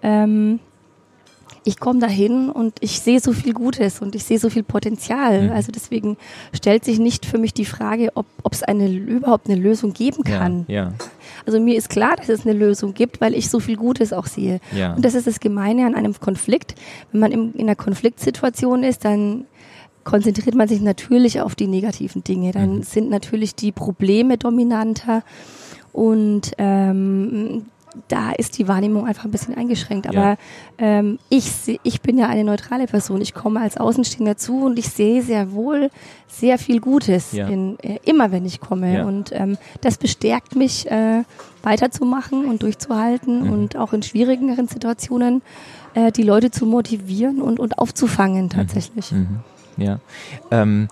Ähm, 0.01 0.59
ich 1.69 1.79
komme 1.79 1.99
dahin 1.99 2.49
und 2.49 2.73
ich 2.79 2.99
sehe 2.99 3.19
so 3.19 3.32
viel 3.32 3.53
Gutes 3.53 4.01
und 4.01 4.15
ich 4.15 4.23
sehe 4.23 4.39
so 4.39 4.49
viel 4.49 4.63
Potenzial. 4.63 5.43
Mhm. 5.43 5.51
Also 5.51 5.71
deswegen 5.71 6.17
stellt 6.51 6.84
sich 6.84 6.97
nicht 6.97 7.27
für 7.27 7.38
mich 7.38 7.53
die 7.53 7.65
Frage, 7.65 8.10
ob 8.15 8.25
es 8.51 8.63
eine 8.63 8.89
überhaupt 8.89 9.47
eine 9.47 9.55
Lösung 9.55 9.93
geben 9.93 10.23
kann. 10.23 10.65
Ja, 10.67 10.75
ja. 10.75 10.93
Also 11.45 11.60
mir 11.60 11.77
ist 11.77 11.91
klar, 11.91 12.15
dass 12.15 12.27
es 12.27 12.43
eine 12.43 12.58
Lösung 12.58 12.95
gibt, 12.95 13.21
weil 13.21 13.36
ich 13.36 13.51
so 13.51 13.60
viel 13.60 13.77
Gutes 13.77 14.13
auch 14.13 14.25
sehe. 14.25 14.62
Ja. 14.75 14.95
Und 14.95 15.05
das 15.05 15.13
ist 15.13 15.27
das 15.27 15.39
Gemeine 15.39 15.86
an 15.86 15.93
einem 15.93 16.19
Konflikt. 16.19 16.73
Wenn 17.12 17.21
man 17.21 17.32
im, 17.32 17.53
in 17.53 17.62
einer 17.62 17.75
Konfliktsituation 17.75 18.84
ist, 18.84 19.05
dann 19.05 19.45
konzentriert 20.03 20.55
man 20.55 20.67
sich 20.67 20.82
natürlich 20.82 21.39
auf 21.39 21.53
die 21.53 21.67
negativen 21.67 22.23
Dinge. 22.23 22.51
Dann 22.51 22.77
mhm. 22.77 22.84
sind 22.84 23.12
natürlich 23.12 23.53
die 23.53 23.71
Probleme 23.71 24.39
dominanter 24.39 25.21
und 25.93 26.51
ähm, 26.58 27.67
da 28.08 28.32
ist 28.32 28.58
die 28.58 28.67
Wahrnehmung 28.67 29.08
einfach 29.08 29.25
ein 29.25 29.32
bisschen 29.32 29.56
eingeschränkt. 29.56 30.08
Aber 30.08 30.17
ja. 30.17 30.38
ähm, 30.78 31.19
ich, 31.30 31.80
ich 31.84 32.02
bin 32.02 32.17
ja 32.17 32.28
eine 32.28 32.43
neutrale 32.43 32.86
Person. 32.88 33.21
Ich 33.21 33.34
komme 33.34 33.60
als 33.62 33.78
Außenstehender 33.78 34.38
zu 34.38 34.65
und 34.65 34.80
ich 34.80 34.89
sehe 34.89 35.21
sehr 35.21 35.52
wohl 35.52 35.89
sehr 36.28 36.60
viel 36.60 36.80
Gutes, 36.80 37.32
ja. 37.32 37.47
in, 37.47 37.80
äh, 37.80 37.99
immer 38.06 38.32
wenn 38.32 38.45
ich 38.45 38.60
komme. 38.60 38.97
Ja. 38.97 39.06
Und 39.06 39.32
ähm, 39.34 39.58
das 39.82 39.97
bestärkt 39.97 40.56
mich, 40.56 40.89
äh, 40.89 41.23
weiterzumachen 41.63 42.45
und 42.45 42.63
durchzuhalten 42.63 43.45
mhm. 43.45 43.52
und 43.52 43.75
auch 43.75 43.93
in 43.93 44.04
schwierigeren 44.04 44.67
Situationen 44.67 45.41
äh, 45.93 46.12
die 46.12 46.23
Leute 46.23 46.52
zu 46.52 46.65
motivieren 46.65 47.41
und, 47.41 47.60
und 47.60 47.80
aufzufangen 47.80 48.45
mhm. 48.45 48.49
tatsächlich. 48.49 49.12
Mhm. 49.12 49.39
Ja. 49.78 49.99
Ähm, 50.52 50.88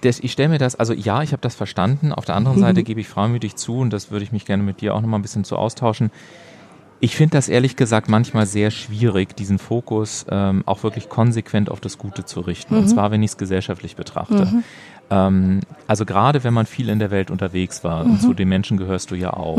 das, 0.00 0.20
ich 0.20 0.32
stelle 0.32 0.48
mir 0.50 0.58
das, 0.58 0.76
also 0.76 0.92
ja, 0.92 1.22
ich 1.22 1.32
habe 1.32 1.42
das 1.42 1.54
verstanden. 1.54 2.12
Auf 2.12 2.24
der 2.24 2.36
anderen 2.36 2.58
Seite 2.58 2.82
gebe 2.82 3.00
ich 3.00 3.08
freimütig 3.08 3.56
zu, 3.56 3.78
und 3.78 3.92
das 3.92 4.10
würde 4.10 4.24
ich 4.24 4.32
mich 4.32 4.44
gerne 4.44 4.62
mit 4.62 4.80
dir 4.80 4.94
auch 4.94 5.00
nochmal 5.00 5.18
ein 5.18 5.22
bisschen 5.22 5.44
zu 5.44 5.56
austauschen. 5.56 6.10
Ich 7.00 7.16
finde 7.16 7.36
das 7.36 7.48
ehrlich 7.48 7.76
gesagt 7.76 8.08
manchmal 8.08 8.46
sehr 8.46 8.70
schwierig, 8.70 9.36
diesen 9.36 9.58
Fokus 9.58 10.24
ähm, 10.30 10.62
auch 10.64 10.82
wirklich 10.84 11.10
konsequent 11.10 11.70
auf 11.70 11.80
das 11.80 11.98
Gute 11.98 12.24
zu 12.24 12.40
richten. 12.40 12.74
Mhm. 12.74 12.80
Und 12.80 12.88
zwar, 12.88 13.10
wenn 13.10 13.22
ich 13.22 13.32
es 13.32 13.36
gesellschaftlich 13.36 13.94
betrachte. 13.94 14.46
Mhm. 14.46 14.64
Ähm, 15.10 15.60
also 15.86 16.06
gerade 16.06 16.44
wenn 16.44 16.54
man 16.54 16.64
viel 16.64 16.88
in 16.88 16.98
der 16.98 17.10
Welt 17.10 17.30
unterwegs 17.30 17.84
war, 17.84 18.04
mhm. 18.04 18.12
und 18.12 18.22
zu 18.22 18.32
den 18.32 18.48
Menschen 18.48 18.78
gehörst 18.78 19.10
du 19.10 19.16
ja 19.16 19.34
auch. 19.34 19.58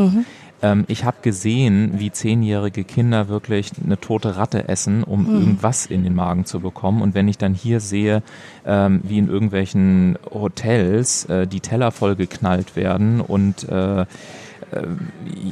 Ähm, 0.61 0.85
ich 0.87 1.03
habe 1.03 1.17
gesehen, 1.21 1.93
wie 1.97 2.11
zehnjährige 2.11 2.83
Kinder 2.83 3.27
wirklich 3.27 3.71
eine 3.83 3.99
tote 3.99 4.37
Ratte 4.37 4.67
essen, 4.67 5.03
um 5.03 5.27
mhm. 5.27 5.33
irgendwas 5.33 5.85
in 5.85 6.03
den 6.03 6.15
Magen 6.15 6.45
zu 6.45 6.59
bekommen. 6.59 7.01
Und 7.01 7.13
wenn 7.13 7.27
ich 7.27 7.37
dann 7.37 7.53
hier 7.53 7.79
sehe, 7.79 8.23
ähm, 8.65 9.01
wie 9.03 9.17
in 9.17 9.29
irgendwelchen 9.29 10.17
Hotels 10.31 11.25
äh, 11.25 11.47
die 11.47 11.59
Teller 11.59 11.91
voll 11.91 12.15
geknallt 12.15 12.75
werden 12.75 13.21
und 13.21 13.67
äh, 13.69 14.05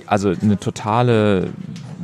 also 0.06 0.34
eine 0.42 0.58
totale, 0.60 1.50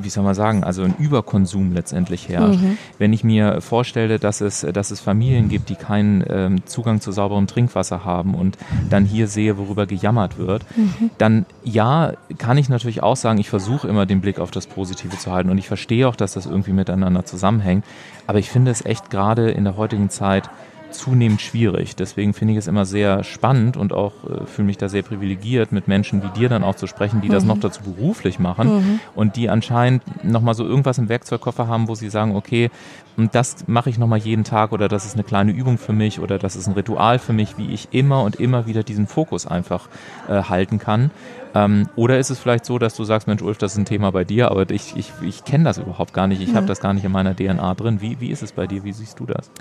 wie 0.02 0.10
soll 0.10 0.24
man 0.24 0.36
sagen, 0.36 0.64
also 0.64 0.84
ein 0.84 0.96
Überkonsum 0.98 1.74
letztendlich 1.74 2.30
herrscht. 2.30 2.62
Mhm. 2.62 2.78
Wenn 2.98 3.14
ich 3.14 3.24
mir 3.24 3.62
vorstelle, 3.62 4.20
dass 4.20 4.42
es, 4.42 4.62
dass 4.62 4.92
es 4.92 5.00
Familien 5.00 5.50
gibt, 5.50 5.70
die 5.70 5.76
keinen 5.76 6.24
ähm, 6.30 6.66
Zugang 6.66 7.02
zu 7.02 7.12
sauberem 7.12 7.48
Trinkwasser 7.48 8.06
haben 8.06 8.36
und 8.36 8.58
dann 8.90 9.06
hier 9.06 9.28
sehe, 9.28 9.58
worüber 9.58 9.86
gejammert 9.86 10.38
wird, 10.38 10.66
mhm. 10.76 11.10
dann 11.18 11.46
ja, 11.64 12.14
kann 12.38 12.58
ich 12.58 12.70
natürlich 12.70 13.04
auch 13.04 13.16
sagen, 13.16 13.40
ich 13.40 13.50
versuche 13.50 13.88
immer 13.88 14.06
den 14.06 14.22
Blick 14.22 14.40
auf 14.40 14.52
das 14.52 14.68
Positive 14.68 15.18
zu 15.18 15.32
halten 15.32 15.50
und 15.50 15.58
ich 15.58 15.68
verstehe 15.68 16.08
auch, 16.08 16.16
dass 16.16 16.34
das 16.34 16.46
irgendwie 16.46 16.74
miteinander 16.74 17.26
zusammenhängt. 17.26 17.86
Aber 18.28 18.40
ich 18.40 18.50
finde 18.50 18.72
es 18.72 18.86
echt 18.86 19.10
gerade 19.10 19.50
in 19.52 19.64
der 19.64 19.76
heutigen 19.76 20.10
Zeit 20.10 20.50
zunehmend 20.92 21.42
schwierig. 21.42 21.96
Deswegen 21.96 22.34
finde 22.34 22.54
ich 22.54 22.60
es 22.60 22.68
immer 22.68 22.86
sehr 22.86 23.24
spannend 23.24 23.78
und 23.78 23.94
auch 23.94 24.14
äh, 24.24 24.46
fühle 24.46 24.68
mich 24.68 24.78
da 24.78 24.90
sehr 24.90 25.04
privilegiert, 25.04 25.72
mit 25.72 25.88
Menschen 25.88 26.24
wie 26.24 26.30
dir 26.30 26.50
dann 26.50 26.64
auch 26.64 26.76
zu 26.76 26.88
sprechen, 26.88 27.22
die 27.22 27.30
mhm. 27.30 27.34
das 27.34 27.44
noch 27.46 27.60
dazu 27.60 27.82
beruflich 27.84 28.40
machen 28.40 28.68
mhm. 28.68 29.00
und 29.16 29.36
die 29.36 29.50
anscheinend 29.50 30.04
nochmal 30.24 30.54
so 30.54 30.66
irgendwas 30.66 30.98
im 30.98 31.10
Werkzeugkoffer 31.10 31.68
haben, 31.68 31.88
wo 31.88 31.96
sie 31.96 32.10
sagen, 32.10 32.36
okay, 32.36 32.70
und 33.18 33.36
das 33.36 33.68
mache 33.68 33.90
ich 33.90 33.98
nochmal 33.98 34.20
jeden 34.20 34.46
Tag 34.46 34.72
oder 34.72 34.88
das 34.88 35.06
ist 35.06 35.16
eine 35.16 35.24
kleine 35.24 35.52
Übung 35.52 35.78
für 35.78 35.94
mich 35.94 36.20
oder 36.20 36.40
das 36.40 36.56
ist 36.56 36.68
ein 36.68 36.74
Ritual 36.74 37.20
für 37.20 37.34
mich, 37.34 37.58
wie 37.58 37.74
ich 37.74 37.90
immer 37.92 38.24
und 38.24 38.38
immer 38.38 38.66
wieder 38.66 38.84
diesen 38.84 39.08
Fokus 39.08 39.46
einfach 39.46 39.90
äh, 40.30 40.44
halten 40.44 40.80
kann. 40.80 41.12
Ähm, 41.54 41.90
oder 41.96 42.20
ist 42.20 42.30
es 42.30 42.40
vielleicht 42.40 42.66
so, 42.66 42.80
dass 42.80 42.96
du 42.96 43.04
sagst, 43.04 43.28
Mensch, 43.28 43.42
Ulf, 43.42 43.58
das 43.58 43.74
ist 43.74 43.78
ein 43.78 43.86
Thema 43.86 44.12
bei 44.12 44.24
dir, 44.24 44.52
aber 44.52 44.70
ich, 44.70 44.96
ich, 44.96 45.12
ich 45.22 45.44
kenne 45.44 45.66
das 45.66 45.78
überhaupt 45.78 46.14
gar 46.14 46.28
nicht, 46.28 46.42
ich 46.42 46.52
mhm. 46.52 46.56
habe 46.56 46.68
das 46.68 46.80
gar 46.80 46.94
nicht 46.94 47.04
in 47.04 47.12
meiner 47.12 47.36
DNA 47.36 47.74
drin. 47.76 48.02
Wie, 48.02 48.22
wie 48.22 48.30
ist 48.30 48.44
es 48.44 48.52
bei 48.54 48.68
dir? 48.68 48.84
Wie 48.84 48.94
siehst 48.94 49.20
du 49.20 49.26
das? 49.26 49.52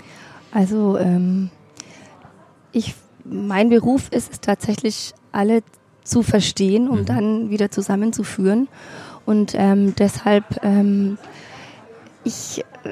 Also 0.51 0.97
ähm, 0.97 1.49
ich, 2.71 2.95
mein 3.23 3.69
Beruf 3.69 4.09
ist 4.11 4.31
es 4.31 4.41
tatsächlich, 4.41 5.13
alle 5.31 5.61
zu 6.03 6.23
verstehen, 6.23 6.89
um 6.89 7.01
mhm. 7.01 7.05
dann 7.05 7.49
wieder 7.49 7.69
zusammenzuführen. 7.71 8.67
Und 9.25 9.53
ähm, 9.55 9.93
deshalb, 9.95 10.63
ähm, 10.63 11.17
ich 12.23 12.63
äh, 12.83 12.89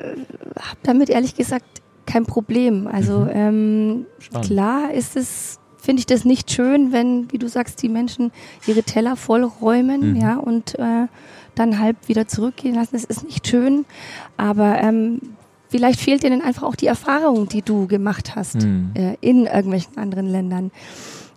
habe 0.60 0.78
damit 0.84 1.10
ehrlich 1.10 1.36
gesagt 1.36 1.66
kein 2.06 2.26
Problem. 2.26 2.88
Also 2.88 3.22
mhm. 3.22 3.30
ähm, 3.34 4.06
klar 4.44 4.94
ist 4.94 5.16
es, 5.16 5.60
finde 5.78 6.00
ich 6.02 6.06
das 6.06 6.26
nicht 6.26 6.52
schön, 6.52 6.92
wenn, 6.92 7.32
wie 7.32 7.40
du 7.40 7.48
sagst, 7.48 7.82
die 7.82 7.90
Menschen 7.90 8.32
ihre 8.68 8.84
Teller 8.84 9.16
vollräumen, 9.16 10.12
mhm. 10.12 10.16
ja, 10.16 10.36
und 10.38 10.78
äh, 10.78 11.08
dann 11.56 11.80
halb 11.80 12.08
wieder 12.08 12.28
zurückgehen 12.28 12.76
lassen. 12.76 12.92
Das 12.94 13.04
ist 13.04 13.24
nicht 13.24 13.48
schön, 13.48 13.86
aber 14.38 14.78
ähm, 14.78 15.22
vielleicht 15.70 16.00
fehlt 16.00 16.24
ihnen 16.24 16.42
einfach 16.42 16.64
auch 16.64 16.76
die 16.76 16.88
Erfahrung, 16.88 17.48
die 17.48 17.62
du 17.62 17.88
gemacht 17.88 18.36
hast 18.36 18.64
mhm. 18.64 18.92
äh, 18.96 19.16
in 19.22 19.46
irgendwelchen 19.46 19.98
anderen 19.98 20.28
Ländern. 20.28 20.72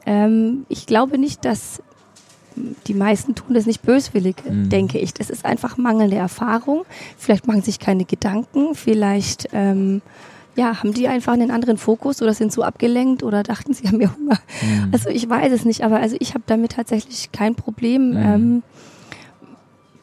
Ähm, 0.06 0.64
ich 0.68 0.86
glaube 0.86 1.18
nicht, 1.18 1.44
dass 1.44 1.82
die 2.86 2.94
meisten 2.94 3.34
tun 3.34 3.54
das 3.54 3.66
nicht 3.66 3.82
böswillig, 3.82 4.36
mhm. 4.48 4.68
denke 4.68 4.98
ich. 4.98 5.14
Das 5.14 5.30
ist 5.30 5.44
einfach 5.44 5.76
mangelnde 5.76 6.16
Erfahrung. 6.16 6.84
Vielleicht 7.16 7.46
machen 7.46 7.62
sich 7.62 7.78
keine 7.78 8.04
Gedanken, 8.04 8.74
vielleicht 8.74 9.48
ähm, 9.52 10.02
ja, 10.56 10.80
haben 10.80 10.92
die 10.92 11.08
einfach 11.08 11.32
einen 11.32 11.50
anderen 11.50 11.78
Fokus 11.78 12.20
oder 12.20 12.34
sind 12.34 12.52
so 12.52 12.62
abgelenkt 12.62 13.22
oder 13.22 13.42
dachten, 13.42 13.72
sie 13.72 13.86
haben 13.86 13.98
mehr 13.98 14.14
Hunger. 14.14 14.38
Mhm. 14.62 14.88
Also 14.92 15.08
ich 15.08 15.28
weiß 15.28 15.52
es 15.52 15.64
nicht, 15.64 15.82
aber 15.82 16.00
also 16.00 16.16
ich 16.18 16.34
habe 16.34 16.44
damit 16.46 16.72
tatsächlich 16.72 17.30
kein 17.32 17.54
Problem. 17.54 18.14
Ähm, 18.16 18.62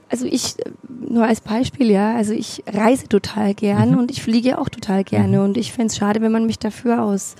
also 0.09 0.25
ich, 0.25 0.55
nur 0.87 1.25
als 1.25 1.41
Beispiel, 1.41 1.91
ja, 1.91 2.15
also 2.15 2.33
ich 2.33 2.63
reise 2.67 3.07
total 3.07 3.53
gern 3.53 3.91
mhm. 3.91 3.97
und 3.97 4.11
ich 4.11 4.21
fliege 4.21 4.59
auch 4.59 4.69
total 4.69 5.03
gerne 5.03 5.39
mhm. 5.39 5.43
und 5.43 5.57
ich 5.57 5.73
fände 5.73 5.87
es 5.87 5.97
schade, 5.97 6.21
wenn 6.21 6.31
man 6.31 6.45
mich 6.45 6.59
dafür 6.59 7.03
aus 7.03 7.35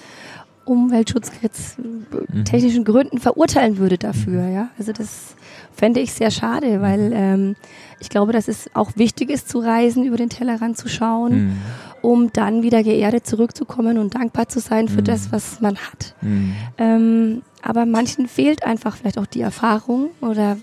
umweltschutztechnischen 0.66 2.80
mhm. 2.80 2.84
Gründen 2.84 3.20
verurteilen 3.20 3.78
würde 3.78 3.98
dafür, 3.98 4.44
mhm. 4.44 4.54
ja. 4.54 4.70
Also 4.78 4.92
das 4.92 5.36
fände 5.74 6.02
ich 6.02 6.12
sehr 6.12 6.32
schade, 6.32 6.78
mhm. 6.78 6.82
weil 6.82 7.12
ähm, 7.14 7.56
ich 8.00 8.10
glaube, 8.10 8.34
dass 8.34 8.48
es 8.48 8.70
auch 8.76 8.92
wichtig 8.96 9.30
ist 9.30 9.50
zu 9.50 9.60
reisen, 9.60 10.04
über 10.04 10.18
den 10.18 10.30
Tellerrand 10.30 10.78
zu 10.78 10.90
schauen. 10.90 11.48
Mhm. 11.48 11.58
um 12.04 12.32
dann 12.32 12.62
wieder 12.62 12.84
geerdet 12.84 13.26
zurückzukommen 13.26 13.98
und 13.98 14.14
dankbar 14.14 14.48
zu 14.48 14.60
sein 14.60 14.88
für 14.88 15.02
Mhm. 15.02 15.06
das, 15.06 15.32
was 15.32 15.62
man 15.62 15.78
hat. 15.78 16.14
Mhm. 16.22 16.54
Ähm, 16.78 17.42
aber 17.64 17.88
manchen 17.88 18.28
fehlt 18.28 18.64
einfach 18.64 18.96
vielleicht 18.96 19.18
auch 19.18 19.26
die 19.26 19.42
Erfahrung 19.42 20.12
oder 20.22 20.58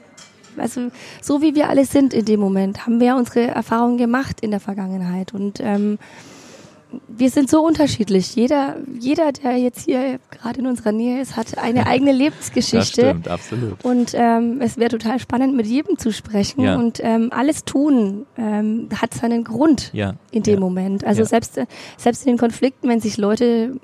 also 0.58 0.90
so 1.22 1.42
wie 1.42 1.54
wir 1.54 1.68
alle 1.68 1.84
sind 1.84 2.12
in 2.14 2.24
dem 2.24 2.40
Moment, 2.40 2.86
haben 2.86 3.00
wir 3.00 3.16
unsere 3.16 3.48
Erfahrungen 3.48 3.98
gemacht 3.98 4.40
in 4.40 4.50
der 4.50 4.60
Vergangenheit 4.60 5.34
und 5.34 5.60
ähm, 5.60 5.98
wir 7.08 7.30
sind 7.30 7.50
so 7.50 7.60
unterschiedlich. 7.64 8.36
Jeder, 8.36 8.76
jeder, 9.00 9.32
der 9.32 9.56
jetzt 9.56 9.84
hier 9.84 10.20
gerade 10.30 10.60
in 10.60 10.66
unserer 10.68 10.92
Nähe 10.92 11.20
ist, 11.20 11.36
hat 11.36 11.58
eine 11.58 11.86
eigene 11.88 12.12
Das 12.12 12.18
Lebensgeschichte. 12.18 13.00
stimmt, 13.00 13.26
absolut. 13.26 13.84
Und 13.84 14.12
ähm, 14.14 14.60
es 14.60 14.76
wäre 14.76 14.90
total 14.90 15.18
spannend, 15.18 15.56
mit 15.56 15.66
jedem 15.66 15.98
zu 15.98 16.12
sprechen. 16.12 16.60
Ja. 16.62 16.76
Und 16.76 17.00
ähm, 17.02 17.30
alles 17.32 17.64
tun 17.64 18.26
ähm, 18.36 18.88
hat 18.94 19.12
seinen 19.14 19.42
Grund 19.42 19.90
Ja. 19.92 20.14
in 20.30 20.44
dem 20.44 20.54
ja. 20.54 20.60
Moment. 20.60 21.04
Also 21.04 21.24
selbst, 21.24 21.58
selbst 21.96 22.24
in 22.26 22.32
den 22.34 22.38
Konflikten, 22.38 22.88
wenn 22.88 23.00
sich 23.00 23.16
Leute 23.16 23.80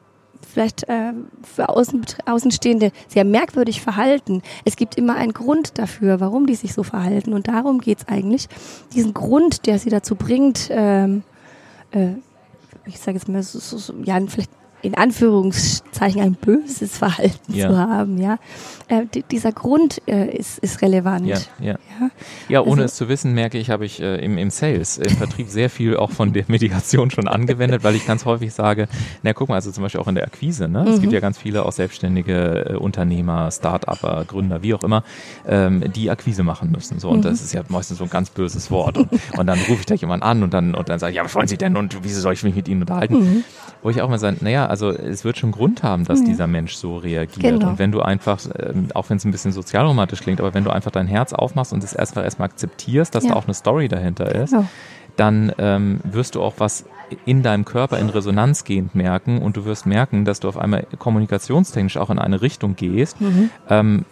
vielleicht 0.49 0.89
äh, 0.89 1.13
für 1.43 1.69
Außen, 1.69 2.05
Außenstehende 2.27 2.93
sehr 3.09 3.25
merkwürdig 3.25 3.81
verhalten. 3.81 4.43
Es 4.65 4.77
gibt 4.77 4.97
immer 4.97 5.17
einen 5.17 5.33
Grund 5.33 5.79
dafür, 5.79 6.21
warum 6.21 6.47
die 6.47 6.55
sich 6.55 6.75
so 6.75 6.83
verhalten. 6.83 7.33
Und 7.33 7.49
darum 7.49 7.81
geht's 7.81 8.09
eigentlich, 8.09 8.49
diesen 8.95 9.15
Grund, 9.15 9.67
der 9.67 9.79
sie 9.79 9.91
dazu 9.91 10.15
bringt, 10.15 10.69
ähm, 10.71 11.23
äh, 11.93 12.15
ich 12.87 12.99
sage 12.99 13.19
jetzt 13.19 13.29
mal, 13.29 13.43
so, 13.43 13.59
so, 13.59 13.95
ja, 14.05 14.19
vielleicht 14.27 14.51
in 14.83 14.95
Anführungszeichen 15.45 16.21
ein 16.21 16.35
böses 16.35 16.97
Verhalten 16.99 17.53
Ja. 17.55 17.69
zu 17.69 17.77
haben, 17.79 18.19
ja. 18.19 18.39
Äh, 18.89 19.07
di- 19.15 19.23
dieser 19.31 19.53
Grund 19.53 20.01
äh, 20.07 20.37
ist, 20.37 20.59
ist 20.59 20.83
relevant. 20.83 21.27
Ja, 21.27 21.39
ja. 21.61 21.73
Ja. 22.01 22.11
Ja, 22.49 22.61
ohne 22.63 22.71
Also- 22.83 22.85
es 22.85 22.95
zu 22.95 23.09
wissen, 23.09 23.35
merke 23.35 23.59
ich, 23.59 23.71
habe 23.71 23.85
ich 23.85 24.01
äh, 24.01 24.17
im, 24.25 24.39
im 24.39 24.51
Sales, 24.51 24.99
im 24.99 25.11
Vertrieb 25.17 25.49
sehr 25.49 25.69
viel 25.71 25.97
auch 25.97 26.11
von 26.11 26.33
der 26.33 26.45
Mediation 26.49 27.11
schon 27.11 27.29
angewendet, 27.29 27.85
weil 27.85 27.95
ich 27.95 28.07
ganz 28.07 28.25
häufig 28.25 28.53
sage, 28.55 28.89
na 29.23 29.33
guck 29.33 29.49
mal, 29.49 29.57
also 29.57 29.71
zum 29.71 29.83
Beispiel 29.83 30.01
auch 30.01 30.09
in 30.09 30.15
der 30.15 30.25
Akquise, 30.25 30.69
ne? 30.69 30.85
es 30.89 30.97
Mhm. 30.97 31.01
gibt 31.03 31.13
ja 31.13 31.21
ganz 31.21 31.39
viele 31.39 31.65
auch 31.67 31.73
selbstständige 31.73 32.71
äh, 32.71 32.75
Unternehmer, 32.77 33.51
Start-Upper, 33.51 34.25
Gründer, 34.27 34.63
wie 34.63 34.75
auch 34.75 34.83
immer, 34.83 35.05
ähm, 35.47 35.85
die 35.95 36.11
Akquise 36.11 36.43
machen 36.43 36.71
müssen. 36.73 36.99
So, 36.99 37.11
und 37.11 37.19
Mhm. 37.19 37.23
das 37.23 37.43
ist 37.43 37.53
ja 37.53 37.63
meistens 37.69 37.99
so 37.99 38.05
ein 38.05 38.11
ganz 38.11 38.31
böses 38.31 38.71
Wort. 38.71 38.97
Und, 38.99 39.09
und 39.39 39.47
dann 39.47 39.59
rufe 39.69 39.81
ich 39.81 39.87
gleich 39.87 40.01
jemanden 40.01 40.25
an 40.25 40.43
und 40.43 40.55
dann, 40.55 40.75
und 40.75 40.89
dann 40.89 40.99
sage 40.99 41.11
ich, 41.13 41.17
ja, 41.19 41.25
was 41.25 41.35
wollen 41.35 41.49
Sie 41.49 41.59
denn 41.59 41.77
und 41.77 41.99
wieso 42.03 42.21
soll 42.21 42.33
ich 42.33 42.43
mich 42.43 42.55
mit 42.57 42.67
Ihnen 42.67 42.81
unterhalten? 42.81 43.15
Mhm. 43.19 43.45
Wo 43.83 43.89
ich 43.91 44.01
auch 44.03 44.09
mal 44.09 44.19
sage, 44.19 44.37
naja, 44.41 44.67
also 44.71 44.91
es 44.91 45.25
wird 45.25 45.37
schon 45.37 45.51
Grund 45.53 45.83
haben, 45.83 46.05
dass 46.05 46.21
Ja. 46.21 46.27
dieser 46.27 46.47
Mensch 46.47 46.75
so 46.75 46.97
reagiert. 46.97 47.43
Genau. 47.61 47.69
Und 47.69 47.79
wenn 47.79 47.93
du 47.93 48.01
einfach, 48.01 48.39
ähm, 48.59 48.89
auch 48.95 49.11
wenn 49.11 49.19
es 49.19 49.25
ein 49.25 49.31
bisschen 49.33 49.53
sozialromantisch 49.53 50.21
klingt, 50.23 50.41
aber 50.41 50.55
wenn 50.55 50.65
du 50.65 50.71
einfach 50.71 50.91
dein 50.91 51.07
Herz 51.07 51.33
aufmachst 51.33 51.73
und 51.73 51.85
es 51.85 51.93
erstmal 51.93 52.25
erstmal 52.25 52.49
akzeptierst, 52.49 53.15
dass 53.15 53.25
Ja. 53.25 53.31
da 53.31 53.37
auch 53.37 53.45
eine 53.45 53.55
Story 53.55 53.89
dahinter 53.89 54.35
ist, 54.35 54.51
Genau. 54.53 54.65
dann 55.17 55.53
ähm, 55.59 56.01
wirst 56.05 56.35
du 56.37 56.43
auch 56.43 56.55
was 56.59 56.85
in 57.27 57.43
deinem 57.43 57.65
Körper 57.65 57.99
in 57.99 58.09
Resonanz 58.09 58.65
gehend 58.65 58.95
merken 58.95 59.41
und 59.43 59.57
du 59.57 59.65
wirst 59.65 59.87
merken, 59.87 60.25
dass 60.25 60.41
du 60.41 60.49
auf 60.49 60.57
einmal 60.59 60.87
kommunikationstechnisch 60.99 61.97
auch 61.97 62.11
in 62.11 62.19
eine 62.19 62.43
Richtung 62.43 62.77
gehst, 62.77 63.21
Mhm. 63.21 63.51
ähm, 63.69 64.05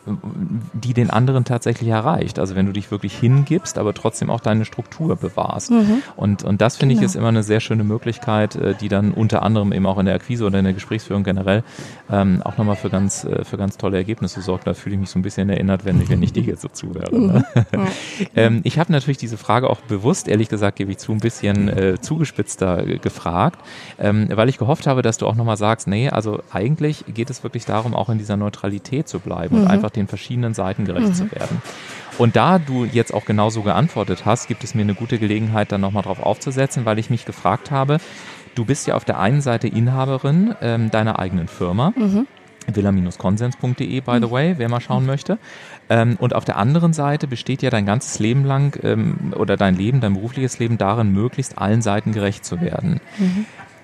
die 0.72 0.94
den 0.94 1.10
anderen 1.10 1.44
tatsächlich 1.44 1.88
erreicht. 1.88 2.38
Also 2.38 2.54
wenn 2.56 2.66
du 2.66 2.72
dich 2.72 2.90
wirklich 2.90 3.14
hingibst, 3.16 3.78
aber 3.78 3.94
trotzdem 3.94 4.30
auch 4.30 4.40
deine 4.40 4.64
Struktur 4.64 5.16
bewahrst. 5.16 5.70
Mhm. 5.70 6.02
Und, 6.16 6.44
und 6.44 6.60
das 6.60 6.76
finde 6.76 6.92
ich 6.94 6.98
Genau. 7.00 7.06
ist 7.06 7.16
immer 7.16 7.28
eine 7.28 7.42
sehr 7.42 7.60
schöne 7.60 7.84
Möglichkeit, 7.84 8.56
äh, 8.56 8.74
die 8.80 8.88
dann 8.88 9.12
unter 9.12 9.42
anderem 9.42 9.72
eben 9.72 9.86
auch 9.86 9.98
in 9.98 10.06
der 10.06 10.14
Akquise 10.14 10.44
oder 10.46 10.58
in 10.58 10.64
der 10.64 10.74
Gesprächsführung 10.74 11.22
generell 11.24 11.62
ähm, 12.10 12.42
auch 12.44 12.56
nochmal 12.58 12.76
für 12.76 12.90
ganz, 12.90 13.24
äh, 13.24 13.44
für 13.44 13.56
ganz 13.56 13.76
tolle 13.76 13.96
Ergebnisse 13.96 14.40
sorgt. 14.40 14.66
Da 14.66 14.74
fühle 14.74 14.94
ich 14.94 15.00
mich 15.00 15.10
so 15.10 15.18
ein 15.18 15.22
bisschen 15.22 15.48
erinnert, 15.50 15.84
wenn, 15.84 16.00
ich- 16.00 16.08
wenn 16.10 16.22
ich 16.22 16.32
dir 16.32 16.42
jetzt 16.42 16.62
so 16.62 16.68
zuhöre. 16.68 17.16
Ne? 17.18 17.44
ähm, 18.36 18.60
ich 18.64 18.78
habe 18.78 18.90
natürlich 18.92 19.18
diese 19.18 19.36
Frage 19.36 19.68
auch 19.70 19.80
bewusst, 19.82 20.28
ehrlich 20.28 20.48
gesagt, 20.48 20.76
gebe 20.76 20.90
ich 20.92 20.98
zu, 20.98 21.12
ein 21.12 21.18
bisschen 21.18 21.68
äh, 21.68 22.00
zugespitzter 22.00 22.84
äh, 22.88 22.98
gefragt, 22.98 23.60
ähm, 23.98 24.28
weil 24.32 24.48
ich 24.48 24.58
gehofft 24.58 24.86
habe, 24.86 25.02
dass 25.02 25.18
du 25.18 25.26
auch 25.26 25.34
nochmal 25.34 25.56
sagst, 25.56 25.86
nee, 25.86 26.08
also 26.08 26.40
eigentlich 26.50 27.04
geht 27.06 27.30
es 27.30 27.42
wirklich 27.42 27.64
darum, 27.64 27.94
auch 27.94 28.08
in 28.08 28.18
dieser 28.18 28.36
Neutralität 28.36 29.08
zu 29.08 29.20
bleiben 29.20 29.54
und 29.56 29.62
Mhm. 29.62 29.68
einfach 29.70 29.90
den 29.90 30.08
verschiedenen 30.08 30.54
Seiten 30.54 30.84
gerecht 30.84 31.14
zu 31.14 31.30
werden. 31.30 31.62
Und 32.18 32.36
da 32.36 32.58
du 32.58 32.84
jetzt 32.84 33.14
auch 33.14 33.24
genauso 33.24 33.62
geantwortet 33.62 34.24
hast, 34.24 34.48
gibt 34.48 34.64
es 34.64 34.74
mir 34.74 34.82
eine 34.82 34.94
gute 34.94 35.18
Gelegenheit, 35.18 35.70
dann 35.72 35.80
nochmal 35.80 36.02
drauf 36.02 36.20
aufzusetzen, 36.20 36.84
weil 36.84 36.98
ich 36.98 37.10
mich 37.10 37.24
gefragt 37.24 37.70
habe, 37.70 37.98
du 38.54 38.64
bist 38.64 38.86
ja 38.86 38.96
auf 38.96 39.04
der 39.04 39.18
einen 39.20 39.40
Seite 39.40 39.68
Inhaberin 39.68 40.54
ähm, 40.60 40.90
deiner 40.90 41.18
eigenen 41.18 41.46
Firma, 41.48 41.92
Mhm. 41.96 42.26
villa-konsens.de, 42.72 44.00
by 44.00 44.18
the 44.20 44.30
way, 44.30 44.54
wer 44.58 44.68
mal 44.68 44.80
schauen 44.80 45.06
möchte. 45.06 45.38
Ähm, 45.90 46.16
und 46.18 46.34
auf 46.34 46.44
der 46.44 46.56
anderen 46.56 46.92
Seite 46.92 47.26
besteht 47.26 47.62
ja 47.62 47.70
dein 47.70 47.86
ganzes 47.86 48.18
Leben 48.18 48.44
lang 48.44 48.78
ähm, 48.82 49.32
oder 49.36 49.56
dein 49.56 49.76
Leben, 49.76 50.00
dein 50.00 50.14
berufliches 50.14 50.58
Leben 50.58 50.78
darin, 50.78 51.12
möglichst 51.12 51.58
allen 51.58 51.82
Seiten 51.82 52.12
gerecht 52.12 52.44
zu 52.44 52.60
werden. 52.60 53.00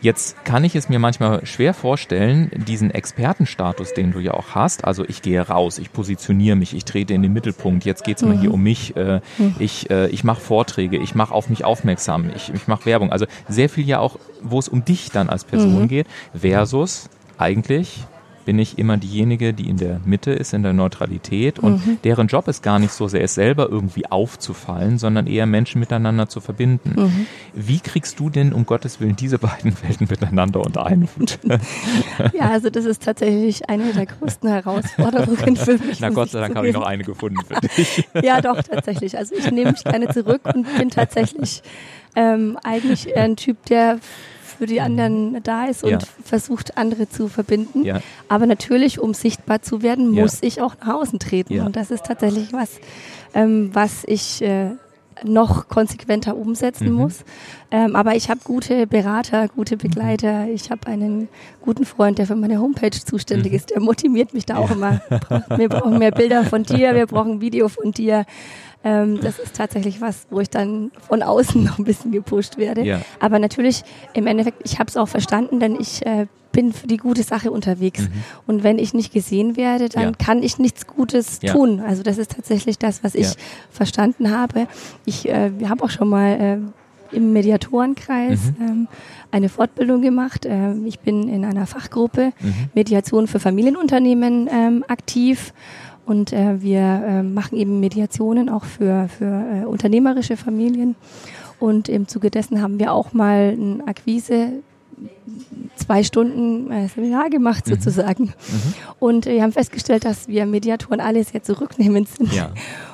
Jetzt 0.04 0.44
kann 0.44 0.64
ich 0.64 0.76
es 0.76 0.90
mir 0.90 0.98
manchmal 0.98 1.46
schwer 1.46 1.72
vorstellen, 1.72 2.50
diesen 2.68 2.90
Expertenstatus, 2.90 3.94
den 3.94 4.12
du 4.12 4.18
ja 4.18 4.34
auch 4.34 4.54
hast, 4.54 4.84
also 4.84 5.02
ich 5.08 5.22
gehe 5.22 5.40
raus, 5.40 5.78
ich 5.78 5.94
positioniere 5.94 6.56
mich, 6.56 6.76
ich 6.76 6.84
trete 6.84 7.14
in 7.14 7.22
den 7.22 7.32
Mittelpunkt, 7.32 7.86
jetzt 7.86 8.04
geht's 8.04 8.20
mal 8.20 8.38
hier 8.38 8.52
um 8.52 8.62
mich, 8.62 8.94
äh, 8.96 9.22
ich, 9.58 9.88
äh, 9.88 10.08
ich 10.08 10.22
mache 10.22 10.42
Vorträge, 10.42 10.98
ich 10.98 11.14
mache 11.14 11.32
auf 11.32 11.48
mich 11.48 11.64
aufmerksam, 11.64 12.30
ich, 12.36 12.52
ich 12.52 12.68
mache 12.68 12.84
Werbung, 12.84 13.12
also 13.12 13.24
sehr 13.48 13.70
viel 13.70 13.86
ja 13.86 13.98
auch, 13.98 14.18
wo 14.42 14.58
es 14.58 14.68
um 14.68 14.84
dich 14.84 15.10
dann 15.10 15.30
als 15.30 15.44
Person 15.44 15.88
geht, 15.88 16.06
versus 16.34 17.08
eigentlich 17.38 18.04
bin 18.44 18.58
ich 18.58 18.78
immer 18.78 18.96
diejenige, 18.96 19.52
die 19.54 19.68
in 19.68 19.76
der 19.76 20.00
Mitte 20.04 20.32
ist, 20.32 20.54
in 20.54 20.62
der 20.62 20.72
Neutralität 20.72 21.58
und 21.58 21.82
deren 22.04 22.28
Job 22.28 22.48
ist 22.48 22.62
gar 22.62 22.78
nicht 22.78 22.92
so 22.92 23.08
sehr, 23.08 23.22
es 23.22 23.34
selber 23.34 23.68
irgendwie 23.70 24.06
aufzufallen, 24.06 24.98
sondern 24.98 25.26
eher 25.26 25.46
Menschen 25.46 25.80
miteinander 25.80 26.28
zu 26.28 26.40
verbinden. 26.40 27.26
Wie 27.54 27.80
kriegst 27.80 28.20
du 28.20 28.30
denn 28.30 28.52
um 28.52 28.66
Gottes 28.66 29.00
Willen 29.00 29.16
diese 29.16 29.38
beiden 29.44 29.76
Welten 29.82 30.06
miteinander 30.08 30.60
unter 30.60 30.86
einen 30.86 31.08
Hut? 31.16 31.38
Ja, 32.32 32.50
also 32.50 32.70
das 32.70 32.84
ist 32.84 33.02
tatsächlich 33.02 33.68
eine 33.68 33.92
der 33.92 34.06
größten 34.06 34.48
Herausforderungen 34.48 35.56
für 35.56 35.78
mich. 35.78 36.00
Na 36.00 36.10
Gott 36.10 36.30
sei 36.30 36.40
Dank 36.40 36.56
habe 36.56 36.68
ich 36.68 36.74
noch 36.74 36.84
eine 36.84 37.04
gefunden 37.04 37.38
für 37.46 37.60
dich. 37.60 38.08
Ja, 38.22 38.40
doch, 38.40 38.62
tatsächlich. 38.62 39.16
Also 39.18 39.34
ich 39.34 39.50
nehme 39.50 39.72
mich 39.72 39.84
gerne 39.84 40.08
zurück 40.08 40.42
und 40.44 40.66
bin 40.78 40.90
tatsächlich 40.90 41.62
ähm, 42.16 42.58
eigentlich 42.62 43.16
ein 43.16 43.36
Typ, 43.36 43.64
der 43.66 43.98
für 44.54 44.66
die 44.66 44.80
anderen 44.80 45.42
da 45.42 45.66
ist 45.66 45.84
und 45.84 45.90
Ja. 45.90 45.98
versucht, 46.24 46.76
andere 46.76 47.08
zu 47.08 47.28
verbinden. 47.28 47.84
Ja. 47.84 48.00
Aber 48.28 48.46
natürlich, 48.46 48.98
um 49.00 49.14
sichtbar 49.14 49.62
zu 49.62 49.82
werden, 49.82 50.14
Ja. 50.14 50.22
muss 50.22 50.38
ich 50.42 50.60
auch 50.62 50.74
nach 50.80 50.94
außen 50.94 51.18
treten. 51.18 51.54
Ja. 51.54 51.66
Und 51.66 51.76
das 51.76 51.90
ist 51.90 52.04
tatsächlich 52.06 52.52
was, 52.52 52.70
ähm, 53.34 53.70
was 53.72 54.04
ich 54.06 54.42
äh, 54.42 54.70
noch 55.22 55.68
konsequenter 55.68 56.36
umsetzen 56.36 56.88
Mhm. 56.88 56.94
muss. 56.94 57.24
Ähm, 57.70 57.94
aber 57.94 58.16
ich 58.16 58.30
habe 58.30 58.40
gute 58.42 58.86
Berater, 58.88 59.46
gute 59.48 59.76
Begleiter. 59.76 60.48
Ich 60.48 60.72
habe 60.72 60.88
einen 60.88 61.28
guten 61.62 61.84
Freund, 61.84 62.18
der 62.18 62.26
für 62.26 62.34
meine 62.34 62.58
Homepage 62.60 62.90
zuständig 62.90 63.52
Mhm. 63.52 63.56
ist. 63.56 63.70
Der 63.70 63.80
motiviert 63.80 64.34
mich 64.34 64.44
da 64.44 64.56
auch 64.56 64.72
immer. 64.72 65.00
Wir 65.56 65.68
brauchen 65.68 65.98
mehr 65.98 66.10
Bilder 66.10 66.44
von 66.44 66.64
dir, 66.64 66.94
wir 66.96 67.06
brauchen 67.06 67.40
Video 67.40 67.68
von 67.68 67.92
dir. 67.92 68.24
Ähm, 68.84 69.18
das 69.20 69.38
ist 69.38 69.56
tatsächlich 69.56 70.00
was, 70.00 70.26
wo 70.30 70.40
ich 70.40 70.50
dann 70.50 70.90
von 71.08 71.22
außen 71.22 71.64
noch 71.68 71.78
ein 71.78 71.84
bisschen 71.84 72.12
gepusht 72.12 72.58
werde. 72.58 72.82
Ja. 72.84 73.00
Aber 73.20 73.38
natürlich, 73.38 73.82
im 74.12 74.26
Endeffekt, 74.26 74.60
ich 74.64 74.78
habe 74.78 74.88
es 74.88 74.96
auch 74.96 75.08
verstanden, 75.08 75.58
denn 75.60 75.76
ich 75.80 76.04
äh, 76.04 76.26
bin 76.52 76.72
für 76.72 76.86
die 76.86 76.98
gute 76.98 77.22
Sache 77.24 77.50
unterwegs. 77.50 78.08
Und 78.46 78.62
wenn 78.62 78.78
ich 78.78 78.94
nicht 78.94 79.12
gesehen 79.12 79.56
werde, 79.56 79.88
dann 79.88 80.02
Mhm. 80.04 80.10
Ja. 80.20 80.24
kann 80.24 80.42
ich 80.42 80.58
nichts 80.58 80.86
Gutes 80.86 81.40
Ja. 81.42 81.52
tun. 81.52 81.80
Also 81.80 82.02
das 82.04 82.16
ist 82.18 82.30
tatsächlich 82.36 82.78
das, 82.78 83.02
was 83.02 83.14
ich 83.16 83.34
verstanden 83.70 84.30
habe. 84.30 84.68
Ich 85.04 85.28
äh, 85.28 85.50
habe 85.68 85.82
auch 85.82 85.90
schon 85.90 86.08
mal 86.08 86.62
äh, 87.10 87.16
im 87.16 87.32
Mediatorenkreis 87.32 88.52
Mhm. 88.58 88.64
ähm, 88.66 88.88
eine 89.32 89.48
Fortbildung 89.48 90.00
gemacht. 90.02 90.46
Ähm, 90.48 90.86
ich 90.86 91.00
bin 91.00 91.28
in 91.28 91.44
einer 91.44 91.66
Fachgruppe 91.66 92.32
Mhm. 92.40 92.54
Mediation 92.74 93.26
für 93.26 93.40
Familienunternehmen 93.40 94.48
ähm, 94.52 94.84
aktiv. 94.86 95.52
Und 96.06 96.32
äh, 96.32 96.60
wir 96.60 96.80
äh, 96.80 97.22
machen 97.22 97.56
eben 97.56 97.80
Mediationen 97.80 98.48
auch 98.48 98.64
für, 98.64 99.08
für 99.08 99.62
äh, 99.62 99.64
unternehmerische 99.64 100.36
Familien. 100.36 100.96
Und 101.60 101.88
im 101.88 102.08
Zuge 102.08 102.30
dessen 102.30 102.60
haben 102.60 102.78
wir 102.78 102.92
auch 102.92 103.12
mal 103.12 103.56
ein 103.56 103.86
Akquise 103.86 104.62
zwei 105.76 106.02
Stunden 106.02 106.70
äh, 106.70 106.88
Seminar 106.88 107.30
gemacht 107.30 107.66
sozusagen. 107.66 108.32
Und 108.98 109.26
äh, 109.26 109.34
wir 109.34 109.42
haben 109.42 109.52
festgestellt, 109.52 110.04
dass 110.04 110.28
wir 110.28 110.46
Mediatoren 110.46 111.00
alle 111.00 111.24
sehr 111.24 111.42
zurücknehmend 111.42 112.08
sind. 112.08 112.32
Ja. 112.32 112.50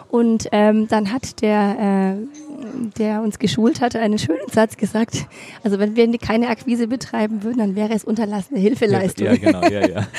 Und 0.09 0.49
ähm, 0.51 0.89
dann 0.89 1.13
hat 1.13 1.41
der, 1.41 2.17
äh, 2.17 2.99
der 2.99 3.23
uns 3.23 3.39
geschult 3.39 3.81
hatte, 3.81 4.01
einen 4.01 4.19
schönen 4.19 4.49
Satz 4.53 4.77
gesagt. 4.77 5.27
Also 5.63 5.79
wenn 5.79 5.95
wir 5.95 6.19
keine 6.19 6.49
Akquise 6.49 6.89
betreiben 6.89 7.43
würden, 7.45 7.59
dann 7.59 7.77
wäre 7.77 7.93
es 7.95 8.03
unterlassene 8.03 8.59
Hilfeleistung. 8.59 9.27
Ja, 9.27 9.37
genau, 9.37 9.63
ja, 9.63 9.87
ja. 9.87 10.07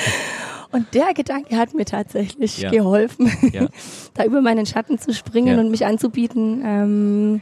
Und 0.72 0.86
der 0.94 1.12
Gedanke 1.14 1.56
hat 1.56 1.74
mir 1.74 1.84
tatsächlich 1.84 2.58
Ja. 2.58 2.70
geholfen, 2.70 3.30
Ja. 3.52 3.66
da 4.14 4.24
über 4.24 4.40
meinen 4.40 4.66
Schatten 4.66 4.98
zu 4.98 5.12
springen 5.12 5.54
Ja. 5.56 5.60
und 5.60 5.70
mich 5.70 5.84
anzubieten. 5.86 6.62
Ähm, 6.64 7.40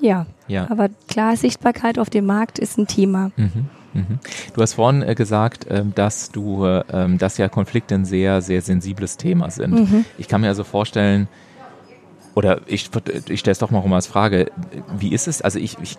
ja. 0.00 0.26
Ja. 0.48 0.68
aber 0.70 0.88
klar, 1.08 1.36
Sichtbarkeit 1.36 1.98
auf 1.98 2.10
dem 2.10 2.26
Markt 2.26 2.58
ist 2.58 2.76
ein 2.78 2.86
Thema. 2.88 3.30
Mhm, 3.36 3.66
mhm. 3.94 4.18
Du 4.54 4.60
hast 4.60 4.74
vorhin 4.74 5.02
äh, 5.02 5.14
gesagt, 5.14 5.66
ähm, 5.70 5.92
dass 5.94 6.30
du, 6.32 6.64
äh, 6.64 6.82
ähm, 6.92 7.18
dass 7.18 7.38
ja 7.38 7.48
Konflikte 7.48 7.94
ein 7.94 8.04
sehr, 8.04 8.42
sehr 8.42 8.62
sensibles 8.62 9.16
Thema 9.16 9.50
sind. 9.50 9.72
Mhm. 9.72 10.04
Ich 10.18 10.26
kann 10.28 10.40
mir 10.40 10.48
also 10.48 10.64
vorstellen, 10.64 11.28
oder 12.34 12.62
ich, 12.66 12.90
ich 13.28 13.40
stelle 13.40 13.52
es 13.52 13.58
doch 13.58 13.70
mal 13.70 13.78
rum 13.78 13.92
als 13.92 14.06
Frage, 14.06 14.50
wie 14.98 15.12
ist 15.12 15.28
es, 15.28 15.42
also 15.42 15.58
ich, 15.58 15.76
ich 15.82 15.96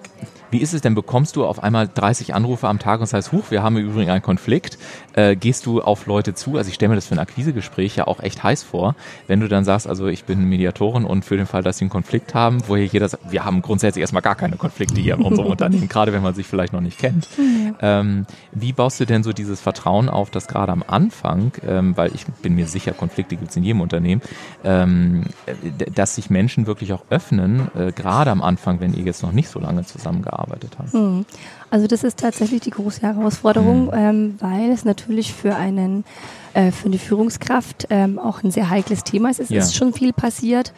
Wie 0.54 0.60
ist 0.60 0.76
es 0.76 0.82
denn, 0.82 0.93
bekommst 0.93 1.36
du 1.36 1.47
auf 1.47 1.64
einmal 1.64 1.89
30 1.91 2.36
Anrufe 2.36 2.68
am 2.68 2.78
Tag 2.78 3.01
und 3.01 3.12
heißt, 3.12 3.32
huch, 3.32 3.49
wir 3.49 3.64
haben 3.64 3.76
übrigens 3.76 4.12
einen 4.12 4.22
Konflikt. 4.22 4.78
Äh, 5.14 5.36
gehst 5.36 5.66
du 5.66 5.82
auf 5.82 6.06
Leute 6.06 6.36
zu? 6.36 6.58
Also 6.58 6.68
ich 6.68 6.76
stelle 6.76 6.89
mir 6.89 6.95
das 6.95 7.08
für 7.08 7.16
ein 7.16 7.20
Akquisegespräch 7.20 7.95
ja 7.95 8.06
auch 8.06 8.20
echt 8.20 8.43
heiß 8.43 8.62
vor, 8.62 8.95
wenn 9.26 9.39
du 9.39 9.47
dann 9.47 9.66
sagst, 9.66 9.88
also 9.88 10.06
ich 10.06 10.26
bin 10.26 10.47
Mediatorin 10.47 11.06
und 11.06 11.26
für 11.26 11.38
den 11.38 11.47
Fall, 11.47 11.64
dass 11.64 11.80
sie 11.80 11.86
einen 11.86 11.89
Konflikt 11.89 12.36
haben, 12.36 12.62
wo 12.68 12.76
hier 12.76 12.86
jeder 12.86 13.10
sagt, 13.10 13.32
wir 13.32 13.45
haben 13.45 13.64
grundsätzlich 13.64 14.01
erstmal 14.01 14.22
gar 14.22 14.36
keine 14.36 14.56
Konflikte 14.56 15.01
hier 15.01 15.16
in 15.16 15.24
unserem 15.24 15.47
Unternehmen, 15.51 15.89
gerade 15.89 16.14
wenn 16.14 16.22
man 16.22 16.36
sich 16.36 16.45
vielleicht 16.45 16.72
noch 16.72 16.82
nicht 16.82 16.99
kennt. 16.99 17.28
Ähm, 17.82 18.28
wie 18.51 18.74
baust 18.74 18.99
du 18.99 19.06
denn 19.06 19.24
so 19.24 19.34
dieses 19.34 19.60
Vertrauen 19.60 20.08
auf, 20.08 20.30
dass 20.30 20.47
gerade 20.47 20.72
am 20.72 20.84
Anfang, 20.86 21.51
ähm, 21.68 21.97
weil 21.97 22.14
ich 22.14 22.28
bin 22.43 22.54
mir 22.54 22.68
sicher, 22.68 22.93
Konflikte 22.93 23.38
gibt 23.38 23.49
es 23.49 23.58
in 23.58 23.64
jedem 23.64 23.82
Unternehmen, 23.82 24.22
ähm, 24.64 25.24
dass 25.95 26.14
sich 26.14 26.30
Menschen 26.30 26.68
wirklich 26.68 26.93
auch 26.93 27.06
öffnen, 27.10 27.72
äh, 27.76 27.91
gerade 27.91 28.30
am 28.30 28.43
Anfang, 28.43 28.82
wenn 28.82 28.93
ihr 28.93 29.04
jetzt 29.04 29.24
noch 29.24 29.32
nicht 29.32 29.49
so 29.49 29.60
lange 29.60 29.84
zusammengearbeitet 29.84 30.43
habt? 30.52 30.94
Hm. 30.94 31.26
Also 31.70 31.88
das 31.88 32.04
ist 32.04 32.20
tatsächlich 32.20 32.62
die 32.62 32.70
große 32.70 33.02
Herausforderung, 33.02 33.86
mhm. 33.86 33.91
ähm, 33.94 34.36
weil 34.39 34.72
es 34.72 34.86
natürlich 34.86 35.34
für 35.34 35.56
einen 35.56 36.04
äh, 36.54 36.72
für 36.72 36.86
eine 36.86 37.00
Führungskraft 37.00 37.88
ähm, 37.89 38.20
auch 38.20 38.44
ein 38.44 38.52
sehr 38.52 38.70
heikles 38.70 39.04
Thema 39.04 39.30
ist. 39.30 39.39
Es 39.39 39.50
ja. 39.50 39.60
ist 39.60 39.76
schon 39.76 39.94
viel 39.94 40.14
passiert. 40.14 40.74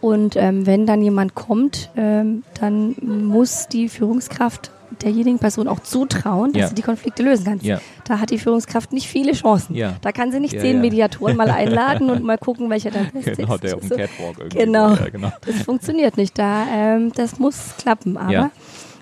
Und 0.00 0.36
ähm, 0.36 0.66
wenn 0.66 0.86
dann 0.86 1.02
jemand 1.02 1.34
kommt, 1.34 1.90
ähm, 1.96 2.44
dann 2.60 2.94
muss 3.00 3.66
die 3.66 3.88
Führungskraft 3.88 4.70
derjenigen 5.02 5.38
Person 5.38 5.68
auch 5.68 5.80
zutrauen, 5.80 6.52
dass 6.52 6.60
ja. 6.60 6.68
sie 6.68 6.74
die 6.74 6.82
Konflikte 6.82 7.22
lösen 7.22 7.44
kann. 7.44 7.58
Ja. 7.60 7.80
Da 8.04 8.20
hat 8.20 8.30
die 8.30 8.38
Führungskraft 8.38 8.92
nicht 8.92 9.08
viele 9.08 9.32
Chancen. 9.32 9.74
Ja. 9.74 9.96
Da 10.00 10.12
kann 10.12 10.32
sie 10.32 10.40
nicht 10.40 10.58
zehn 10.58 10.80
Mediatoren 10.80 11.36
mal 11.36 11.50
einladen 11.50 12.10
und 12.10 12.22
mal 12.22 12.38
gucken, 12.38 12.70
welcher 12.70 12.90
dann 12.90 13.10
best 13.10 13.36
genau, 13.36 13.54
ist. 13.54 13.64
Der 13.64 13.74
auf 13.74 13.80
dem 13.80 13.90
Catwalk 13.90 14.38
irgendwie. 14.38 14.58
Genau. 14.58 14.96
genau. 15.10 15.32
Das 15.44 15.62
funktioniert 15.62 16.16
nicht. 16.16 16.38
Da, 16.38 16.66
ähm, 16.72 17.12
das 17.14 17.38
muss 17.38 17.74
klappen. 17.78 18.16
Aber 18.16 18.50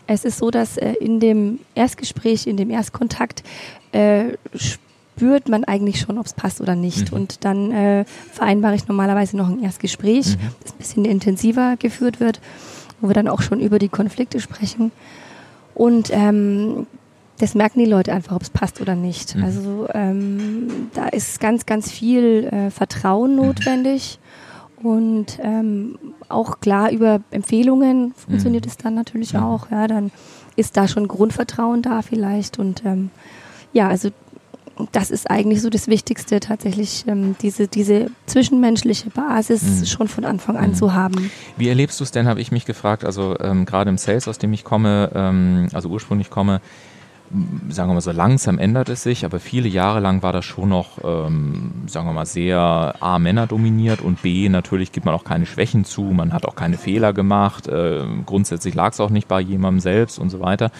es 0.06 0.24
ist 0.24 0.38
so, 0.38 0.50
dass 0.50 0.76
äh, 0.76 0.92
in 0.94 1.20
dem 1.20 1.60
Erstgespräch, 1.74 2.46
in 2.46 2.56
dem 2.56 2.70
Erstkontakt 2.70 3.42
äh, 3.92 4.36
spürt 4.54 5.48
man 5.48 5.64
eigentlich 5.64 6.00
schon, 6.00 6.18
ob 6.18 6.26
es 6.26 6.32
passt 6.32 6.60
oder 6.60 6.74
nicht. 6.74 7.10
Mhm. 7.10 7.16
Und 7.16 7.44
dann 7.44 7.70
äh, 7.70 8.04
vereinbare 8.32 8.74
ich 8.74 8.88
normalerweise 8.88 9.36
noch 9.36 9.48
ein 9.48 9.62
Erstgespräch, 9.62 10.36
mhm. 10.36 10.40
das 10.62 10.72
ein 10.72 10.78
bisschen 10.78 11.04
intensiver 11.04 11.76
geführt 11.78 12.20
wird, 12.20 12.40
wo 13.00 13.08
wir 13.08 13.14
dann 13.14 13.28
auch 13.28 13.42
schon 13.42 13.60
über 13.60 13.78
die 13.78 13.88
Konflikte 13.88 14.40
sprechen. 14.40 14.92
Und 15.74 16.10
ähm, 16.12 16.86
das 17.38 17.54
merken 17.54 17.80
die 17.80 17.86
Leute 17.86 18.12
einfach, 18.12 18.36
ob 18.36 18.42
es 18.42 18.50
passt 18.50 18.80
oder 18.80 18.94
nicht. 18.94 19.34
Mhm. 19.34 19.44
Also 19.44 19.88
ähm, 19.92 20.90
da 20.94 21.08
ist 21.08 21.40
ganz, 21.40 21.66
ganz 21.66 21.90
viel 21.90 22.44
äh, 22.44 22.70
Vertrauen 22.70 23.32
mhm. 23.32 23.46
notwendig. 23.46 24.18
Und 24.84 25.38
ähm, 25.42 25.98
auch 26.28 26.60
klar 26.60 26.90
über 26.90 27.20
Empfehlungen 27.30 28.12
funktioniert 28.14 28.66
mhm. 28.66 28.70
es 28.70 28.76
dann 28.76 28.94
natürlich 28.94 29.32
ja. 29.32 29.42
auch. 29.42 29.70
Ja, 29.70 29.88
dann 29.88 30.10
ist 30.56 30.76
da 30.76 30.88
schon 30.88 31.08
Grundvertrauen 31.08 31.80
da 31.80 32.02
vielleicht. 32.02 32.58
Und 32.58 32.84
ähm, 32.84 33.10
ja, 33.72 33.88
also 33.88 34.10
das 34.92 35.10
ist 35.10 35.30
eigentlich 35.30 35.62
so 35.62 35.70
das 35.70 35.86
Wichtigste, 35.86 36.38
tatsächlich 36.40 37.04
ähm, 37.06 37.34
diese, 37.40 37.66
diese 37.66 38.10
zwischenmenschliche 38.26 39.08
Basis 39.08 39.62
mhm. 39.62 39.86
schon 39.86 40.08
von 40.08 40.26
Anfang 40.26 40.58
an 40.58 40.70
mhm. 40.70 40.74
zu 40.74 40.92
haben. 40.92 41.30
Wie 41.56 41.68
erlebst 41.68 41.98
du 42.00 42.04
es 42.04 42.10
denn, 42.10 42.26
habe 42.26 42.42
ich 42.42 42.52
mich 42.52 42.66
gefragt, 42.66 43.06
also 43.06 43.38
ähm, 43.40 43.64
gerade 43.64 43.88
im 43.88 43.96
Sales, 43.96 44.28
aus 44.28 44.38
dem 44.38 44.52
ich 44.52 44.64
komme, 44.64 45.10
ähm, 45.14 45.68
also 45.72 45.88
ursprünglich 45.88 46.28
komme, 46.28 46.60
sagen 47.68 47.90
wir 47.90 47.94
mal 47.94 48.00
so 48.00 48.12
langsam 48.12 48.58
ändert 48.58 48.88
es 48.88 49.02
sich, 49.02 49.24
aber 49.24 49.40
viele 49.40 49.68
Jahre 49.68 50.00
lang 50.00 50.22
war 50.22 50.32
das 50.32 50.44
schon 50.44 50.68
noch, 50.68 50.98
ähm, 51.02 51.72
sagen 51.86 52.06
wir 52.06 52.12
mal, 52.12 52.26
sehr 52.26 52.94
A, 53.00 53.18
Männer 53.18 53.46
dominiert 53.46 54.00
und 54.00 54.22
B, 54.22 54.48
natürlich 54.48 54.92
gibt 54.92 55.06
man 55.06 55.14
auch 55.14 55.24
keine 55.24 55.46
Schwächen 55.46 55.84
zu, 55.84 56.02
man 56.02 56.32
hat 56.32 56.46
auch 56.46 56.54
keine 56.54 56.78
Fehler 56.78 57.12
gemacht, 57.12 57.66
äh, 57.66 58.04
grundsätzlich 58.24 58.74
lag 58.74 58.92
es 58.92 59.00
auch 59.00 59.10
nicht 59.10 59.28
bei 59.28 59.40
jemandem 59.40 59.80
selbst 59.80 60.18
und 60.18 60.30
so 60.30 60.40
weiter. 60.40 60.70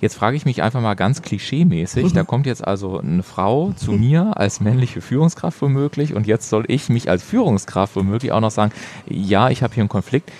Jetzt 0.00 0.14
frage 0.14 0.36
ich 0.36 0.44
mich 0.44 0.62
einfach 0.62 0.80
mal 0.80 0.94
ganz 0.94 1.22
klischeemäßig, 1.22 2.12
da 2.12 2.22
kommt 2.22 2.46
jetzt 2.46 2.64
also 2.64 3.00
eine 3.00 3.24
Frau 3.24 3.72
zu 3.72 3.92
mir 3.92 4.36
als 4.36 4.60
männliche 4.60 5.00
Führungskraft 5.00 5.60
womöglich 5.60 6.14
und 6.14 6.28
jetzt 6.28 6.48
soll 6.50 6.64
ich 6.68 6.88
mich 6.88 7.10
als 7.10 7.24
Führungskraft 7.24 7.96
womöglich 7.96 8.30
auch 8.30 8.40
noch 8.40 8.52
sagen, 8.52 8.70
ja, 9.08 9.50
ich 9.50 9.64
habe 9.64 9.74
hier 9.74 9.82
einen 9.82 9.88
Konflikt. 9.88 10.30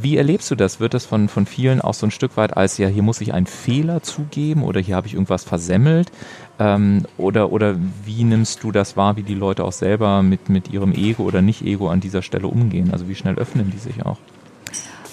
Wie 0.00 0.16
erlebst 0.16 0.50
du 0.50 0.54
das? 0.54 0.80
Wird 0.80 0.94
das 0.94 1.04
von, 1.04 1.28
von 1.28 1.46
vielen 1.46 1.80
auch 1.80 1.94
so 1.94 2.06
ein 2.06 2.10
Stück 2.10 2.36
weit 2.36 2.56
als, 2.56 2.78
ja, 2.78 2.88
hier 2.88 3.02
muss 3.02 3.20
ich 3.20 3.34
einen 3.34 3.46
Fehler 3.46 4.02
zugeben 4.02 4.62
oder 4.62 4.80
hier 4.80 4.96
habe 4.96 5.06
ich 5.06 5.14
irgendwas 5.14 5.44
versemmelt? 5.44 6.10
Ähm, 6.58 7.04
oder, 7.18 7.52
oder 7.52 7.76
wie 8.04 8.24
nimmst 8.24 8.62
du 8.62 8.72
das 8.72 8.96
wahr, 8.96 9.16
wie 9.16 9.22
die 9.22 9.34
Leute 9.34 9.64
auch 9.64 9.72
selber 9.72 10.22
mit, 10.22 10.48
mit 10.48 10.70
ihrem 10.72 10.92
Ego 10.92 11.24
oder 11.24 11.42
Nicht-Ego 11.42 11.88
an 11.88 12.00
dieser 12.00 12.22
Stelle 12.22 12.46
umgehen? 12.46 12.90
Also 12.92 13.08
wie 13.08 13.14
schnell 13.14 13.36
öffnen 13.36 13.70
die 13.70 13.78
sich 13.78 14.04
auch? 14.04 14.18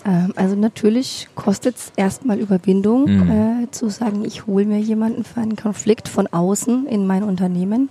Ähm, 0.06 0.34
also 0.36 0.56
natürlich 0.56 1.28
kostet 1.36 1.76
es 1.76 1.92
erstmal 1.96 2.40
Überwindung, 2.40 3.06
mhm. 3.06 3.32
äh, 3.64 3.72
zu 3.72 3.90
sagen, 3.90 4.26
ich 4.26 4.48
hole 4.48 4.66
mir 4.66 4.80
jemanden 4.80 5.24
für 5.24 5.42
einen 5.42 5.56
Konflikt 5.56 6.08
von 6.08 6.28
außen 6.28 6.88
in 6.88 7.08
mein 7.08 7.24
Unternehmen. 7.24 7.90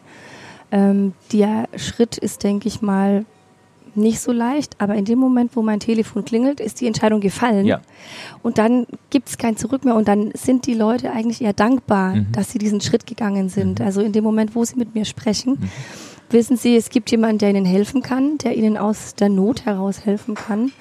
Ähm, 0.70 1.14
der 1.32 1.68
Schritt 1.76 2.18
ist, 2.18 2.44
denke 2.44 2.68
ich 2.68 2.82
mal, 2.82 3.24
nicht 3.94 4.20
so 4.20 4.32
leicht, 4.32 4.80
aber 4.80 4.94
in 4.94 5.04
dem 5.04 5.18
Moment, 5.18 5.54
wo 5.54 5.62
mein 5.62 5.80
Telefon 5.80 6.24
klingelt, 6.24 6.60
ist 6.60 6.80
die 6.80 6.86
Entscheidung 6.86 7.20
gefallen. 7.20 7.66
Ja. 7.66 7.80
Und 8.42 8.58
dann 8.58 8.86
gibt 9.10 9.28
es 9.28 9.38
kein 9.38 9.56
Zurück 9.56 9.84
mehr 9.84 9.94
und 9.94 10.08
dann 10.08 10.30
sind 10.34 10.66
die 10.66 10.74
Leute 10.74 11.12
eigentlich 11.12 11.40
eher 11.42 11.52
dankbar, 11.52 12.14
mhm. 12.14 12.26
dass 12.32 12.52
sie 12.52 12.58
diesen 12.58 12.80
Schritt 12.80 13.06
gegangen 13.06 13.48
sind. 13.48 13.80
Mhm. 13.80 13.84
Also 13.86 14.00
in 14.00 14.12
dem 14.12 14.24
Moment, 14.24 14.54
wo 14.54 14.64
sie 14.64 14.76
mit 14.76 14.94
mir 14.94 15.04
sprechen, 15.04 15.58
mhm. 15.60 15.70
wissen 16.30 16.56
sie, 16.56 16.76
es 16.76 16.90
gibt 16.90 17.10
jemanden, 17.10 17.38
der 17.38 17.50
ihnen 17.50 17.64
helfen 17.64 18.02
kann, 18.02 18.38
der 18.38 18.56
ihnen 18.56 18.76
aus 18.76 19.14
der 19.14 19.28
Not 19.28 19.64
heraus 19.64 20.04
helfen 20.04 20.34
kann. 20.34 20.72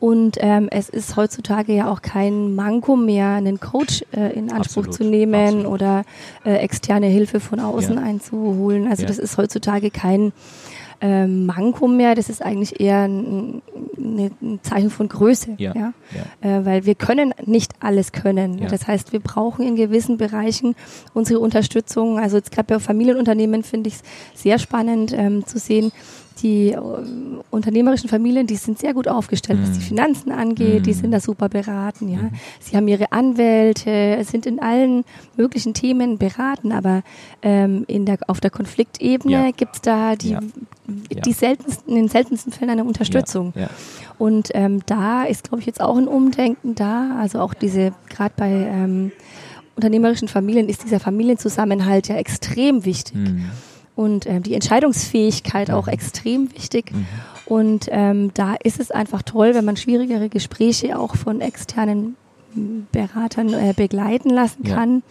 Und 0.00 0.36
ähm, 0.40 0.68
es 0.70 0.88
ist 0.88 1.16
heutzutage 1.16 1.74
ja 1.74 1.90
auch 1.90 2.02
kein 2.02 2.54
Manko 2.54 2.94
mehr, 2.94 3.30
einen 3.30 3.58
Coach 3.58 4.04
äh, 4.12 4.32
in 4.32 4.52
Anspruch 4.52 4.84
absolut, 4.84 4.94
zu 4.94 5.04
nehmen 5.04 5.34
absolut. 5.34 5.66
oder 5.66 6.04
äh, 6.44 6.54
externe 6.58 7.06
Hilfe 7.06 7.40
von 7.40 7.58
außen 7.58 7.96
ja. 7.96 8.02
einzuholen. 8.02 8.86
Also 8.86 9.02
ja. 9.02 9.08
das 9.08 9.18
ist 9.18 9.36
heutzutage 9.38 9.90
kein 9.90 10.32
äh, 11.00 11.26
Manko 11.26 11.86
mehr, 11.86 12.14
das 12.14 12.28
ist 12.28 12.42
eigentlich 12.42 12.80
eher 12.80 13.02
ein, 13.02 13.62
ein 13.96 14.60
Zeichen 14.62 14.90
von 14.90 15.08
Größe, 15.08 15.54
ja, 15.58 15.72
ja? 15.74 15.92
ja. 16.42 16.58
Äh, 16.58 16.66
weil 16.66 16.86
wir 16.86 16.94
können 16.94 17.34
nicht 17.44 17.72
alles 17.80 18.12
können. 18.12 18.58
Ja. 18.58 18.68
Das 18.68 18.86
heißt, 18.86 19.12
wir 19.12 19.20
brauchen 19.20 19.66
in 19.66 19.76
gewissen 19.76 20.16
Bereichen 20.16 20.74
unsere 21.14 21.40
Unterstützung. 21.40 22.18
Also 22.18 22.36
jetzt 22.36 22.50
gerade 22.50 22.74
bei 22.74 22.78
Familienunternehmen 22.80 23.62
finde 23.62 23.88
ich 23.88 23.94
es 23.94 24.42
sehr 24.42 24.58
spannend 24.58 25.12
ähm, 25.16 25.46
zu 25.46 25.58
sehen, 25.58 25.92
die 26.42 26.72
äh, 26.72 26.80
unternehmerischen 27.50 28.08
Familien, 28.08 28.46
die 28.46 28.56
sind 28.56 28.78
sehr 28.78 28.94
gut 28.94 29.08
aufgestellt, 29.08 29.58
was 29.62 29.72
die 29.72 29.78
mhm. 29.78 29.84
Finanzen 29.84 30.32
angeht, 30.32 30.86
die 30.86 30.92
sind 30.92 31.10
da 31.10 31.18
mhm. 31.18 31.22
super 31.22 31.48
beraten, 31.48 32.08
ja. 32.08 32.22
Mhm. 32.22 32.30
Sie 32.60 32.76
haben 32.76 32.88
ihre 32.88 33.12
Anwälte, 33.12 34.18
sind 34.24 34.46
in 34.46 34.60
allen 34.60 35.04
möglichen 35.36 35.74
Themen 35.74 36.18
beraten, 36.18 36.72
aber 36.72 37.02
ähm, 37.42 37.84
in 37.88 38.04
der, 38.04 38.18
auf 38.26 38.40
der 38.40 38.50
Konfliktebene 38.50 39.46
ja. 39.46 39.50
gibt's 39.50 39.80
da 39.80 40.16
die, 40.16 40.30
ja. 40.30 40.40
die 40.86 41.32
seltensten, 41.32 41.88
in 41.88 41.96
den 41.96 42.08
seltensten 42.08 42.52
Fällen 42.52 42.70
eine 42.70 42.84
Unterstützung. 42.84 43.52
Ja. 43.56 43.68
Und 44.18 44.50
ähm, 44.54 44.80
da 44.86 45.24
ist, 45.24 45.44
glaube 45.48 45.60
ich, 45.60 45.66
jetzt 45.66 45.80
auch 45.80 45.96
ein 45.96 46.08
Umdenken 46.08 46.74
da. 46.74 47.16
Also 47.18 47.40
auch 47.40 47.54
diese, 47.54 47.92
gerade 48.08 48.34
bei 48.36 48.50
ähm, 48.50 49.12
unternehmerischen 49.76 50.28
Familien 50.28 50.68
ist 50.68 50.82
dieser 50.82 50.98
Familienzusammenhalt 50.98 52.08
ja 52.08 52.16
extrem 52.16 52.84
wichtig. 52.84 53.16
Mhm 53.16 53.44
und 53.98 54.26
ähm, 54.26 54.44
die 54.44 54.54
Entscheidungsfähigkeit 54.54 55.72
auch 55.72 55.86
mhm. 55.86 55.92
extrem 55.92 56.54
wichtig. 56.54 56.92
Mhm. 56.92 57.06
Und 57.46 57.88
ähm, 57.90 58.30
da 58.32 58.54
ist 58.62 58.78
es 58.78 58.92
einfach 58.92 59.22
toll, 59.22 59.54
wenn 59.54 59.64
man 59.64 59.76
schwierigere 59.76 60.28
Gespräche 60.28 60.96
auch 60.96 61.16
von 61.16 61.40
externen 61.40 62.16
Beratern 62.92 63.52
äh, 63.52 63.74
begleiten 63.76 64.30
lassen 64.30 64.62
kann, 64.62 64.94
ja. 64.94 65.02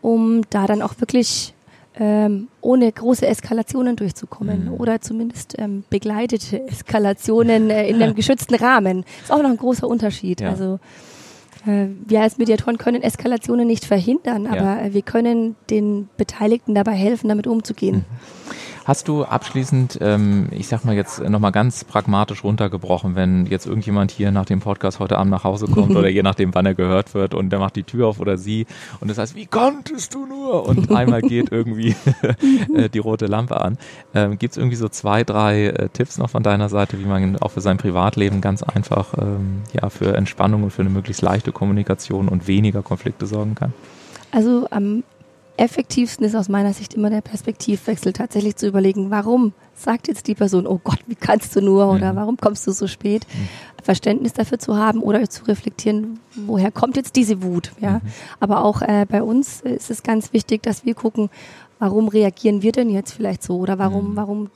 um 0.00 0.42
da 0.48 0.66
dann 0.66 0.80
auch 0.80 0.94
wirklich 0.98 1.52
ähm, 2.00 2.48
ohne 2.62 2.90
große 2.90 3.26
Eskalationen 3.26 3.96
durchzukommen 3.96 4.64
mhm. 4.64 4.74
oder 4.80 5.02
zumindest 5.02 5.58
ähm, 5.58 5.84
begleitete 5.90 6.66
Eskalationen 6.68 7.68
äh, 7.68 7.86
in 7.86 8.02
einem 8.02 8.14
geschützten 8.16 8.54
Rahmen. 8.54 9.04
Ist 9.22 9.30
auch 9.30 9.42
noch 9.42 9.50
ein 9.50 9.58
großer 9.58 9.86
Unterschied. 9.86 10.40
Ja. 10.40 10.50
Also 10.50 10.80
wir 11.64 12.20
als 12.20 12.38
Mediatoren 12.38 12.78
können 12.78 13.02
Eskalationen 13.02 13.66
nicht 13.66 13.84
verhindern, 13.84 14.46
aber 14.46 14.56
ja. 14.56 14.80
Äh, 14.80 14.94
wir 14.94 15.02
können 15.02 15.56
den 15.70 16.08
Beteiligten 16.16 16.74
dabei 16.74 16.92
helfen, 16.92 17.28
damit 17.28 17.46
umzugehen. 17.46 17.96
Mhm. 17.96 18.04
Hast 18.84 19.06
du 19.06 19.24
abschließend, 19.24 19.98
ähm, 20.00 20.48
ich 20.50 20.66
sag 20.66 20.84
mal 20.84 20.96
jetzt 20.96 21.20
nochmal 21.20 21.52
ganz 21.52 21.84
pragmatisch 21.84 22.42
runtergebrochen, 22.42 23.14
wenn 23.14 23.46
jetzt 23.46 23.66
irgendjemand 23.66 24.10
hier 24.10 24.32
nach 24.32 24.44
dem 24.44 24.58
Podcast 24.58 24.98
heute 24.98 25.18
Abend 25.18 25.30
nach 25.30 25.44
Hause 25.44 25.66
kommt 25.66 25.94
oder 25.94 26.08
je 26.10 26.24
nachdem, 26.24 26.52
wann 26.52 26.66
er 26.66 26.74
gehört 26.74 27.14
wird 27.14 27.32
und 27.32 27.50
der 27.50 27.60
macht 27.60 27.76
die 27.76 27.84
Tür 27.84 28.08
auf 28.08 28.18
oder 28.18 28.36
sie 28.36 28.66
und 29.00 29.08
das 29.08 29.18
heißt, 29.18 29.36
wie 29.36 29.46
konntest 29.46 30.14
du 30.14 30.26
nur? 30.26 30.66
Und 30.66 30.90
einmal 30.90 31.22
geht 31.22 31.52
irgendwie 31.52 31.94
äh, 32.74 32.88
die 32.88 32.98
rote 32.98 33.26
Lampe 33.26 33.60
an. 33.60 33.78
Ähm, 34.14 34.36
Gibt 34.36 34.52
es 34.52 34.58
irgendwie 34.58 34.76
so 34.76 34.88
zwei, 34.88 35.22
drei 35.22 35.66
äh, 35.66 35.88
Tipps 35.88 36.18
noch 36.18 36.30
von 36.30 36.42
deiner 36.42 36.68
Seite, 36.68 36.98
wie 36.98 37.04
man 37.04 37.36
auch 37.36 37.52
für 37.52 37.60
sein 37.60 37.78
Privatleben 37.78 38.40
ganz 38.40 38.64
einfach 38.64 39.14
ähm, 39.16 39.62
ja, 39.80 39.90
für 39.90 40.16
Entspannung 40.16 40.64
und 40.64 40.70
für 40.70 40.82
eine 40.82 40.90
möglichst 40.90 41.22
leichte 41.22 41.52
Kommunikation 41.52 42.28
und 42.28 42.48
weniger 42.48 42.82
Konflikte 42.82 43.26
sorgen 43.26 43.54
kann? 43.54 43.72
Also 44.32 44.66
am 44.70 45.04
effektivsten 45.56 46.24
ist 46.24 46.34
aus 46.34 46.48
meiner 46.48 46.72
Sicht 46.72 46.94
immer 46.94 47.10
der 47.10 47.20
Perspektivwechsel, 47.20 48.12
tatsächlich 48.12 48.56
zu 48.56 48.66
überlegen, 48.66 49.10
warum 49.10 49.52
sagt 49.74 50.08
jetzt 50.08 50.26
die 50.26 50.34
Person, 50.34 50.66
oh 50.66 50.80
Gott, 50.82 51.00
wie 51.06 51.14
kannst 51.14 51.54
du 51.56 51.60
nur 51.60 51.88
oder 51.88 52.12
mhm. 52.12 52.16
warum 52.16 52.36
kommst 52.36 52.66
du 52.66 52.72
so 52.72 52.86
spät? 52.86 53.26
Mhm. 53.32 53.48
Verständnis 53.82 54.32
dafür 54.32 54.58
zu 54.58 54.76
haben 54.76 55.00
oder 55.00 55.28
zu 55.28 55.44
reflektieren, 55.44 56.20
woher 56.46 56.70
kommt 56.70 56.96
jetzt 56.96 57.16
diese 57.16 57.42
Wut? 57.42 57.72
Ja, 57.80 57.94
mhm. 57.94 58.00
aber 58.40 58.64
auch 58.64 58.80
äh, 58.82 59.06
bei 59.08 59.22
uns 59.22 59.60
ist 59.60 59.90
es 59.90 60.02
ganz 60.02 60.32
wichtig, 60.32 60.62
dass 60.62 60.84
wir 60.84 60.94
gucken, 60.94 61.30
warum 61.78 62.08
reagieren 62.08 62.62
wir 62.62 62.72
denn 62.72 62.90
jetzt 62.90 63.12
vielleicht 63.12 63.42
so 63.42 63.58
oder 63.58 63.78
warum, 63.78 64.14
warum 64.14 64.50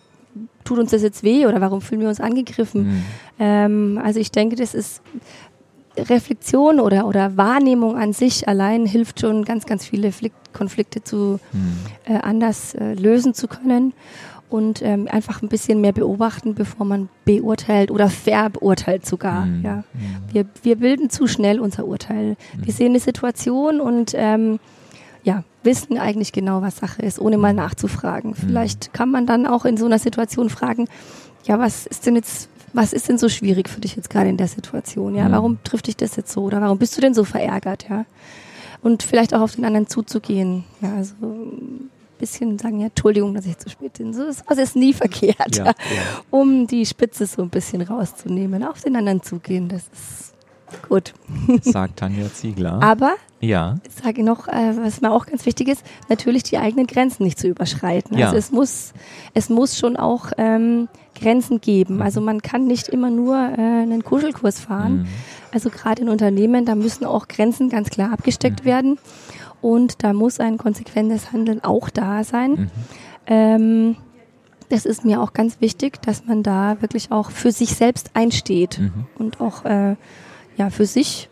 tut 0.65 0.79
uns 0.79 0.93
das 0.93 1.03
jetzt 1.03 1.23
weh 1.23 1.47
oder 1.47 1.61
warum 1.61 1.81
fühlen 1.81 2.01
wir 2.01 2.09
uns 2.09 2.21
angegriffen? 2.21 2.87
Mhm. 2.87 3.05
Ähm, 3.39 4.01
also 4.03 4.21
ich 4.21 4.31
denke, 4.31 4.57
das 4.57 4.75
ist 4.75 5.03
Reflexion 5.99 6.81
oder, 6.81 7.07
oder 7.07 7.37
Wahrnehmung 7.37 7.97
an 7.97 8.13
sich 8.13 8.49
allein 8.49 8.87
hilft 8.87 9.21
schon, 9.21 9.45
ganz, 9.45 9.67
ganz 9.67 9.85
viele 9.85 10.11
Konflikte 10.53 11.03
zu 11.03 11.39
mhm. 11.53 11.79
äh, 12.05 12.19
anders 12.19 12.75
äh, 12.75 12.95
lösen 12.95 13.35
zu 13.35 13.49
können 13.49 13.93
und 14.49 14.83
ähm, 14.83 15.09
einfach 15.11 15.43
ein 15.43 15.49
bisschen 15.49 15.81
mehr 15.81 15.93
beobachten, 15.93 16.55
bevor 16.55 16.87
man 16.87 17.09
beurteilt 17.25 17.91
oder 17.91 18.09
verbeurteilt 18.09 19.05
sogar. 19.05 19.47
Mhm. 19.47 19.65
Ja. 19.65 19.77
Mhm. 19.77 20.33
Wir, 20.33 20.47
wir 20.63 20.77
bilden 20.77 21.11
zu 21.11 21.27
schnell 21.27 21.61
unser 21.61 21.87
Urteil. 21.87 22.37
Wir 22.55 22.73
mhm. 22.73 22.77
sehen 22.77 22.91
eine 22.91 23.01
Situation 23.01 23.81
und 23.81 24.13
ähm, 24.15 24.59
ja, 25.25 25.43
wissen 25.65 25.99
eigentlich 25.99 26.33
genau, 26.33 26.63
was 26.63 26.77
Sache 26.77 27.03
ist, 27.03 27.19
ohne 27.19 27.37
mal 27.37 27.53
mhm. 27.53 27.59
nachzufragen. 27.59 28.35
Vielleicht 28.35 28.93
kann 28.93 29.11
man 29.11 29.27
dann 29.27 29.47
auch 29.47 29.65
in 29.65 29.77
so 29.77 29.87
einer 29.87 29.99
Situation 29.99 30.49
fragen, 30.49 30.87
ja, 31.45 31.59
was 31.59 31.87
ist 31.87 32.07
denn 32.07 32.15
jetzt 32.15 32.49
was 32.77 32.93
ist 32.93 33.09
denn 33.09 33.19
so 33.19 33.29
schwierig 33.29 33.69
für 33.69 33.81
dich 33.81 33.97
jetzt 33.97 34.11
gerade 34.11 34.29
in 34.29 34.37
der 34.37 34.49
Situation? 34.49 35.15
Ja, 35.15 35.29
mhm. 35.29 35.33
warum 35.33 35.59
trifft 35.65 35.87
dich 35.87 35.97
das 35.97 36.15
jetzt 36.17 36.31
so? 36.31 36.43
Oder 36.43 36.61
warum 36.61 36.79
bist 36.79 36.97
du 36.97 37.01
denn 37.01 37.15
so 37.15 37.25
verärgert? 37.25 37.89
Ja, 37.89 38.05
und 38.83 39.03
vielleicht 39.03 39.35
auch 39.35 39.41
auf 39.41 39.57
den 39.57 39.65
anderen 39.65 39.89
zuzugehen. 39.89 40.65
Ja, 40.83 40.95
also 40.95 41.15
ein 41.23 41.91
bisschen 42.19 42.59
sagen, 42.59 42.79
ja, 42.81 42.87
Entschuldigung, 42.87 43.35
dass 43.35 43.47
ich 43.47 43.57
zu 43.59 43.71
spät 43.71 43.95
bin. 43.95 44.13
So 44.13 44.25
ist 44.25 44.45
was 44.47 44.59
ist 44.59 44.77
nie 44.77 44.93
verkehrt, 44.93 45.57
ja, 45.57 45.65
ja. 45.65 45.75
um 46.31 46.67
die 46.67 46.85
Spitze 46.85 47.27
so 47.27 47.43
ein 47.43 47.51
bisschen 47.51 47.83
rauszunehmen, 47.83 48.63
auf 48.63 48.83
den 48.83 48.95
anderen 48.95 49.23
zugehen. 49.23 49.69
Das 49.69 49.83
ist 49.93 50.35
gut. 50.89 51.15
Sagt 51.63 51.99
Tanja 51.99 52.33
Ziegler. 52.33 52.83
Aber 52.83 53.15
ja. 53.41 53.77
Ich 53.87 54.03
sage 54.03 54.23
noch, 54.23 54.49
äh, 54.49 54.77
was 54.79 55.01
mir 55.01 55.13
auch 55.13 55.27
ganz 55.27 55.45
wichtig 55.47 55.69
ist, 55.69 55.85
natürlich 56.09 56.43
die 56.43 56.59
eigenen 56.59 56.87
Grenzen 56.87 57.25
nicht 57.25 57.39
zu 57.39 57.49
überschreiten. 57.49 58.17
Ja. 58.17 58.27
Also 58.27 58.39
es 58.39 58.51
muss, 58.51 58.93
es 59.35 59.51
muss 59.51 59.79
schon 59.79 59.97
auch 59.97 60.33
ähm, 60.39 60.89
Grenzen 61.15 61.61
geben. 61.61 61.97
Mhm. 61.97 62.03
Also 62.03 62.21
man 62.21 62.41
kann 62.41 62.67
nicht 62.67 62.89
immer 62.89 63.11
nur 63.11 63.37
äh, 63.37 63.61
einen 63.61 64.05
Kuschelkurs 64.05 64.61
fahren. 64.61 64.99
Mhm. 64.99 65.07
Also 65.53 65.71
gerade 65.71 66.03
in 66.03 66.09
Unternehmen, 66.09 66.65
da 66.65 66.75
müssen 66.75 67.05
auch 67.05 67.29
Grenzen 67.29 67.69
ganz 67.69 67.91
klar 67.91 68.13
abgesteckt 68.13 68.63
mhm. 68.63 68.69
werden. 68.69 68.99
Und 69.61 70.03
da 70.03 70.13
muss 70.13 70.41
ein 70.41 70.59
konsequentes 70.59 71.33
Handeln 71.33 71.63
auch 71.63 71.91
da 71.91 72.25
sein. 72.25 72.51
Mhm. 72.51 72.71
Ähm, 73.27 73.97
das 74.69 74.85
ist 74.85 75.05
mir 75.05 75.21
auch 75.21 75.33
ganz 75.33 75.61
wichtig, 75.61 76.03
dass 76.03 76.25
man 76.25 76.43
da 76.43 76.81
wirklich 76.81 77.13
auch 77.13 77.31
für 77.31 77.53
sich 77.53 77.75
selbst 77.75 78.11
einsteht 78.15 78.81
mhm. 78.81 79.07
und 79.17 79.41
auch 79.41 79.65
äh, 79.65 79.97
ja, 80.57 80.71
für 80.71 80.87
sich 80.87 81.29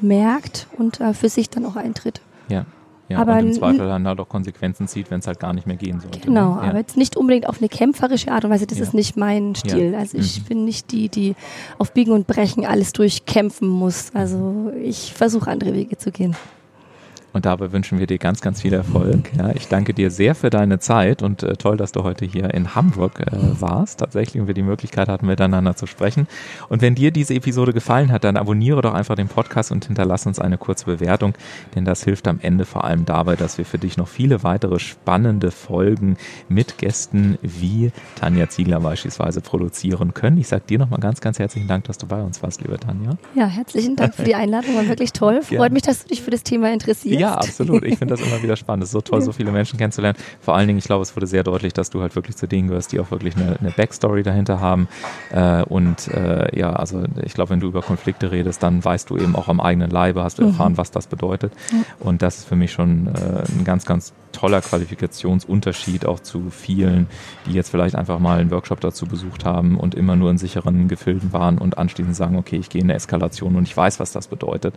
merkt 0.00 0.66
und 0.76 1.00
äh, 1.00 1.14
für 1.14 1.28
sich 1.28 1.50
dann 1.50 1.64
auch 1.66 1.76
eintritt. 1.76 2.20
Ja. 2.48 2.66
Ja, 3.08 3.18
aber 3.18 3.34
und 3.34 3.48
im 3.48 3.52
Zweifel 3.52 3.86
dann 3.86 4.06
halt 4.06 4.18
auch 4.18 4.28
Konsequenzen 4.28 4.88
zieht, 4.88 5.10
wenn 5.10 5.20
es 5.20 5.26
halt 5.26 5.38
gar 5.38 5.52
nicht 5.52 5.66
mehr 5.66 5.76
gehen 5.76 6.00
sollte. 6.00 6.20
Genau, 6.20 6.54
ne? 6.54 6.62
ja. 6.62 6.70
aber 6.70 6.78
jetzt 6.78 6.96
nicht 6.96 7.16
unbedingt 7.16 7.46
auf 7.46 7.58
eine 7.58 7.68
kämpferische 7.68 8.32
Art 8.32 8.46
und 8.46 8.50
Weise, 8.50 8.66
das 8.66 8.78
ja. 8.78 8.84
ist 8.84 8.94
nicht 8.94 9.16
mein 9.18 9.54
Stil. 9.54 9.92
Ja. 9.92 9.98
Also 9.98 10.16
ich 10.16 10.40
mhm. 10.40 10.44
bin 10.44 10.64
nicht 10.64 10.90
die, 10.90 11.10
die 11.10 11.34
auf 11.78 11.92
Biegen 11.92 12.14
und 12.14 12.26
Brechen 12.26 12.64
alles 12.64 12.94
durchkämpfen 12.94 13.68
muss. 13.68 14.10
Also 14.14 14.72
ich 14.82 15.12
versuche 15.12 15.50
andere 15.50 15.74
Wege 15.74 15.98
zu 15.98 16.12
gehen. 16.12 16.34
Und 17.34 17.46
dabei 17.46 17.72
wünschen 17.72 17.98
wir 17.98 18.06
dir 18.06 18.18
ganz, 18.18 18.40
ganz 18.40 18.62
viel 18.62 18.72
Erfolg. 18.72 19.30
Ja, 19.36 19.50
ich 19.50 19.66
danke 19.66 19.92
dir 19.92 20.12
sehr 20.12 20.36
für 20.36 20.50
deine 20.50 20.78
Zeit 20.78 21.20
und 21.20 21.42
äh, 21.42 21.56
toll, 21.56 21.76
dass 21.76 21.90
du 21.90 22.04
heute 22.04 22.24
hier 22.24 22.54
in 22.54 22.76
Hamburg 22.76 23.20
äh, 23.20 23.60
warst. 23.60 23.98
Tatsächlich 23.98 24.40
und 24.40 24.46
wir 24.46 24.54
die 24.54 24.62
Möglichkeit 24.62 25.08
hatten, 25.08 25.26
miteinander 25.26 25.74
zu 25.74 25.86
sprechen. 25.86 26.28
Und 26.68 26.80
wenn 26.80 26.94
dir 26.94 27.10
diese 27.10 27.34
Episode 27.34 27.72
gefallen 27.72 28.12
hat, 28.12 28.22
dann 28.22 28.36
abonniere 28.36 28.82
doch 28.82 28.94
einfach 28.94 29.16
den 29.16 29.26
Podcast 29.26 29.72
und 29.72 29.84
hinterlass 29.84 30.26
uns 30.26 30.38
eine 30.38 30.58
kurze 30.58 30.84
Bewertung, 30.84 31.34
denn 31.74 31.84
das 31.84 32.04
hilft 32.04 32.28
am 32.28 32.38
Ende 32.40 32.64
vor 32.64 32.84
allem 32.84 33.04
dabei, 33.04 33.34
dass 33.34 33.58
wir 33.58 33.64
für 33.64 33.78
dich 33.78 33.96
noch 33.96 34.06
viele 34.06 34.44
weitere 34.44 34.78
spannende 34.78 35.50
Folgen 35.50 36.16
mit 36.48 36.78
Gästen 36.78 37.36
wie 37.42 37.90
Tanja 38.14 38.48
Ziegler 38.48 38.78
beispielsweise 38.78 39.40
produzieren 39.40 40.14
können. 40.14 40.38
Ich 40.38 40.46
sage 40.46 40.62
dir 40.68 40.78
nochmal 40.78 41.00
ganz, 41.00 41.20
ganz 41.20 41.40
herzlichen 41.40 41.66
Dank, 41.66 41.82
dass 41.84 41.98
du 41.98 42.06
bei 42.06 42.22
uns 42.22 42.44
warst, 42.44 42.60
liebe 42.60 42.78
Tanja. 42.78 43.16
Ja, 43.34 43.48
herzlichen 43.48 43.96
Dank 43.96 44.14
für 44.14 44.22
die 44.22 44.36
Einladung, 44.36 44.76
war 44.76 44.86
wirklich 44.86 45.12
toll. 45.12 45.42
Freut 45.42 45.58
ja. 45.58 45.68
mich, 45.70 45.82
dass 45.82 46.04
du 46.04 46.08
dich 46.10 46.22
für 46.22 46.30
das 46.30 46.44
Thema 46.44 46.72
interessierst. 46.72 47.20
Ja, 47.20 47.23
absolut. 47.32 47.84
Ich 47.84 47.98
finde 47.98 48.14
das 48.14 48.26
immer 48.26 48.42
wieder 48.42 48.56
spannend. 48.56 48.84
Es 48.84 48.90
ist 48.90 48.92
so 48.92 49.00
toll, 49.00 49.22
so 49.22 49.32
viele 49.32 49.50
Menschen 49.52 49.78
kennenzulernen. 49.78 50.18
Vor 50.40 50.54
allen 50.54 50.66
Dingen, 50.66 50.78
ich 50.78 50.84
glaube, 50.84 51.02
es 51.02 51.14
wurde 51.16 51.26
sehr 51.26 51.42
deutlich, 51.42 51.72
dass 51.72 51.90
du 51.90 52.00
halt 52.00 52.14
wirklich 52.16 52.36
zu 52.36 52.46
denen 52.46 52.68
gehörst, 52.68 52.92
die 52.92 53.00
auch 53.00 53.10
wirklich 53.10 53.36
eine, 53.36 53.56
eine 53.58 53.70
Backstory 53.70 54.22
dahinter 54.22 54.60
haben. 54.60 54.88
Äh, 55.32 55.62
und 55.64 56.08
äh, 56.08 56.56
ja, 56.58 56.72
also 56.72 57.02
ich 57.22 57.34
glaube, 57.34 57.50
wenn 57.50 57.60
du 57.60 57.68
über 57.68 57.82
Konflikte 57.82 58.30
redest, 58.30 58.62
dann 58.62 58.84
weißt 58.84 59.10
du 59.10 59.16
eben 59.16 59.36
auch 59.36 59.48
am 59.48 59.60
eigenen 59.60 59.90
Leibe, 59.90 60.22
hast 60.22 60.38
du 60.38 60.42
mhm. 60.42 60.48
erfahren, 60.50 60.76
was 60.76 60.90
das 60.90 61.06
bedeutet. 61.06 61.52
Und 62.00 62.22
das 62.22 62.38
ist 62.38 62.48
für 62.48 62.56
mich 62.56 62.72
schon 62.72 63.08
äh, 63.08 63.42
ein 63.58 63.64
ganz, 63.64 63.84
ganz 63.84 64.12
toller 64.34 64.60
Qualifikationsunterschied 64.60 66.06
auch 66.06 66.20
zu 66.20 66.50
vielen, 66.50 67.06
die 67.46 67.52
jetzt 67.52 67.70
vielleicht 67.70 67.94
einfach 67.94 68.18
mal 68.18 68.40
einen 68.40 68.50
Workshop 68.50 68.80
dazu 68.80 69.06
besucht 69.06 69.44
haben 69.44 69.78
und 69.78 69.94
immer 69.94 70.16
nur 70.16 70.30
in 70.30 70.38
sicheren 70.38 70.88
Gefilden 70.88 71.32
waren 71.32 71.58
und 71.58 71.78
anschließend 71.78 72.16
sagen, 72.16 72.36
okay, 72.36 72.56
ich 72.56 72.68
gehe 72.68 72.82
in 72.82 72.88
eine 72.88 72.94
Eskalation 72.94 73.56
und 73.56 73.62
ich 73.62 73.76
weiß, 73.76 74.00
was 74.00 74.12
das 74.12 74.28
bedeutet. 74.28 74.74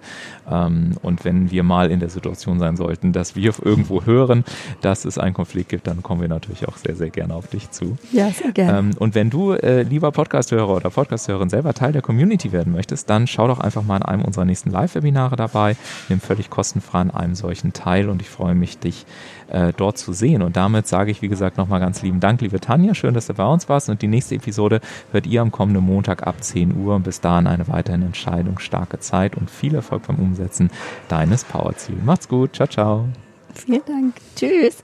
Ähm, 0.49 0.91
und 1.01 1.25
wenn 1.25 1.51
wir 1.51 1.63
mal 1.63 1.91
in 1.91 1.99
der 1.99 2.09
Situation 2.09 2.36
sein 2.37 2.77
sollten, 2.77 3.13
dass 3.13 3.35
wir 3.35 3.53
irgendwo 3.63 4.05
hören, 4.05 4.43
dass 4.81 5.05
es 5.05 5.17
einen 5.17 5.33
Konflikt 5.33 5.69
gibt, 5.69 5.87
dann 5.87 6.03
kommen 6.03 6.21
wir 6.21 6.27
natürlich 6.27 6.67
auch 6.67 6.77
sehr, 6.77 6.95
sehr 6.95 7.09
gerne 7.09 7.35
auf 7.35 7.47
dich 7.47 7.71
zu. 7.71 7.97
Ja, 8.11 8.29
sehr 8.29 8.51
gerne. 8.51 8.79
Ähm, 8.79 8.91
und 8.99 9.15
wenn 9.15 9.29
du, 9.29 9.53
äh, 9.53 9.83
lieber 9.83 10.11
Podcasthörer 10.11 10.69
oder 10.69 10.89
Podcasthörerin, 10.89 11.49
selber 11.49 11.73
Teil 11.73 11.91
der 11.91 12.01
Community 12.01 12.51
werden 12.51 12.73
möchtest, 12.73 13.09
dann 13.09 13.27
schau 13.27 13.47
doch 13.47 13.59
einfach 13.59 13.83
mal 13.83 13.97
in 13.97 14.03
einem 14.03 14.25
unserer 14.25 14.45
nächsten 14.45 14.69
Live-Webinare 14.69 15.35
dabei. 15.35 15.75
Nimm 16.09 16.19
völlig 16.19 16.49
kostenfrei 16.49 16.99
an 16.99 17.11
einem 17.11 17.35
solchen 17.35 17.73
teil 17.73 18.09
und 18.09 18.21
ich 18.21 18.29
freue 18.29 18.55
mich, 18.55 18.79
dich 18.79 19.05
äh, 19.49 19.73
dort 19.75 19.97
zu 19.97 20.13
sehen. 20.13 20.41
Und 20.41 20.57
damit 20.57 20.87
sage 20.87 21.11
ich, 21.11 21.21
wie 21.21 21.27
gesagt, 21.27 21.57
nochmal 21.57 21.79
ganz 21.79 22.01
lieben 22.01 22.19
Dank, 22.19 22.41
liebe 22.41 22.59
Tanja. 22.59 22.93
Schön, 22.93 23.13
dass 23.13 23.27
du 23.27 23.33
bei 23.33 23.45
uns 23.45 23.69
warst. 23.69 23.89
Und 23.89 24.01
die 24.01 24.07
nächste 24.07 24.35
Episode 24.35 24.81
hört 25.11 25.27
ihr 25.27 25.41
am 25.41 25.51
kommenden 25.51 25.83
Montag 25.83 26.25
ab 26.25 26.43
10 26.43 26.75
Uhr. 26.75 26.95
Und 26.95 27.03
bis 27.03 27.21
dahin 27.21 27.47
eine 27.47 27.67
weiterhin 27.67 28.03
entscheidungsstarke 28.03 28.99
Zeit 28.99 29.35
und 29.35 29.49
viel 29.49 29.75
Erfolg 29.75 30.07
beim 30.07 30.17
Umsetzen 30.17 30.69
deines 31.07 31.43
Powerziels. 31.43 32.03
Macht's 32.03 32.27
gut. 32.27 32.55
Ciao, 32.55 32.67
ciao. 32.67 33.05
Vielen 33.53 33.85
Dank. 33.85 34.15
Tschüss. 34.35 34.83